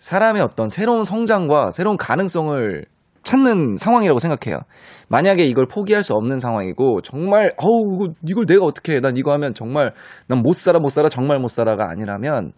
사람의 0.00 0.42
어떤 0.42 0.68
새로운 0.68 1.04
성장과 1.04 1.70
새로운 1.70 1.96
가능성을 1.96 2.84
찾는 3.22 3.76
상황이라고 3.76 4.18
생각해요. 4.18 4.60
만약에 5.08 5.44
이걸 5.44 5.66
포기할 5.66 6.02
수 6.02 6.14
없는 6.14 6.38
상황이고 6.38 7.02
정말 7.02 7.52
어우 7.58 8.08
이걸 8.26 8.46
내가 8.46 8.64
어떻게 8.64 8.94
해? 8.96 9.00
난 9.00 9.16
이거 9.16 9.30
하면 9.32 9.54
정말 9.54 9.92
난 10.26 10.40
못 10.42 10.54
살아 10.56 10.78
못 10.78 10.88
살아 10.88 11.08
정말 11.08 11.38
못 11.38 11.48
살아가 11.48 11.90
아니라면 11.90 12.52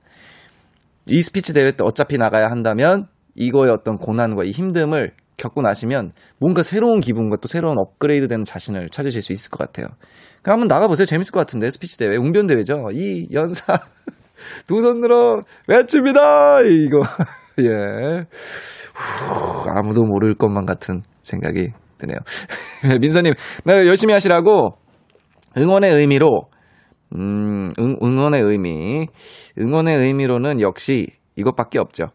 이 1.07 1.21
스피치 1.21 1.53
대회 1.53 1.73
때 1.73 1.79
어차피 1.83 2.17
나가야 2.17 2.47
한다면 2.49 3.07
이거의 3.35 3.73
어떤 3.73 3.97
고난과 3.97 4.45
이 4.45 4.51
힘듦을 4.51 5.11
겪고 5.37 5.63
나시면 5.63 6.13
뭔가 6.39 6.63
새로운 6.63 7.01
기분과 7.01 7.39
또 7.41 7.49
새로운 7.49 7.77
업그레이드 7.79 8.29
되는 8.29 8.45
자신을 8.45 8.89
찾으실 8.91 9.21
수 9.23 9.33
있을 9.33 9.51
것 9.51 9.59
같아요. 9.59 9.87
그럼 10.43 10.61
한번 10.61 10.69
나가보세요. 10.69 11.07
재밌을 11.07 11.33
것 11.33 11.41
같은데 11.41 11.71
스피치 11.71 11.99
대회 11.99 12.17
웅변 12.17 12.47
대회죠. 12.47 12.87
이 12.93 13.27
연사 13.33 13.79
두손 14.67 15.01
들어 15.01 15.43
외칩니다. 15.69 16.61
이거 16.63 17.01
예 17.61 18.27
후, 18.95 19.69
아무도 19.69 20.03
모를 20.03 20.35
것만 20.35 20.67
같은 20.67 21.03
생각이 21.23 21.71
드네요. 21.99 22.19
민서님, 23.01 23.35
네, 23.65 23.87
열심히 23.87 24.13
하시라고 24.13 24.77
응원의 25.57 25.93
의미로 25.93 26.49
음, 27.15 27.71
응, 27.79 27.97
응원의 28.03 28.41
의미 28.41 29.07
응원의 29.59 29.99
의미로는 29.99 30.61
역시 30.61 31.09
이것밖에 31.37 31.79
없죠. 31.79 32.07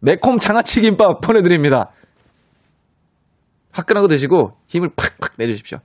매콤 0.00 0.38
장아찌 0.38 0.82
김밥 0.82 1.20
보내드립니다. 1.20 1.90
화끈하고 3.72 4.08
드시고 4.08 4.52
힘을 4.68 4.90
팍팍 4.96 5.34
내주십시오. 5.38 5.78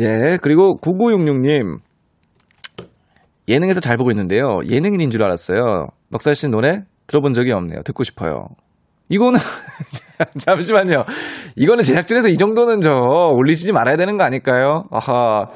예, 0.00 0.38
그리고 0.42 0.78
9966님 0.80 1.78
예능에서 3.48 3.80
잘 3.80 3.96
보고 3.96 4.10
있는데요. 4.10 4.60
예능인인 4.68 5.10
줄 5.10 5.22
알았어요. 5.22 5.88
넉살 6.10 6.34
씨 6.34 6.48
노래 6.48 6.82
들어본 7.06 7.32
적이 7.34 7.52
없네요. 7.52 7.82
듣고 7.84 8.02
싶어요. 8.04 8.48
이거는 9.08 9.38
잠시만요. 10.38 11.04
이거는 11.54 11.84
제작진에서 11.84 12.28
이 12.28 12.36
정도는 12.36 12.80
저 12.80 12.90
올리시지 13.34 13.72
말아야 13.72 13.96
되는 13.96 14.16
거 14.18 14.24
아닐까요? 14.24 14.84
아하. 14.90 15.46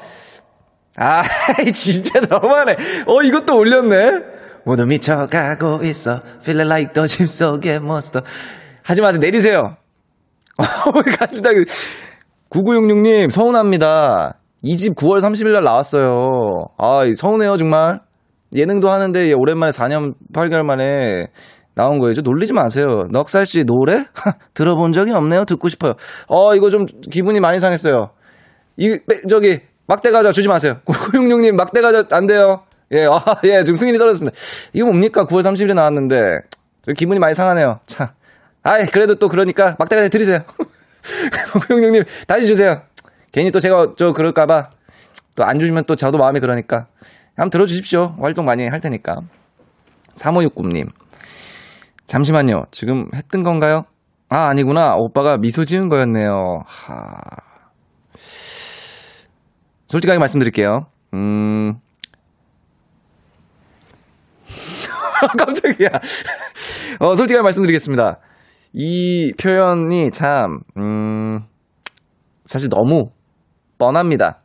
아, 0.97 1.23
진짜 1.73 2.21
너무하네. 2.21 2.77
어, 3.07 3.21
이것도 3.23 3.57
올렸네. 3.57 4.19
모두 4.65 4.85
미쳐가고 4.85 5.79
있어. 5.83 6.21
Feeling 6.41 6.71
like 6.71 6.93
the 6.93 7.07
집 7.07 7.27
속의 7.27 7.77
monster. 7.77 8.23
하지 8.83 9.01
마세요. 9.01 9.19
내리세요. 9.19 9.77
왜 10.95 11.01
같이 11.17 11.41
다 11.41 11.49
9966님 12.49 13.31
서운합니다. 13.31 14.37
이 14.63 14.77
집 14.77 14.95
9월 14.95 15.19
30일 15.19 15.51
날 15.53 15.63
나왔어요. 15.63 16.67
아, 16.77 17.01
서운해요, 17.15 17.57
정말. 17.57 17.99
예능도 18.55 18.89
하는데 18.89 19.33
오랜만에 19.33 19.71
4년 19.71 20.13
8개월 20.33 20.63
만에 20.63 21.27
나온 21.73 21.99
거예요. 21.99 22.13
저 22.13 22.21
놀리지 22.21 22.53
마세요. 22.53 23.05
넉살 23.11 23.45
씨 23.45 23.63
노래? 23.63 24.03
들어본 24.53 24.91
적이 24.91 25.13
없네요. 25.13 25.45
듣고 25.45 25.69
싶어요. 25.69 25.93
어, 26.27 26.53
이거 26.55 26.69
좀 26.69 26.85
기분이 27.09 27.39
많이 27.39 27.59
상했어요. 27.59 28.11
이, 28.77 28.99
빼- 29.07 29.21
저기, 29.27 29.61
막대 29.87 30.11
과자 30.11 30.31
주지 30.31 30.47
마세요. 30.47 30.75
9966님, 30.85 31.53
막대 31.55 31.81
과자 31.81 32.03
안 32.11 32.27
돼요. 32.27 32.63
예, 32.91 33.05
아, 33.05 33.23
예, 33.45 33.63
지금 33.63 33.75
승인이 33.75 33.97
떨어졌습니다. 33.97 34.35
이거 34.73 34.85
뭡니까? 34.87 35.25
9월 35.25 35.41
30일에 35.41 35.73
나왔는데. 35.73 36.39
저 36.83 36.91
기분이 36.91 37.19
많이 37.19 37.33
상하네요. 37.33 37.79
참. 37.85 38.07
아이, 38.63 38.85
그래도 38.85 39.15
또 39.15 39.27
그러니까 39.29 39.75
막대 39.79 39.95
과자 39.95 40.09
드리세요. 40.09 40.39
9966님, 41.01 42.05
다시 42.27 42.45
주세요. 42.47 42.81
괜히 43.31 43.51
또 43.51 43.59
제가 43.59 43.93
저 43.95 44.11
그럴까봐 44.13 44.69
또 45.35 45.43
안 45.43 45.59
주시면 45.59 45.85
또 45.85 45.95
저도 45.95 46.17
마음이 46.17 46.39
그러니까. 46.39 46.87
한번 47.35 47.49
들어주십시오. 47.49 48.15
활동 48.19 48.45
많이 48.45 48.67
할 48.67 48.79
테니까. 48.79 49.21
3569님. 50.15 50.89
잠시만요. 52.05 52.65
지금 52.71 53.07
했던 53.15 53.43
건가요? 53.43 53.85
아, 54.29 54.47
아니구나. 54.49 54.95
오빠가 54.97 55.37
미소 55.37 55.63
지은 55.63 55.87
거였네요. 55.89 56.63
하. 56.65 57.15
솔직하게 59.87 60.19
말씀드릴게요. 60.19 60.87
음. 61.13 61.75
깜짝이야. 65.37 65.89
어, 66.99 67.15
솔직하게 67.15 67.43
말씀드리겠습니다. 67.43 68.19
이 68.73 69.33
표현이 69.41 70.11
참, 70.11 70.59
음, 70.77 71.39
사실 72.45 72.69
너무 72.69 73.11
뻔합니다. 73.81 74.41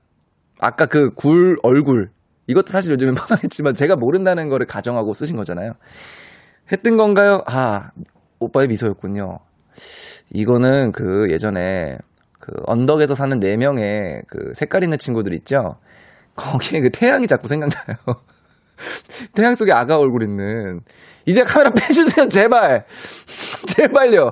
아까 0.59 0.87
그 0.87 1.11
굴 1.14 1.59
얼굴. 1.62 2.09
이것도 2.47 2.68
사실 2.68 2.91
요즘엔 2.93 3.14
뻔하겠지만 3.14 3.74
제가 3.74 3.97
모른다는 3.97 4.49
거를 4.49 4.66
가정하고 4.66 5.12
쓰신 5.12 5.37
거잖아요. 5.37 5.72
했던 6.72 6.97
건가요? 6.97 7.43
아, 7.47 7.91
오빠의 8.41 8.68
미소였군요. 8.68 9.39
이거는 10.32 10.93
그 10.93 11.26
예전에 11.30 11.99
그 12.41 12.53
언덕에서 12.66 13.14
사는 13.14 13.39
네 13.39 13.57
명의 13.57 14.22
그 14.28 14.53
색깔 14.55 14.82
있는 14.82 14.97
친구들 14.97 15.34
있죠? 15.34 15.76
거기에 16.34 16.80
그 16.80 16.91
태양이 16.91 17.26
자꾸 17.26 17.47
생각나요. 17.47 17.97
태양 19.34 19.55
속에 19.55 19.72
아가 19.72 19.97
얼굴 19.97 20.22
있는. 20.22 20.80
이제 21.26 21.43
카메라 21.43 21.70
빼주세요, 21.70 22.28
제발. 22.28 22.87
제발요. 23.68 24.30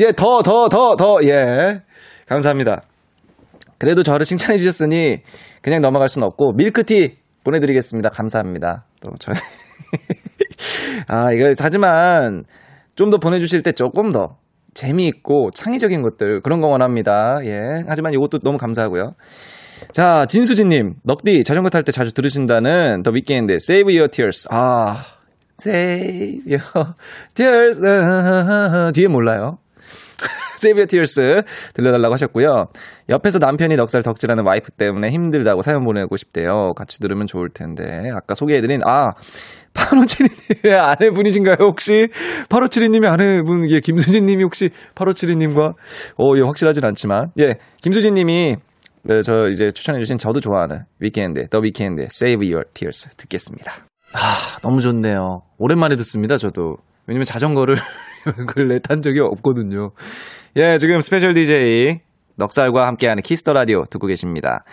예, 0.00 0.12
더, 0.12 0.42
더, 0.42 0.68
더, 0.68 0.96
더, 0.96 1.18
예. 1.22 1.82
감사합니다. 2.26 2.82
그래도 3.78 4.02
저를 4.02 4.24
칭찬해 4.26 4.58
주셨으니 4.58 5.22
그냥 5.62 5.80
넘어갈 5.80 6.08
수는 6.08 6.26
없고 6.26 6.52
밀크티 6.54 7.16
보내드리겠습니다. 7.44 8.10
감사합니다. 8.10 8.84
또 9.00 9.10
저. 9.18 9.32
아 11.08 11.32
이걸 11.32 11.54
하지만 11.58 12.44
좀 12.96 13.10
더 13.10 13.18
보내주실 13.18 13.62
때 13.62 13.72
조금 13.72 14.10
더 14.10 14.38
재미있고 14.74 15.50
창의적인 15.54 16.02
것들 16.02 16.40
그런 16.42 16.60
거 16.60 16.68
원합니다. 16.68 17.38
예. 17.44 17.84
하지만 17.86 18.12
이것도 18.14 18.38
너무 18.40 18.56
감사하고요. 18.58 19.10
자 19.92 20.24
진수진님 20.26 20.94
넉디 21.04 21.44
자전거 21.44 21.68
탈 21.70 21.82
때 21.84 21.92
자주 21.92 22.12
들으신다는 22.14 23.02
더 23.02 23.10
위켄드 23.10 23.54
Save 23.54 23.94
Your 23.94 24.10
Tears. 24.10 24.48
아 24.50 25.04
Save 25.60 26.40
Your 26.46 26.94
Tears 27.34 27.80
뒤에 28.94 29.08
몰라요. 29.08 29.58
Save 30.56 30.78
Your 30.78 30.86
Tears 30.86 31.42
들려달라고 31.74 32.12
하셨고요. 32.12 32.66
옆에서 33.08 33.38
남편이 33.38 33.76
넉살 33.76 34.02
덕질하는 34.02 34.44
와이프 34.44 34.72
때문에 34.72 35.08
힘들다고 35.10 35.62
사연 35.62 35.84
보내고 35.84 36.16
싶대요. 36.16 36.72
같이 36.74 36.98
들으면 36.98 37.26
좋을 37.26 37.50
텐데. 37.50 38.10
아까 38.14 38.34
소개해드린, 38.34 38.80
아, 38.84 39.12
8572님의 39.74 40.72
아내분이신가요, 40.80 41.56
혹시? 41.60 42.08
8572님의 42.48 43.06
아내분, 43.10 43.70
예, 43.70 43.80
김수진님이 43.80 44.42
혹시 44.42 44.70
8572님과, 44.94 45.74
어, 46.18 46.36
예, 46.36 46.40
확실하진 46.40 46.84
않지만, 46.84 47.30
예, 47.38 47.56
김수진님이, 47.82 48.56
예, 49.10 49.20
저 49.22 49.48
이제 49.48 49.68
추천해주신 49.72 50.18
저도 50.18 50.40
좋아하는 50.40 50.84
위켄드, 50.98 51.48
더 51.48 51.58
위켄드, 51.58 52.02
Save 52.04 52.48
Your 52.48 52.64
Tears 52.74 53.16
듣겠습니다. 53.16 53.72
아, 54.14 54.58
너무 54.62 54.80
좋네요. 54.80 55.42
오랜만에 55.58 55.96
듣습니다, 55.96 56.36
저도. 56.36 56.76
왜냐면 57.06 57.24
자전거를 57.24 57.76
근래 58.46 58.78
탄 58.78 59.02
적이 59.02 59.20
없거든요. 59.20 59.92
예, 60.56 60.78
지금 60.78 61.00
스페셜 61.00 61.34
DJ 61.34 62.00
넉살과 62.36 62.86
함께하는 62.86 63.22
키스 63.22 63.41
더 63.41 63.52
라디오 63.52 63.84
듣고 63.84 64.06
계십니다. 64.06 64.64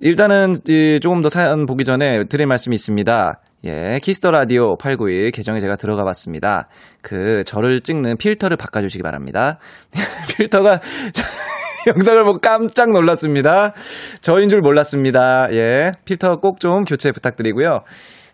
일단은 0.00 0.54
이, 0.68 0.98
조금 1.00 1.22
더 1.22 1.28
사연 1.28 1.64
보기 1.64 1.84
전에 1.84 2.24
드릴 2.28 2.46
말씀이 2.46 2.74
있습니다. 2.74 3.40
예, 3.64 3.98
키스 4.02 4.19
더 4.19 4.30
라디오 4.30 4.76
891 4.76 5.30
계정에 5.32 5.58
제가 5.60 5.76
들어가 5.76 6.04
봤습니다. 6.04 6.68
그 7.02 7.42
저를 7.44 7.80
찍는 7.80 8.18
필터를 8.18 8.56
바꿔 8.58 8.82
주시기 8.82 9.02
바랍니다. 9.02 9.58
필터가 10.36 10.80
영상을 11.86 12.24
보고 12.24 12.38
깜짝 12.38 12.90
놀랐습니다. 12.90 13.72
저인 14.20 14.48
줄 14.48 14.60
몰랐습니다. 14.60 15.48
예, 15.52 15.92
필터 16.04 16.40
꼭 16.40 16.58
좀 16.58 16.84
교체 16.84 17.12
부탁드리고요. 17.12 17.82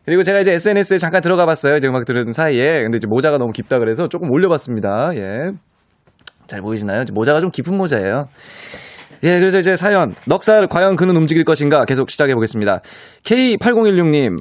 그리고 0.04 0.22
제가 0.22 0.40
이제 0.40 0.52
SNS에 0.52 0.98
잠깐 0.98 1.22
들어가 1.22 1.46
봤어요. 1.46 1.78
지금 1.78 1.92
막 1.94 2.04
들은 2.04 2.32
사이에. 2.32 2.82
근데 2.82 2.96
이제 2.96 3.06
모자가 3.08 3.38
너무 3.38 3.52
깊다 3.52 3.78
그래서 3.78 4.08
조금 4.08 4.30
올려봤습니다. 4.32 5.10
예. 5.14 5.52
잘 6.48 6.60
보이시나요? 6.60 7.04
모자가 7.12 7.40
좀 7.40 7.50
깊은 7.50 7.76
모자예요. 7.76 8.26
예, 9.22 9.38
그래서 9.38 9.58
이제 9.58 9.76
사연. 9.76 10.14
넉살 10.26 10.66
과연 10.66 10.96
그는 10.96 11.16
움직일 11.16 11.44
것인가? 11.44 11.84
계속 11.84 12.10
시작해 12.10 12.34
보겠습니다. 12.34 12.80
K8016님. 13.24 14.36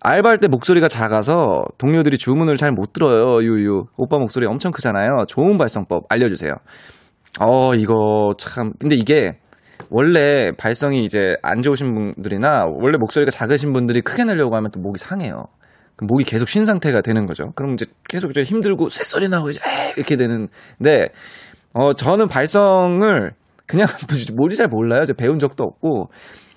알바할 0.00 0.38
때 0.38 0.46
목소리가 0.46 0.86
작아서 0.88 1.64
동료들이 1.78 2.18
주문을 2.18 2.56
잘 2.56 2.70
못 2.72 2.92
들어요. 2.92 3.42
유유. 3.42 3.84
오빠 3.96 4.18
목소리 4.18 4.46
엄청 4.46 4.70
크잖아요. 4.72 5.24
좋은 5.26 5.56
발성법 5.58 6.04
알려주세요. 6.10 6.52
어, 7.40 7.74
이거 7.74 8.32
참. 8.38 8.72
근데 8.78 8.94
이게 8.94 9.38
원래 9.90 10.52
발성이 10.52 11.04
이제 11.04 11.36
안 11.42 11.62
좋으신 11.62 11.94
분들이나 11.94 12.66
원래 12.66 12.98
목소리가 12.98 13.30
작으신 13.30 13.72
분들이 13.72 14.02
크게 14.02 14.24
내려고 14.24 14.56
하면 14.56 14.70
또 14.70 14.80
목이 14.80 14.98
상해요. 14.98 15.46
목이 16.00 16.24
계속 16.24 16.48
쉰 16.48 16.64
상태가 16.64 17.00
되는 17.00 17.26
거죠. 17.26 17.52
그럼 17.54 17.74
이제 17.74 17.86
계속 18.08 18.30
이제 18.30 18.42
힘들고 18.42 18.88
쇳소리 18.88 19.28
나고 19.28 19.50
이제 19.50 19.60
이렇게 19.96 20.16
되는데 20.16 21.08
어 21.72 21.92
저는 21.94 22.28
발성을 22.28 23.32
그냥 23.66 23.86
뭐지 24.36 24.56
잘 24.56 24.68
몰라요. 24.68 25.04
제가 25.04 25.16
배운 25.16 25.38
적도 25.38 25.64
없고. 25.64 26.10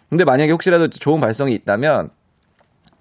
근데 0.09 0.25
만약에 0.25 0.51
혹시라도 0.51 0.89
좋은 0.89 1.19
발성이 1.19 1.53
있다면 1.53 2.09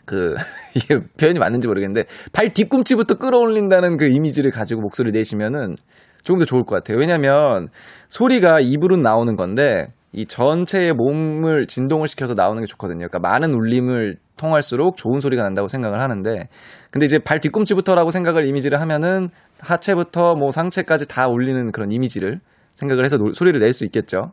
그 0.06 0.34
이게 0.74 1.00
표현이 1.18 1.38
맞는지 1.38 1.66
모르겠는데 1.66 2.04
발 2.32 2.48
뒤꿈치부터 2.48 3.16
끌어올린다는 3.16 3.96
그 3.96 4.06
이미지를 4.06 4.50
가지고 4.50 4.80
목소리 4.80 5.10
내시면은 5.10 5.74
조금 6.22 6.38
더 6.38 6.44
좋을 6.44 6.64
것 6.64 6.76
같아요. 6.76 6.98
왜냐면 6.98 7.68
소리가 8.08 8.60
입으로 8.60 8.96
나오는 8.96 9.36
건데 9.36 9.86
이 10.12 10.26
전체의 10.26 10.92
몸을 10.94 11.66
진동을 11.66 12.08
시켜서 12.08 12.34
나오는 12.34 12.60
게 12.60 12.66
좋거든요. 12.66 13.06
그러니까 13.08 13.20
많은 13.20 13.54
울림을 13.54 14.16
통할수록 14.36 14.96
좋은 14.96 15.20
소리가 15.20 15.42
난다고 15.42 15.68
생각을 15.68 16.00
하는데 16.00 16.48
근데 16.90 17.04
이제 17.06 17.18
발 17.18 17.38
뒤꿈치부터라고 17.40 18.10
생각을 18.10 18.46
이미지를 18.46 18.80
하면은 18.80 19.28
하체부터 19.60 20.34
뭐 20.34 20.50
상체까지 20.50 21.06
다 21.08 21.26
울리는 21.28 21.70
그런 21.72 21.92
이미지를 21.92 22.40
생각을 22.72 23.04
해서 23.04 23.16
노- 23.18 23.32
소리를 23.32 23.60
낼 23.60 23.72
수 23.72 23.84
있겠죠. 23.84 24.32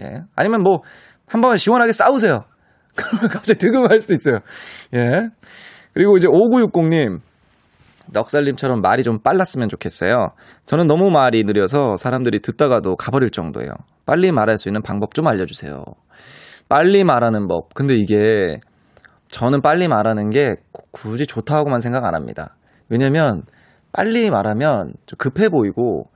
예. 0.00 0.22
아니면 0.36 0.62
뭐 0.62 0.80
한 1.30 1.42
번 1.42 1.56
시원하게 1.58 1.92
싸우세요. 1.92 2.44
그러면 2.96 3.28
갑자기 3.28 3.58
득음할 3.58 4.00
수도 4.00 4.14
있어요. 4.14 4.38
예. 4.94 5.28
그리고 5.92 6.16
이제 6.16 6.26
5960님 6.28 7.20
넉살님처럼 8.12 8.80
말이 8.80 9.02
좀 9.02 9.20
빨랐으면 9.20 9.68
좋겠어요. 9.68 10.30
저는 10.66 10.86
너무 10.86 11.10
말이 11.10 11.44
느려서 11.44 11.96
사람들이 11.96 12.40
듣다가도 12.40 12.96
가버릴 12.96 13.30
정도예요. 13.30 13.70
빨리 14.06 14.32
말할 14.32 14.58
수 14.58 14.68
있는 14.68 14.82
방법 14.82 15.14
좀 15.14 15.26
알려주세요. 15.26 15.84
빨리 16.68 17.04
말하는 17.04 17.48
법. 17.48 17.74
근데 17.74 17.94
이게 17.94 18.60
저는 19.28 19.60
빨리 19.60 19.88
말하는 19.88 20.30
게 20.30 20.56
굳이 20.90 21.26
좋다고만 21.26 21.80
생각 21.80 22.04
안 22.04 22.14
합니다. 22.14 22.56
왜냐면 22.88 23.42
빨리 23.92 24.30
말하면 24.30 24.94
좀 25.06 25.16
급해 25.18 25.48
보이고 25.48 26.10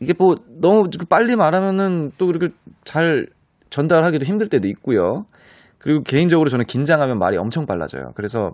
이게 0.00 0.14
뭐 0.18 0.34
너무 0.60 0.88
빨리 1.08 1.36
말하면은 1.36 2.10
또 2.18 2.26
그렇게 2.26 2.48
잘 2.84 3.26
전달하기도 3.70 4.24
힘들 4.24 4.48
때도 4.48 4.66
있고요. 4.68 5.26
그리고 5.78 6.02
개인적으로 6.02 6.48
저는 6.48 6.66
긴장하면 6.66 7.18
말이 7.18 7.36
엄청 7.36 7.66
빨라져요. 7.66 8.12
그래서 8.14 8.52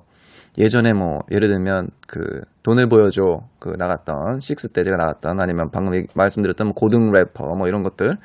예전에 0.59 0.92
뭐 0.92 1.18
예를 1.30 1.48
들면 1.48 1.88
그 2.09 2.40
돈을 2.62 2.88
보여줘 2.88 3.22
그 3.59 3.74
나갔던 3.78 4.40
식스 4.40 4.68
때 4.68 4.82
제가 4.82 4.96
나갔던 4.96 5.40
아니면 5.40 5.70
방금 5.72 6.04
말씀드렸던 6.14 6.68
뭐 6.68 6.74
고등 6.74 7.12
래퍼 7.12 7.54
뭐 7.57 7.68
이런 7.68 7.82
것들 7.82 8.16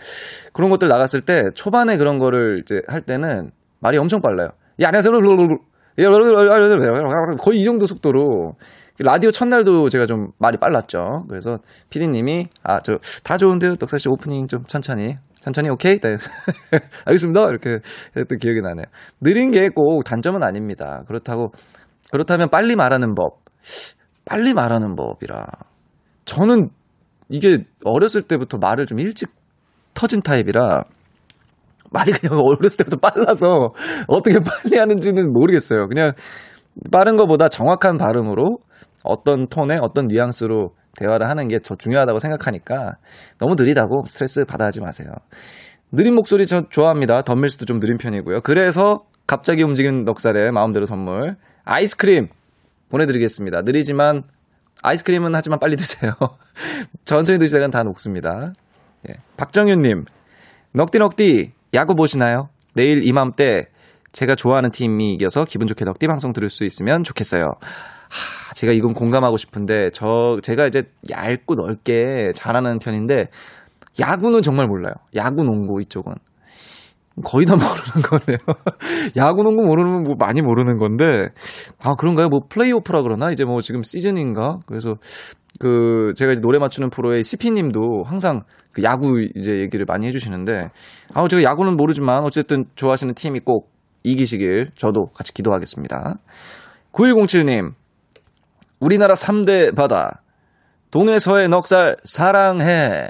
그런 0.53 0.69
것들 0.69 0.87
나갔을 0.87 1.21
때 1.21 1.43
초반에 1.55 1.97
그런 1.97 2.19
거를 2.19 2.59
이제 2.61 2.81
할 2.87 3.01
때는 3.01 3.51
말이 3.79 3.97
엄청 3.97 4.21
빨라요. 4.21 4.49
야 4.81 4.87
안녕하세요. 4.87 5.13
예, 5.99 6.05
거의 7.41 7.59
이 7.59 7.63
정도 7.65 7.85
속도로 7.85 8.53
라디오 8.99 9.31
첫날도 9.31 9.89
제가 9.89 10.05
좀 10.05 10.27
말이 10.39 10.57
빨랐죠. 10.57 11.25
그래서 11.27 11.57
피디님이 11.89 12.45
아 12.63 12.79
저 12.79 12.97
다 13.23 13.37
좋은데요. 13.37 13.75
덕사 13.75 13.97
씨 13.97 14.07
오프닝 14.09 14.47
좀 14.47 14.63
천천히 14.63 15.17
천천히 15.41 15.69
오케이? 15.69 15.99
네. 15.99 16.15
알겠습니다. 17.05 17.47
이렇게 17.47 17.79
했던 18.15 18.37
기억이 18.37 18.61
나네요. 18.61 18.85
느린 19.21 19.51
게 19.51 19.69
꼭 19.69 20.03
단점은 20.03 20.43
아닙니다. 20.43 21.03
그렇다고 21.07 21.51
그렇다면 22.11 22.49
빨리 22.49 22.75
말하는 22.75 23.15
법. 23.15 23.39
빨리 24.25 24.53
말하는 24.53 24.95
법이라. 24.95 25.45
저는 26.25 26.69
이게 27.29 27.65
어렸을 27.83 28.21
때부터 28.21 28.57
말을 28.57 28.85
좀 28.85 28.99
일찍 28.99 29.29
터진 29.93 30.21
타입이라 30.21 30.83
말이 31.91 32.11
그냥 32.11 32.39
어렸을 32.43 32.85
때부터 32.85 32.97
빨라서 32.97 33.73
어떻게 34.07 34.39
빨리 34.39 34.77
하는지는 34.77 35.31
모르겠어요. 35.33 35.87
그냥 35.87 36.13
빠른 36.91 37.17
것보다 37.17 37.49
정확한 37.49 37.97
발음으로 37.97 38.59
어떤 39.03 39.47
톤에 39.47 39.77
어떤 39.81 40.07
뉘앙스로 40.07 40.71
대화를 40.97 41.27
하는 41.29 41.47
게 41.47 41.59
더 41.59 41.75
중요하다고 41.75 42.19
생각하니까 42.19 42.95
너무 43.39 43.55
느리다고 43.57 44.03
스트레스 44.05 44.45
받아 44.45 44.65
하지 44.65 44.81
마세요. 44.81 45.09
느린 45.91 46.15
목소리 46.15 46.45
저 46.45 46.63
좋아합니다. 46.69 47.23
덤밀스도 47.23 47.65
좀 47.65 47.79
느린 47.79 47.97
편이고요. 47.97 48.41
그래서 48.41 49.01
갑자기 49.27 49.63
움직인 49.63 50.03
넉살의 50.03 50.51
마음대로 50.51 50.85
선물 50.85 51.35
아이스크림 51.71 52.27
보내드리겠습니다. 52.89 53.61
느리지만 53.61 54.23
아이스크림은 54.83 55.33
하지만 55.33 55.57
빨리 55.59 55.77
드세요. 55.77 56.11
천천히 57.05 57.39
드시다간 57.39 57.71
다 57.71 57.83
녹습니다. 57.83 58.51
예. 59.07 59.13
박정윤님, 59.37 60.03
넉디넉디 60.73 61.53
야구 61.73 61.95
보시나요? 61.95 62.49
내일 62.73 63.07
이맘때 63.07 63.67
제가 64.11 64.35
좋아하는 64.35 64.71
팀이 64.71 65.13
이겨서 65.13 65.45
기분 65.45 65.67
좋게 65.67 65.85
넉디 65.85 66.07
방송 66.07 66.33
들을 66.33 66.49
수 66.49 66.65
있으면 66.65 67.05
좋겠어요. 67.05 67.43
하, 67.43 68.53
제가 68.53 68.73
이건 68.73 68.93
공감하고 68.93 69.37
싶은데 69.37 69.91
저 69.93 70.39
제가 70.43 70.67
이제 70.67 70.83
얇고 71.09 71.55
넓게 71.55 72.33
잘하는 72.35 72.79
편인데 72.79 73.27
야구는 73.97 74.41
정말 74.41 74.67
몰라요. 74.67 74.93
야구, 75.15 75.45
농구 75.45 75.81
이쪽은 75.81 76.13
거의 77.25 77.45
다 77.45 77.55
모르는 77.55 78.01
거네요. 78.03 78.37
야구, 79.17 79.43
농구 79.43 79.63
모르는 79.63 80.03
뭐 80.03 80.15
많이 80.17 80.41
모르는 80.41 80.77
건데 80.77 81.29
아 81.83 81.93
그런가요? 81.95 82.29
뭐 82.29 82.41
플레이오프라 82.49 83.01
그러나 83.01 83.31
이제 83.31 83.43
뭐 83.43 83.61
지금 83.61 83.83
시즌인가? 83.83 84.59
그래서 84.65 84.95
그 85.59 86.13
제가 86.15 86.31
이제 86.31 86.41
노래 86.41 86.57
맞추는 86.57 86.89
프로의 86.89 87.23
CP님도 87.23 88.03
항상 88.05 88.43
그 88.71 88.81
야구 88.83 89.21
이제 89.35 89.59
얘기를 89.59 89.85
많이 89.85 90.07
해주시는데 90.07 90.69
아 91.13 91.27
제가 91.27 91.43
야구는 91.43 91.75
모르지만 91.75 92.23
어쨌든 92.23 92.65
좋아하시는 92.75 93.13
팀이 93.13 93.41
꼭 93.41 93.71
이기시길 94.03 94.71
저도 94.75 95.07
같이 95.13 95.33
기도하겠습니다. 95.33 96.15
9107님 96.93 97.73
우리나라 98.79 99.13
3대 99.13 99.75
바다 99.75 100.21
동해 100.89 101.19
서해 101.19 101.47
넉살 101.47 101.97
사랑해 102.03 103.09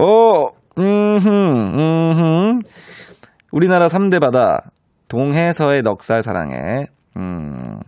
어 0.00 0.48
음흠 0.78 1.28
음흠 1.28 2.58
우리나라 3.52 3.88
3대 3.88 4.20
바다 4.20 4.70
동해 5.08 5.52
서해 5.52 5.82
넉살 5.82 6.22
사랑해 6.22 6.86
음 7.16 7.80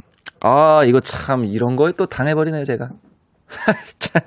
아, 0.45 0.83
이거 0.85 0.99
참, 0.99 1.45
이런 1.45 1.77
거에 1.77 1.93
또 1.97 2.07
당해버리네요, 2.07 2.65
제가. 2.65 2.91
참, 4.01 4.23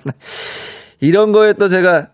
이런 1.02 1.34
거에 1.34 1.52
또 1.54 1.68
제가, 1.68 2.08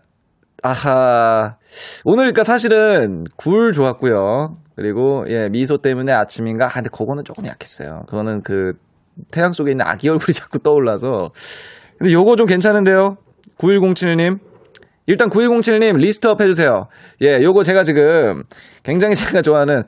아하. 0.60 1.56
오늘, 2.04 2.24
그니까 2.24 2.42
사실은 2.42 3.24
굴 3.36 3.72
좋았고요. 3.72 4.56
그리고, 4.74 5.24
예, 5.28 5.48
미소 5.48 5.78
때문에 5.78 6.12
아침인가? 6.12 6.64
아, 6.64 6.68
근데 6.68 6.88
그거는 6.92 7.22
조금 7.24 7.46
약했어요. 7.46 8.02
그거는 8.08 8.42
그, 8.42 8.72
태양 9.30 9.52
속에 9.52 9.70
있는 9.70 9.86
아기 9.86 10.08
얼굴이 10.08 10.34
자꾸 10.34 10.58
떠올라서. 10.58 11.30
근데 11.96 12.12
요거 12.12 12.34
좀 12.34 12.46
괜찮은데요? 12.46 13.18
9107님. 13.58 14.40
일단 15.06 15.28
9107님 15.28 15.96
list 15.96 16.25
up 16.25 16.40
해주세요. 16.40 16.86
예, 17.22 17.42
요거 17.42 17.62
제가 17.62 17.82
지금 17.82 18.42
굉장히 18.82 19.14
제가 19.16 19.42
좋아하는, 19.42 19.82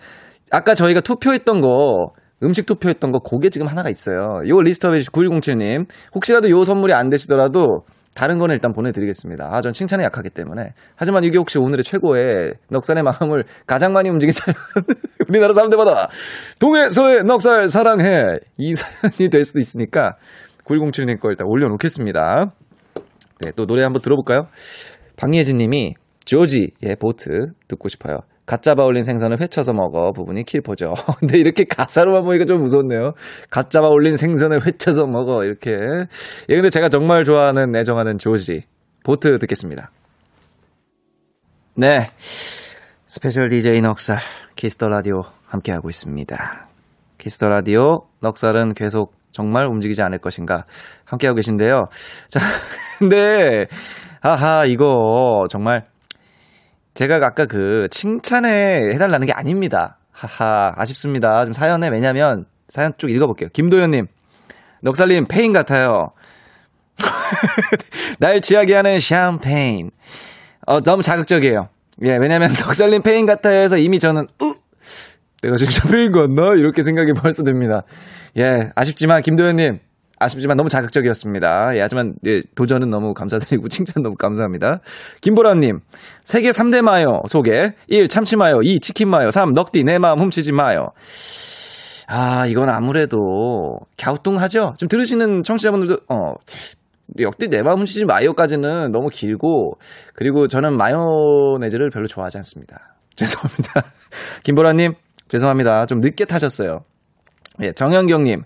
아까 0.51 0.75
저희가 0.75 1.01
투표했던 1.01 1.61
거, 1.61 2.13
음식 2.43 2.67
투표했던 2.67 3.13
거 3.13 3.21
그게 3.21 3.49
지금 3.49 3.67
하나가 3.67 3.89
있어요. 3.89 4.41
요 4.47 4.61
list 4.61 4.82
up에 4.82 4.99
9107님 4.99 5.87
혹시라도 6.15 6.51
요 6.51 6.65
선물이 6.65 6.93
안 6.93 7.09
되시더라도 7.09 7.85
다른 8.15 8.39
거는 8.39 8.55
일단 8.55 8.73
보내드리겠습니다. 8.73 9.49
아, 9.51 9.61
전 9.61 9.73
칭찬에 9.73 10.05
약하기 10.05 10.31
때문에. 10.31 10.73
하지만 10.95 11.25
이게 11.25 11.37
혹시 11.37 11.59
오늘의 11.59 11.83
최고의 11.83 12.55
넉살의 12.71 13.03
마음을 13.03 13.45
가장 13.67 13.93
많이 13.93 14.09
움직인 14.09 14.33
사연. 14.33 14.55
우리나라 15.29 15.53
사람들마다 15.53 16.09
동해, 16.61 16.89
서해, 16.89 17.23
넉살 17.23 17.67
사랑해. 17.67 18.39
이 18.57 18.75
사연이 18.75 19.31
될 19.31 19.43
수도 19.45 19.59
있으니까 19.59 20.17
9107님 20.65 21.19
거 21.19 21.31
일단 21.31 21.49
올려놓겠습니다. 21.49 22.53
네, 23.41 23.51
또 23.57 23.67
노래 23.67 23.83
한번 23.83 24.01
들어볼까요? 24.01 24.47
박예진 25.17 25.59
님이 25.59 25.95
조지의 26.25 26.97
보트 27.01 27.53
듣고 27.69 27.89
싶어요. 27.89 28.19
갓 28.47 28.63
잡아 28.63 28.85
올린 28.85 29.03
생선을 29.03 29.41
회쳐서 29.41 29.73
먹어 29.73 30.13
부분이 30.13 30.45
킬포죠. 30.45 30.93
근데 31.19 31.39
이렇게 31.39 31.65
가사로만 31.65 32.25
보니까 32.25 32.45
좀 32.45 32.61
무섭네요. 32.61 33.13
갓 33.51 33.71
잡아 33.71 33.89
올린 33.89 34.17
생선을 34.17 34.67
회쳐서 34.67 35.07
먹어 35.07 35.45
이렇게. 35.45 35.71
예, 36.51 36.55
근데 36.55 36.69
제가 36.69 36.91
정말 36.91 37.25
좋아하는 37.25 37.75
애정하는 37.75 38.19
조지 38.19 38.65
보트 39.03 39.39
듣겠습니다. 39.39 39.91
네, 41.77 42.09
스페셜 43.07 43.49
DJ 43.49 43.81
넉살 43.81 44.19
키스 44.57 44.77
더 44.77 44.89
라디오 44.89 45.23
함께 45.47 45.73
하고 45.73 45.89
있습니다. 45.89 46.69
키스 47.19 47.37
더 47.38 47.49
라디오 47.49 48.03
넉살은 48.21 48.75
계속 48.75 49.15
정말 49.31 49.67
움직이지 49.67 50.03
않을 50.03 50.19
것인가 50.19 50.65
함께 51.05 51.27
하고 51.27 51.37
계신데요. 51.37 51.85
자, 52.29 52.41
근데 53.01 53.67
하하 54.25 54.65
이거 54.65 55.45
정말 55.51 55.85
제가 56.95 57.17
아까 57.17 57.45
그 57.45 57.89
칭찬해 57.91 58.89
달라는 58.95 59.27
게 59.27 59.35
아닙니다. 59.35 59.99
하하 60.13 60.73
아쉽습니다. 60.77 61.45
좀 61.45 61.53
사연에 61.53 61.89
왜냐면 61.89 62.47
사연 62.71 62.95
쭉 62.97 63.11
읽어볼게요. 63.11 63.51
김도현님 63.53 64.07
넉살님 64.81 65.27
폐인 65.29 65.53
같아요. 65.53 66.13
날 68.19 68.41
취하게 68.41 68.77
하는 68.77 68.99
샴페인. 68.99 69.91
어 70.67 70.81
너무 70.81 71.03
자극적이에요. 71.03 71.69
예 72.05 72.17
왜냐면 72.17 72.49
넉살님 72.65 73.03
폐인 73.03 73.27
같아요 73.27 73.61
해서 73.61 73.77
이미 73.77 73.99
저는 73.99 74.23
으 74.23 74.55
내가 75.43 75.57
진짜 75.57 75.87
폐인 75.87 76.13
같나 76.13 76.55
이렇게 76.55 76.83
생각이 76.83 77.13
벌써 77.13 77.43
듭니다. 77.43 77.83
예 78.39 78.71
아쉽지만 78.75 79.21
김도현님 79.21 79.81
아쉽지만 80.25 80.57
너무 80.57 80.69
자극적이었습니다. 80.69 81.77
예, 81.77 81.81
하지만 81.81 82.15
예, 82.27 82.43
도전은 82.55 82.91
너무 82.91 83.15
감사드리고 83.15 83.69
칭찬 83.71 84.03
너무 84.03 84.17
감사합니다. 84.17 84.81
김보라님 85.21 85.81
세계 86.25 86.51
3대 86.51 86.83
마요 86.83 87.21
소개 87.29 87.75
1. 87.89 88.09
참치 88.09 88.37
마요 88.37 88.61
2. 88.63 88.81
치킨 88.81 89.09
마요 89.09 89.31
3. 89.31 89.53
넉디 89.53 89.85
내 89.85 89.99
마음 89.99 90.21
훔치지 90.21 90.53
마요 90.53 90.89
아 92.07 92.47
이건 92.47 92.69
아무래도 92.69 93.79
갸우뚱하죠. 93.99 94.75
지금 94.77 94.89
들으시는 94.89 95.43
청취자분들도 95.43 96.01
어 96.09 96.33
역대 97.21 97.49
내 97.49 97.63
마음 97.63 97.79
훔치지 97.79 98.05
마요까지는 98.05 98.93
너무 98.93 99.09
길고 99.09 99.79
그리고 100.15 100.47
저는 100.47 100.77
마요네즈를 100.77 101.91
별로 101.91 102.07
좋아하지 102.07 102.39
않습니다. 102.39 102.97
죄송합니다. 103.17 103.85
김보라님 104.43 104.93
죄송합니다. 105.29 105.87
좀 105.87 106.01
늦게 106.01 106.25
타셨어요. 106.25 106.81
예, 107.63 107.73
정현경님 107.73 108.43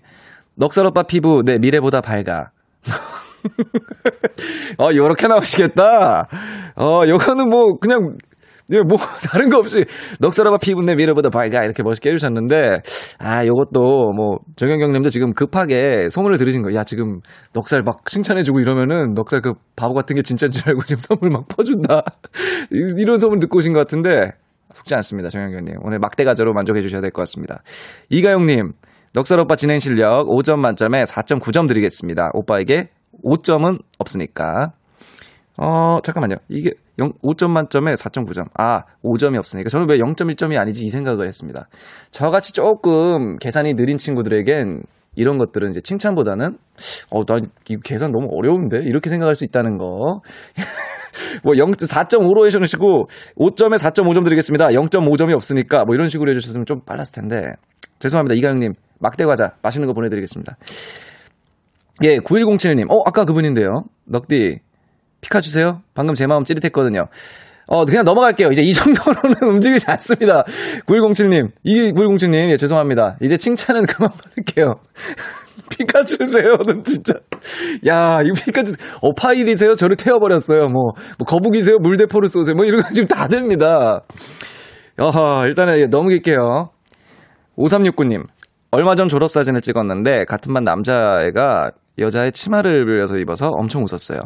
넉살 0.59 0.85
오빠 0.85 1.03
피부 1.03 1.41
내 1.43 1.57
미래보다 1.57 2.01
밝아. 2.01 2.51
어, 4.77 4.89
요렇게 4.93 5.27
나오시겠다. 5.27 6.27
어, 6.75 7.01
요거는 7.07 7.49
뭐, 7.49 7.77
그냥, 7.79 8.17
예, 8.71 8.81
뭐, 8.81 8.97
다른 9.31 9.49
거 9.49 9.57
없이, 9.57 9.85
넉살 10.19 10.45
오빠 10.47 10.57
피부 10.57 10.83
내 10.83 10.95
미래보다 10.95 11.29
밝아. 11.29 11.63
이렇게 11.63 11.81
멋있게 11.81 12.09
해주셨는데, 12.11 12.81
아, 13.19 13.45
요것도 13.45 14.11
뭐, 14.15 14.39
정현경 14.57 14.91
님도 14.91 15.09
지금 15.09 15.31
급하게 15.33 16.09
소문을 16.09 16.37
들으신 16.37 16.61
거예요. 16.61 16.77
야, 16.77 16.83
지금 16.83 17.21
넉살 17.55 17.81
막 17.83 18.05
칭찬해주고 18.05 18.59
이러면은, 18.59 19.13
넉살 19.13 19.41
그 19.41 19.53
바보 19.77 19.93
같은 19.93 20.15
게 20.15 20.21
진짜인 20.21 20.51
줄 20.51 20.67
알고 20.67 20.81
지금 20.83 20.99
선물 21.07 21.29
막 21.29 21.47
퍼준다. 21.47 22.03
이- 22.73 23.01
이런 23.01 23.17
소문 23.17 23.39
듣고 23.39 23.59
오신 23.59 23.71
것 23.73 23.79
같은데, 23.79 24.31
속지 24.73 24.93
않습니다, 24.95 25.29
정현경님. 25.29 25.75
오늘 25.81 25.99
막대 25.99 26.23
가자로 26.25 26.53
만족해 26.53 26.81
주셔야 26.81 27.01
될 27.01 27.11
것 27.11 27.21
같습니다. 27.23 27.63
이가영 28.09 28.45
님, 28.45 28.73
넉살 29.13 29.39
오빠 29.39 29.55
진행 29.55 29.79
실력 29.79 30.27
5점 30.27 30.57
만점에 30.59 31.03
4.9점 31.03 31.67
드리겠습니다. 31.67 32.29
오빠에게 32.33 32.89
5점은 33.23 33.79
없으니까. 33.97 34.73
어, 35.57 35.97
잠깐만요. 36.03 36.35
이게 36.47 36.71
0, 36.99 37.13
5점 37.23 37.49
만점에 37.49 37.95
4.9점. 37.95 38.47
아, 38.57 38.83
5점이 39.03 39.37
없으니까. 39.37 39.69
저는 39.69 39.89
왜 39.89 39.97
0.1점이 39.97 40.57
아니지 40.57 40.85
이 40.85 40.89
생각을 40.89 41.27
했습니다. 41.27 41.67
저같이 42.11 42.53
조금 42.53 43.37
계산이 43.37 43.73
느린 43.73 43.97
친구들에겐 43.97 44.83
이런 45.15 45.37
것들은 45.37 45.71
이제 45.71 45.81
칭찬보다는 45.81 46.57
어, 47.09 47.25
나이 47.25 47.41
계산 47.83 48.11
너무 48.11 48.29
어려운데? 48.31 48.77
이렇게 48.83 49.09
생각할 49.09 49.35
수 49.35 49.43
있다는 49.43 49.77
거. 49.77 50.21
뭐 51.43 51.57
0, 51.57 51.71
4.5로 51.71 52.45
해주시고 52.45 53.07
5점에 53.37 53.77
4.5점 53.77 54.23
드리겠습니다. 54.23 54.67
0.5점이 54.67 55.33
없으니까 55.33 55.83
뭐 55.83 55.95
이런 55.95 56.07
식으로 56.07 56.31
해주셨으면 56.31 56.65
좀 56.65 56.81
빨랐을 56.85 57.15
텐데. 57.15 57.55
죄송합니다. 57.99 58.35
이가영님. 58.35 58.73
막대 58.99 59.25
과자 59.25 59.51
맛있는 59.61 59.87
거 59.87 59.93
보내드리겠습니다. 59.93 60.55
예, 62.03 62.17
9107님. 62.19 62.89
어, 62.91 63.01
아까 63.05 63.25
그분인데요. 63.25 63.83
넉디. 64.05 64.59
피카 65.21 65.41
주세요. 65.41 65.81
방금 65.93 66.13
제 66.15 66.27
마음 66.27 66.43
찌릿했거든요. 66.43 67.07
어, 67.67 67.85
그냥 67.85 68.03
넘어갈게요. 68.03 68.49
이제 68.49 68.61
이 68.61 68.73
정도로는 68.73 69.35
움직이지 69.55 69.85
않습니다. 69.89 70.43
9107님. 70.87 71.51
이게 71.63 71.91
9107님, 71.91 72.49
예, 72.49 72.57
죄송합니다. 72.57 73.17
이제 73.21 73.37
칭찬은 73.37 73.85
그만 73.85 74.09
받을게요. 74.09 74.75
피카츄세요는 75.69 76.83
진짜. 76.83 77.13
야, 77.85 78.21
이거 78.23 78.33
피카츄, 78.33 78.73
어, 79.01 79.13
파일이세요? 79.13 79.75
저를 79.75 79.97
태워버렸어요. 79.97 80.69
뭐, 80.69 80.93
뭐 81.19 81.25
거북이세요? 81.27 81.77
물대포를 81.77 82.27
쏘세요? 82.27 82.55
뭐 82.55 82.65
이런 82.65 82.81
거 82.81 82.89
지금 82.91 83.07
다 83.07 83.27
됩니다. 83.27 84.01
어허, 84.99 85.45
일단은 85.47 85.77
예, 85.79 85.85
넘길게요. 85.85 86.71
5369님. 87.59 88.23
얼마 88.71 88.95
전 88.95 89.09
졸업사진을 89.09 89.61
찍었는데, 89.61 90.25
같은 90.25 90.53
반 90.53 90.63
남자애가 90.63 91.71
여자의 91.99 92.31
치마를 92.31 92.85
빌려서 92.85 93.17
입어서 93.17 93.47
엄청 93.49 93.83
웃었어요. 93.83 94.19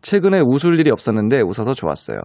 최근에 0.00 0.40
웃을 0.44 0.78
일이 0.78 0.90
없었는데 0.90 1.40
웃어서 1.42 1.74
좋았어요. 1.74 2.18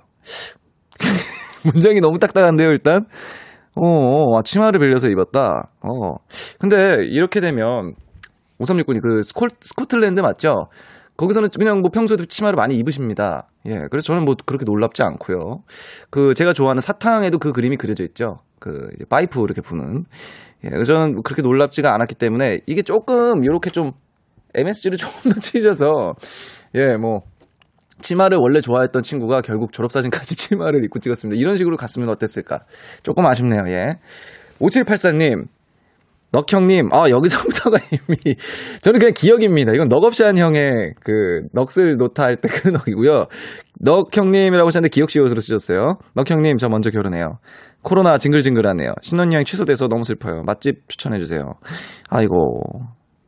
문장이 1.72 2.02
너무 2.02 2.18
딱딱한데요, 2.18 2.70
일단? 2.70 3.06
어, 3.76 3.88
어, 3.88 4.38
아, 4.38 4.42
치마를 4.42 4.80
빌려서 4.80 5.10
입었다. 5.10 5.70
어. 5.82 6.16
근데 6.60 6.96
이렇게 7.06 7.40
되면 7.40 7.94
5369님 8.60 9.02
그 9.02 9.22
스콜, 9.22 9.50
스코틀랜드 9.62 10.22
맞죠? 10.22 10.70
거기서는 11.18 11.50
그냥 11.58 11.82
뭐 11.82 11.90
평소에도 11.92 12.26
치마를 12.26 12.56
많이 12.56 12.76
입으십니다. 12.76 13.48
예. 13.66 13.88
그래서 13.90 14.08
저는 14.08 14.24
뭐 14.24 14.36
그렇게 14.46 14.66
놀랍지 14.66 15.04
않고요. 15.04 15.64
그 16.10 16.34
제가 16.36 16.54
좋아하는 16.54 16.80
사탕에도 16.80 17.40
그 17.40 17.52
그림이 17.52 17.76
그려져 17.78 18.04
있죠. 18.06 18.40
그 18.60 18.90
이제 18.96 19.06
파이프 19.10 19.42
이렇게 19.42 19.62
부는. 19.62 20.06
예. 20.64 20.84
저는 20.84 21.24
그렇게 21.24 21.42
놀랍지가 21.42 21.94
않았기 21.94 22.16
때문에 22.16 22.62
이게 22.66 22.82
조금 22.82 23.44
이렇게 23.44 23.70
좀 23.70 23.92
MSG를 24.56 24.98
조금 25.00 25.32
더 25.32 25.40
치셔서 25.40 26.14
예, 26.76 26.96
뭐 26.96 27.22
치마를 28.02 28.38
원래 28.40 28.62
좋아했던 28.62 29.02
친구가 29.02 29.42
결국 29.42 29.72
졸업사진까지 29.72 30.36
치마를 30.38 30.84
입고 30.86 31.00
찍었습니다. 31.00 31.40
이런 31.40 31.58
식으로 31.58 31.78
갔으면 31.78 32.10
어땠을까? 32.10 32.60
조금 33.04 33.26
아쉽네요, 33.26 33.64
예. 33.68 33.96
5784님, 34.60 35.48
넉형님, 36.32 36.92
아, 36.92 37.10
여기서부터가 37.10 37.78
이미, 37.92 38.36
저는 38.82 39.00
그냥 39.00 39.14
기억입니다. 39.16 39.72
이건 39.74 39.88
넉업시한 39.88 40.38
형의 40.38 40.94
그, 41.04 41.48
넋을 41.54 41.96
놓다 41.98 42.24
할 42.24 42.38
때그 42.38 42.70
넋이고요. 42.70 43.26
넉형님이라고 43.80 44.68
하셨는데 44.68 44.90
기억시 44.90 45.20
옷으로 45.20 45.40
쓰셨어요. 45.40 45.98
넉형님, 46.16 46.58
저 46.58 46.68
먼저 46.68 46.90
결혼해요. 46.90 47.38
코로나 47.84 48.18
징글징글하네요. 48.18 48.94
신혼여행 49.02 49.46
취소돼서 49.46 49.88
너무 49.88 50.04
슬퍼요. 50.04 50.44
맛집 50.46 50.88
추천해주세요. 50.90 51.54
아이고. 52.10 52.62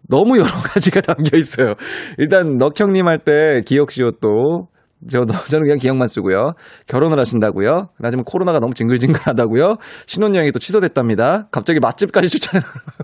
너무 0.09 0.37
여러 0.37 0.49
가지가 0.73 1.01
담겨 1.01 1.37
있어요. 1.37 1.75
일단 2.17 2.57
넉형님 2.57 3.07
할 3.07 3.19
때 3.19 3.61
기억시옷도 3.65 4.67
저 5.07 5.21
저는 5.21 5.63
그냥 5.65 5.77
기억만 5.77 6.07
쓰고요. 6.07 6.53
결혼을 6.87 7.19
하신다고요. 7.19 7.89
나지금 7.99 8.23
코로나가 8.25 8.59
너무 8.59 8.73
징글징글하다고요. 8.73 9.75
신혼여행이 10.07 10.51
또 10.51 10.59
취소됐답니다. 10.59 11.47
갑자기 11.51 11.79
맛집까지 11.79 12.27
추천해. 12.29 12.61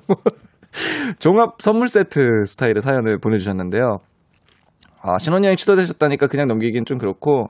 종합 1.19 1.61
선물 1.61 1.87
세트 1.87 2.43
스타일의 2.45 2.81
사연을 2.81 3.19
보내주셨는데요. 3.19 3.99
아 5.01 5.17
신혼여행 5.19 5.55
취소되셨다니까 5.55 6.27
그냥 6.27 6.47
넘기긴 6.47 6.83
좀 6.85 6.97
그렇고 6.97 7.47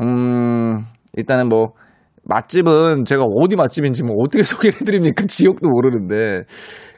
음 0.00 0.82
일단은 1.14 1.48
뭐 1.48 1.72
맛집은 2.24 3.04
제가 3.04 3.24
어디 3.24 3.56
맛집인지 3.56 4.02
뭐 4.04 4.16
어떻게 4.24 4.42
소개를 4.44 4.80
해드립니까? 4.80 5.26
지역도 5.26 5.68
모르는데 5.68 6.44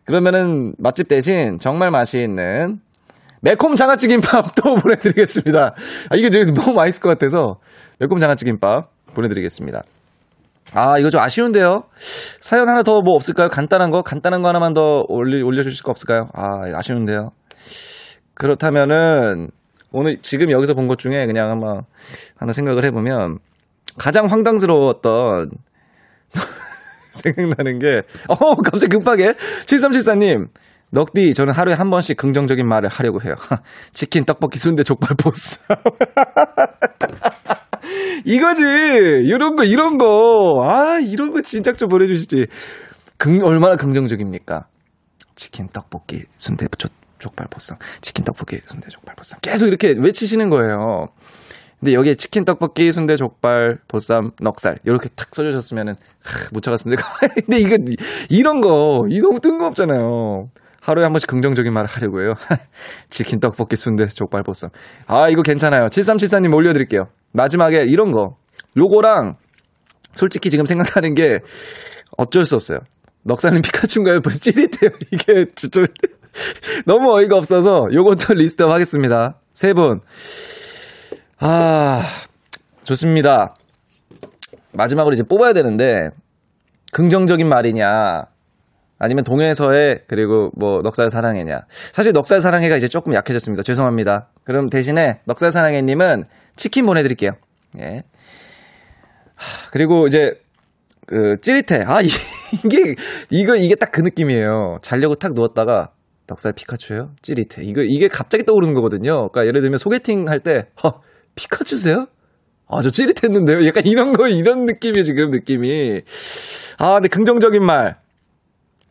그러면은 0.04 0.74
맛집 0.78 1.08
대신 1.08 1.58
정말 1.58 1.90
맛있는 1.90 2.78
매콤 3.42 3.74
장아찌 3.74 4.08
김밥 4.08 4.54
또 4.56 4.74
보내드리겠습니다. 4.76 5.74
아, 6.10 6.16
이게 6.16 6.30
너무 6.30 6.72
맛있을 6.74 7.02
것 7.02 7.08
같아서 7.10 7.56
매콤 8.00 8.18
장아찌 8.18 8.44
김밥 8.46 8.90
보내드리겠습니다. 9.14 9.82
아, 10.72 10.98
이거 10.98 11.10
좀 11.10 11.20
아쉬운데요? 11.20 11.84
사연 12.40 12.68
하나 12.68 12.82
더 12.82 13.00
뭐 13.02 13.14
없을까요? 13.14 13.48
간단한 13.48 13.90
거? 13.90 14.02
간단한 14.02 14.42
거 14.42 14.48
하나만 14.48 14.72
더 14.72 15.04
올리, 15.08 15.42
올려주실 15.42 15.84
거 15.84 15.90
없을까요? 15.90 16.28
아, 16.34 16.42
아쉬운데요? 16.74 17.30
그렇다면은, 18.34 19.50
오늘 19.92 20.16
지금 20.22 20.50
여기서 20.50 20.74
본 20.74 20.88
것 20.88 20.98
중에 20.98 21.26
그냥 21.26 21.50
한번 21.50 21.82
하나 22.36 22.52
생각을 22.52 22.84
해보면, 22.86 23.38
가장 23.98 24.26
황당스러웠던, 24.26 25.50
생각나는 27.12 27.78
게, 27.78 28.02
어, 28.28 28.56
갑자기 28.56 28.96
급하게. 28.96 29.34
7374님, 29.66 30.48
넉디, 30.90 31.34
저는 31.34 31.52
하루에 31.52 31.74
한 31.74 31.90
번씩 31.90 32.16
긍정적인 32.16 32.66
말을 32.66 32.88
하려고 32.88 33.20
해요. 33.22 33.34
치킨, 33.92 34.24
떡볶이, 34.24 34.58
순대, 34.58 34.82
족발, 34.82 35.16
보쌈. 35.16 35.76
이거지. 38.24 38.62
이런 38.62 39.56
거, 39.56 39.64
이런 39.64 39.98
거. 39.98 40.62
아, 40.64 40.98
이런 41.00 41.32
거 41.32 41.42
진짜 41.42 41.72
좀 41.72 41.88
보내주시지. 41.88 42.46
긍, 43.18 43.42
얼마나 43.42 43.76
긍정적입니까? 43.76 44.66
치킨, 45.34 45.68
떡볶이, 45.68 46.22
순대, 46.38 46.66
족, 46.78 46.92
족발, 47.18 47.48
보쌈. 47.50 47.76
치킨, 48.00 48.24
떡볶이, 48.24 48.60
순대, 48.66 48.88
족발, 48.88 49.14
보쌈. 49.16 49.40
계속 49.42 49.66
이렇게 49.66 49.94
외치시는 49.98 50.48
거예요. 50.48 51.08
근데 51.84 51.92
여기에 51.96 52.14
치킨, 52.14 52.46
떡볶이, 52.46 52.90
순대, 52.92 53.14
족발, 53.16 53.76
보쌈, 53.88 54.30
넉살 54.40 54.78
이렇게 54.86 55.10
탁 55.14 55.28
써주셨으면은 55.34 55.92
하, 56.22 56.48
못 56.50 56.62
찾았는데 56.62 57.02
근데 57.44 57.60
이거 57.60 57.76
이런 58.30 58.62
거 58.62 59.02
이 59.10 59.20
너무 59.20 59.38
뜬금없잖아요. 59.38 60.48
하루에 60.80 61.04
한 61.04 61.12
번씩 61.12 61.28
긍정적인 61.28 61.70
말을 61.74 61.86
하려고 61.86 62.22
해요. 62.22 62.32
치킨, 63.10 63.38
떡볶이, 63.38 63.76
순대, 63.76 64.06
족발, 64.06 64.42
보쌈. 64.44 64.70
아 65.06 65.28
이거 65.28 65.42
괜찮아요. 65.42 65.86
7374님 65.86 66.54
올려드릴게요. 66.54 67.08
마지막에 67.32 67.84
이런 67.84 68.12
거 68.12 68.36
요거랑 68.78 69.34
솔직히 70.14 70.48
지금 70.48 70.64
생각나는 70.64 71.14
게 71.14 71.40
어쩔 72.16 72.46
수 72.46 72.54
없어요. 72.54 72.78
넉살은 73.24 73.60
피카츄인가요? 73.60 74.20
벌써 74.22 74.38
찌릿해요. 74.40 74.90
이게 75.12 75.44
진짜 75.54 75.82
너무 76.86 77.12
어이가 77.14 77.36
없어서 77.36 77.88
요것도 77.92 78.32
list 78.34 78.58
up 78.58 78.70
하겠습니다. 78.70 79.38
세 79.52 79.74
분. 79.74 80.00
아, 81.46 82.00
좋습니다. 82.84 83.54
마지막으로 84.72 85.12
이제 85.12 85.22
뽑아야 85.22 85.52
되는데, 85.52 86.08
긍정적인 86.92 87.46
말이냐, 87.46 88.24
아니면 88.98 89.24
동해서의, 89.24 90.04
그리고 90.06 90.50
뭐, 90.56 90.80
넉살 90.80 91.10
사랑해냐. 91.10 91.66
사실 91.92 92.12
넉살 92.12 92.40
사랑해가 92.40 92.78
이제 92.78 92.88
조금 92.88 93.12
약해졌습니다. 93.12 93.62
죄송합니다. 93.62 94.28
그럼 94.44 94.70
대신에 94.70 95.20
넉살 95.26 95.52
사랑해님은 95.52 96.24
치킨 96.56 96.86
보내드릴게요. 96.86 97.32
예. 97.78 98.04
하, 99.36 99.70
그리고 99.70 100.06
이제, 100.06 100.40
그, 101.06 101.36
찌릿해. 101.42 101.82
아, 101.84 102.00
이- 102.02 102.06
이게, 102.64 102.94
이거, 103.30 103.54
이게 103.54 103.74
딱 103.74 103.92
그 103.92 104.00
느낌이에요. 104.00 104.78
자려고 104.80 105.16
탁 105.16 105.34
누웠다가, 105.34 105.90
넉살 106.26 106.54
피카츄예요? 106.54 107.10
찌릿해. 107.20 107.64
이거, 107.64 107.82
이게 107.82 108.08
갑자기 108.08 108.44
떠오르는 108.44 108.72
거거든요. 108.72 109.28
그러니까 109.28 109.46
예를 109.46 109.60
들면 109.60 109.76
소개팅 109.76 110.26
할 110.28 110.40
때, 110.40 110.68
허, 110.82 111.02
피카츄세요? 111.34 112.06
아, 112.68 112.82
저 112.82 112.90
찌릿했는데요? 112.90 113.66
약간 113.66 113.84
이런 113.86 114.12
거, 114.12 114.28
이런 114.28 114.64
느낌이 114.66 115.04
지금 115.04 115.30
느낌이. 115.30 116.02
아, 116.78 116.94
근데 116.94 117.08
긍정적인 117.08 117.64
말. 117.64 117.96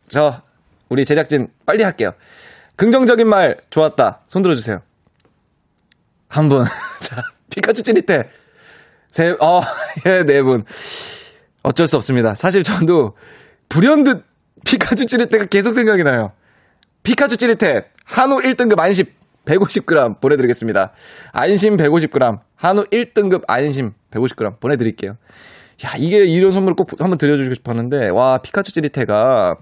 저, 0.08 0.42
우리 0.88 1.04
제작진 1.04 1.48
빨리 1.66 1.82
할게요. 1.82 2.12
긍정적인 2.76 3.28
말 3.28 3.60
좋았다. 3.70 4.22
손 4.26 4.42
들어주세요. 4.42 4.82
한 6.28 6.48
분. 6.48 6.64
자, 7.00 7.22
피카츄 7.50 7.82
찌릿해. 7.82 8.28
세, 9.10 9.30
어, 9.40 9.60
예, 10.06 10.22
네 10.24 10.42
분. 10.42 10.64
어쩔 11.62 11.86
수 11.86 11.96
없습니다. 11.96 12.34
사실 12.34 12.62
저도 12.62 13.16
불현듯 13.68 14.24
피카츄 14.64 15.06
찌릿해가 15.06 15.46
계속 15.46 15.72
생각이 15.72 16.04
나요. 16.04 16.32
피카츄 17.02 17.36
찌릿해 17.36 17.84
한우 18.04 18.40
1등급 18.40 18.78
안심 18.78 19.06
150g 19.46 20.20
보내드리겠습니다. 20.20 20.92
안심 21.32 21.76
150g 21.76 22.38
한우 22.56 22.84
1등급 22.84 23.42
안심 23.46 23.92
150g 24.10 24.60
보내드릴게요. 24.60 25.12
야 25.84 25.90
이게 25.98 26.24
이런 26.24 26.50
선물 26.50 26.74
꼭 26.74 26.88
한번 27.00 27.18
드려주고 27.18 27.54
싶었는데 27.54 28.10
와 28.10 28.38
피카츄 28.38 28.72
찌릿해가 28.72 29.56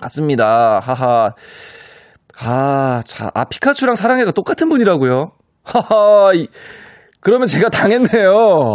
맞습니다. 0.00 0.80
하하. 0.80 1.30
아, 2.40 3.00
자, 3.06 3.30
아, 3.34 3.44
피카츄랑 3.44 3.96
사랑해가 3.96 4.32
똑같은 4.32 4.68
분이라고요? 4.68 5.30
하하, 5.62 6.32
이, 6.34 6.48
그러면 7.20 7.46
제가 7.46 7.68
당했네요. 7.68 8.34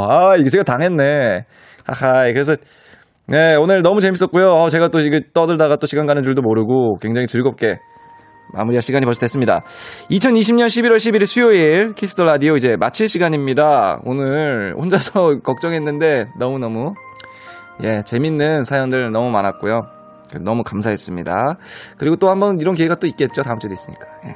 아, 0.09 0.37
이게 0.37 0.49
제가 0.49 0.63
당했네. 0.63 1.45
하하, 1.85 2.23
그래서, 2.31 2.55
네, 3.27 3.55
오늘 3.55 3.81
너무 3.81 3.99
재밌었고요. 3.99 4.49
어, 4.49 4.69
제가 4.69 4.87
또 4.87 4.99
이게 4.99 5.21
떠들다가 5.33 5.75
또 5.75 5.87
시간 5.87 6.07
가는 6.07 6.23
줄도 6.23 6.41
모르고 6.41 6.97
굉장히 7.01 7.27
즐겁게 7.27 7.77
마무리할 8.53 8.81
시간이 8.81 9.05
벌써 9.05 9.19
됐습니다. 9.21 9.61
2020년 10.11 10.67
11월 10.67 10.97
11일 10.97 11.25
수요일 11.25 11.93
키스 11.93 12.12
더 12.12 12.23
라디오 12.23 12.57
이제 12.57 12.75
마칠 12.79 13.07
시간입니다. 13.07 13.99
오늘 14.03 14.73
혼자서 14.77 15.39
걱정했는데 15.43 16.27
너무너무 16.37 16.93
예, 17.83 18.03
재밌는 18.03 18.63
사연들 18.65 19.11
너무 19.11 19.29
많았고요. 19.29 19.81
너무 20.41 20.63
감사했습니다. 20.63 21.57
그리고 21.97 22.15
또 22.17 22.27
한 22.29 22.39
번 22.39 22.59
이런 22.59 22.75
기회가 22.75 22.95
또 22.95 23.07
있겠죠. 23.07 23.41
다음 23.41 23.57
주도 23.59 23.73
있으니까. 23.73 24.05
예. 24.27 24.35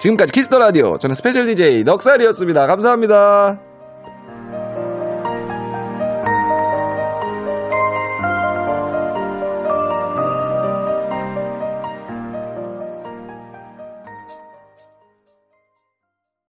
지금까지 0.00 0.32
키스 0.32 0.48
더 0.48 0.58
라디오 0.58 0.98
저는 0.98 1.14
스페셜 1.14 1.46
DJ 1.46 1.82
넉살이었습니다. 1.84 2.66
감사합니다. 2.66 3.58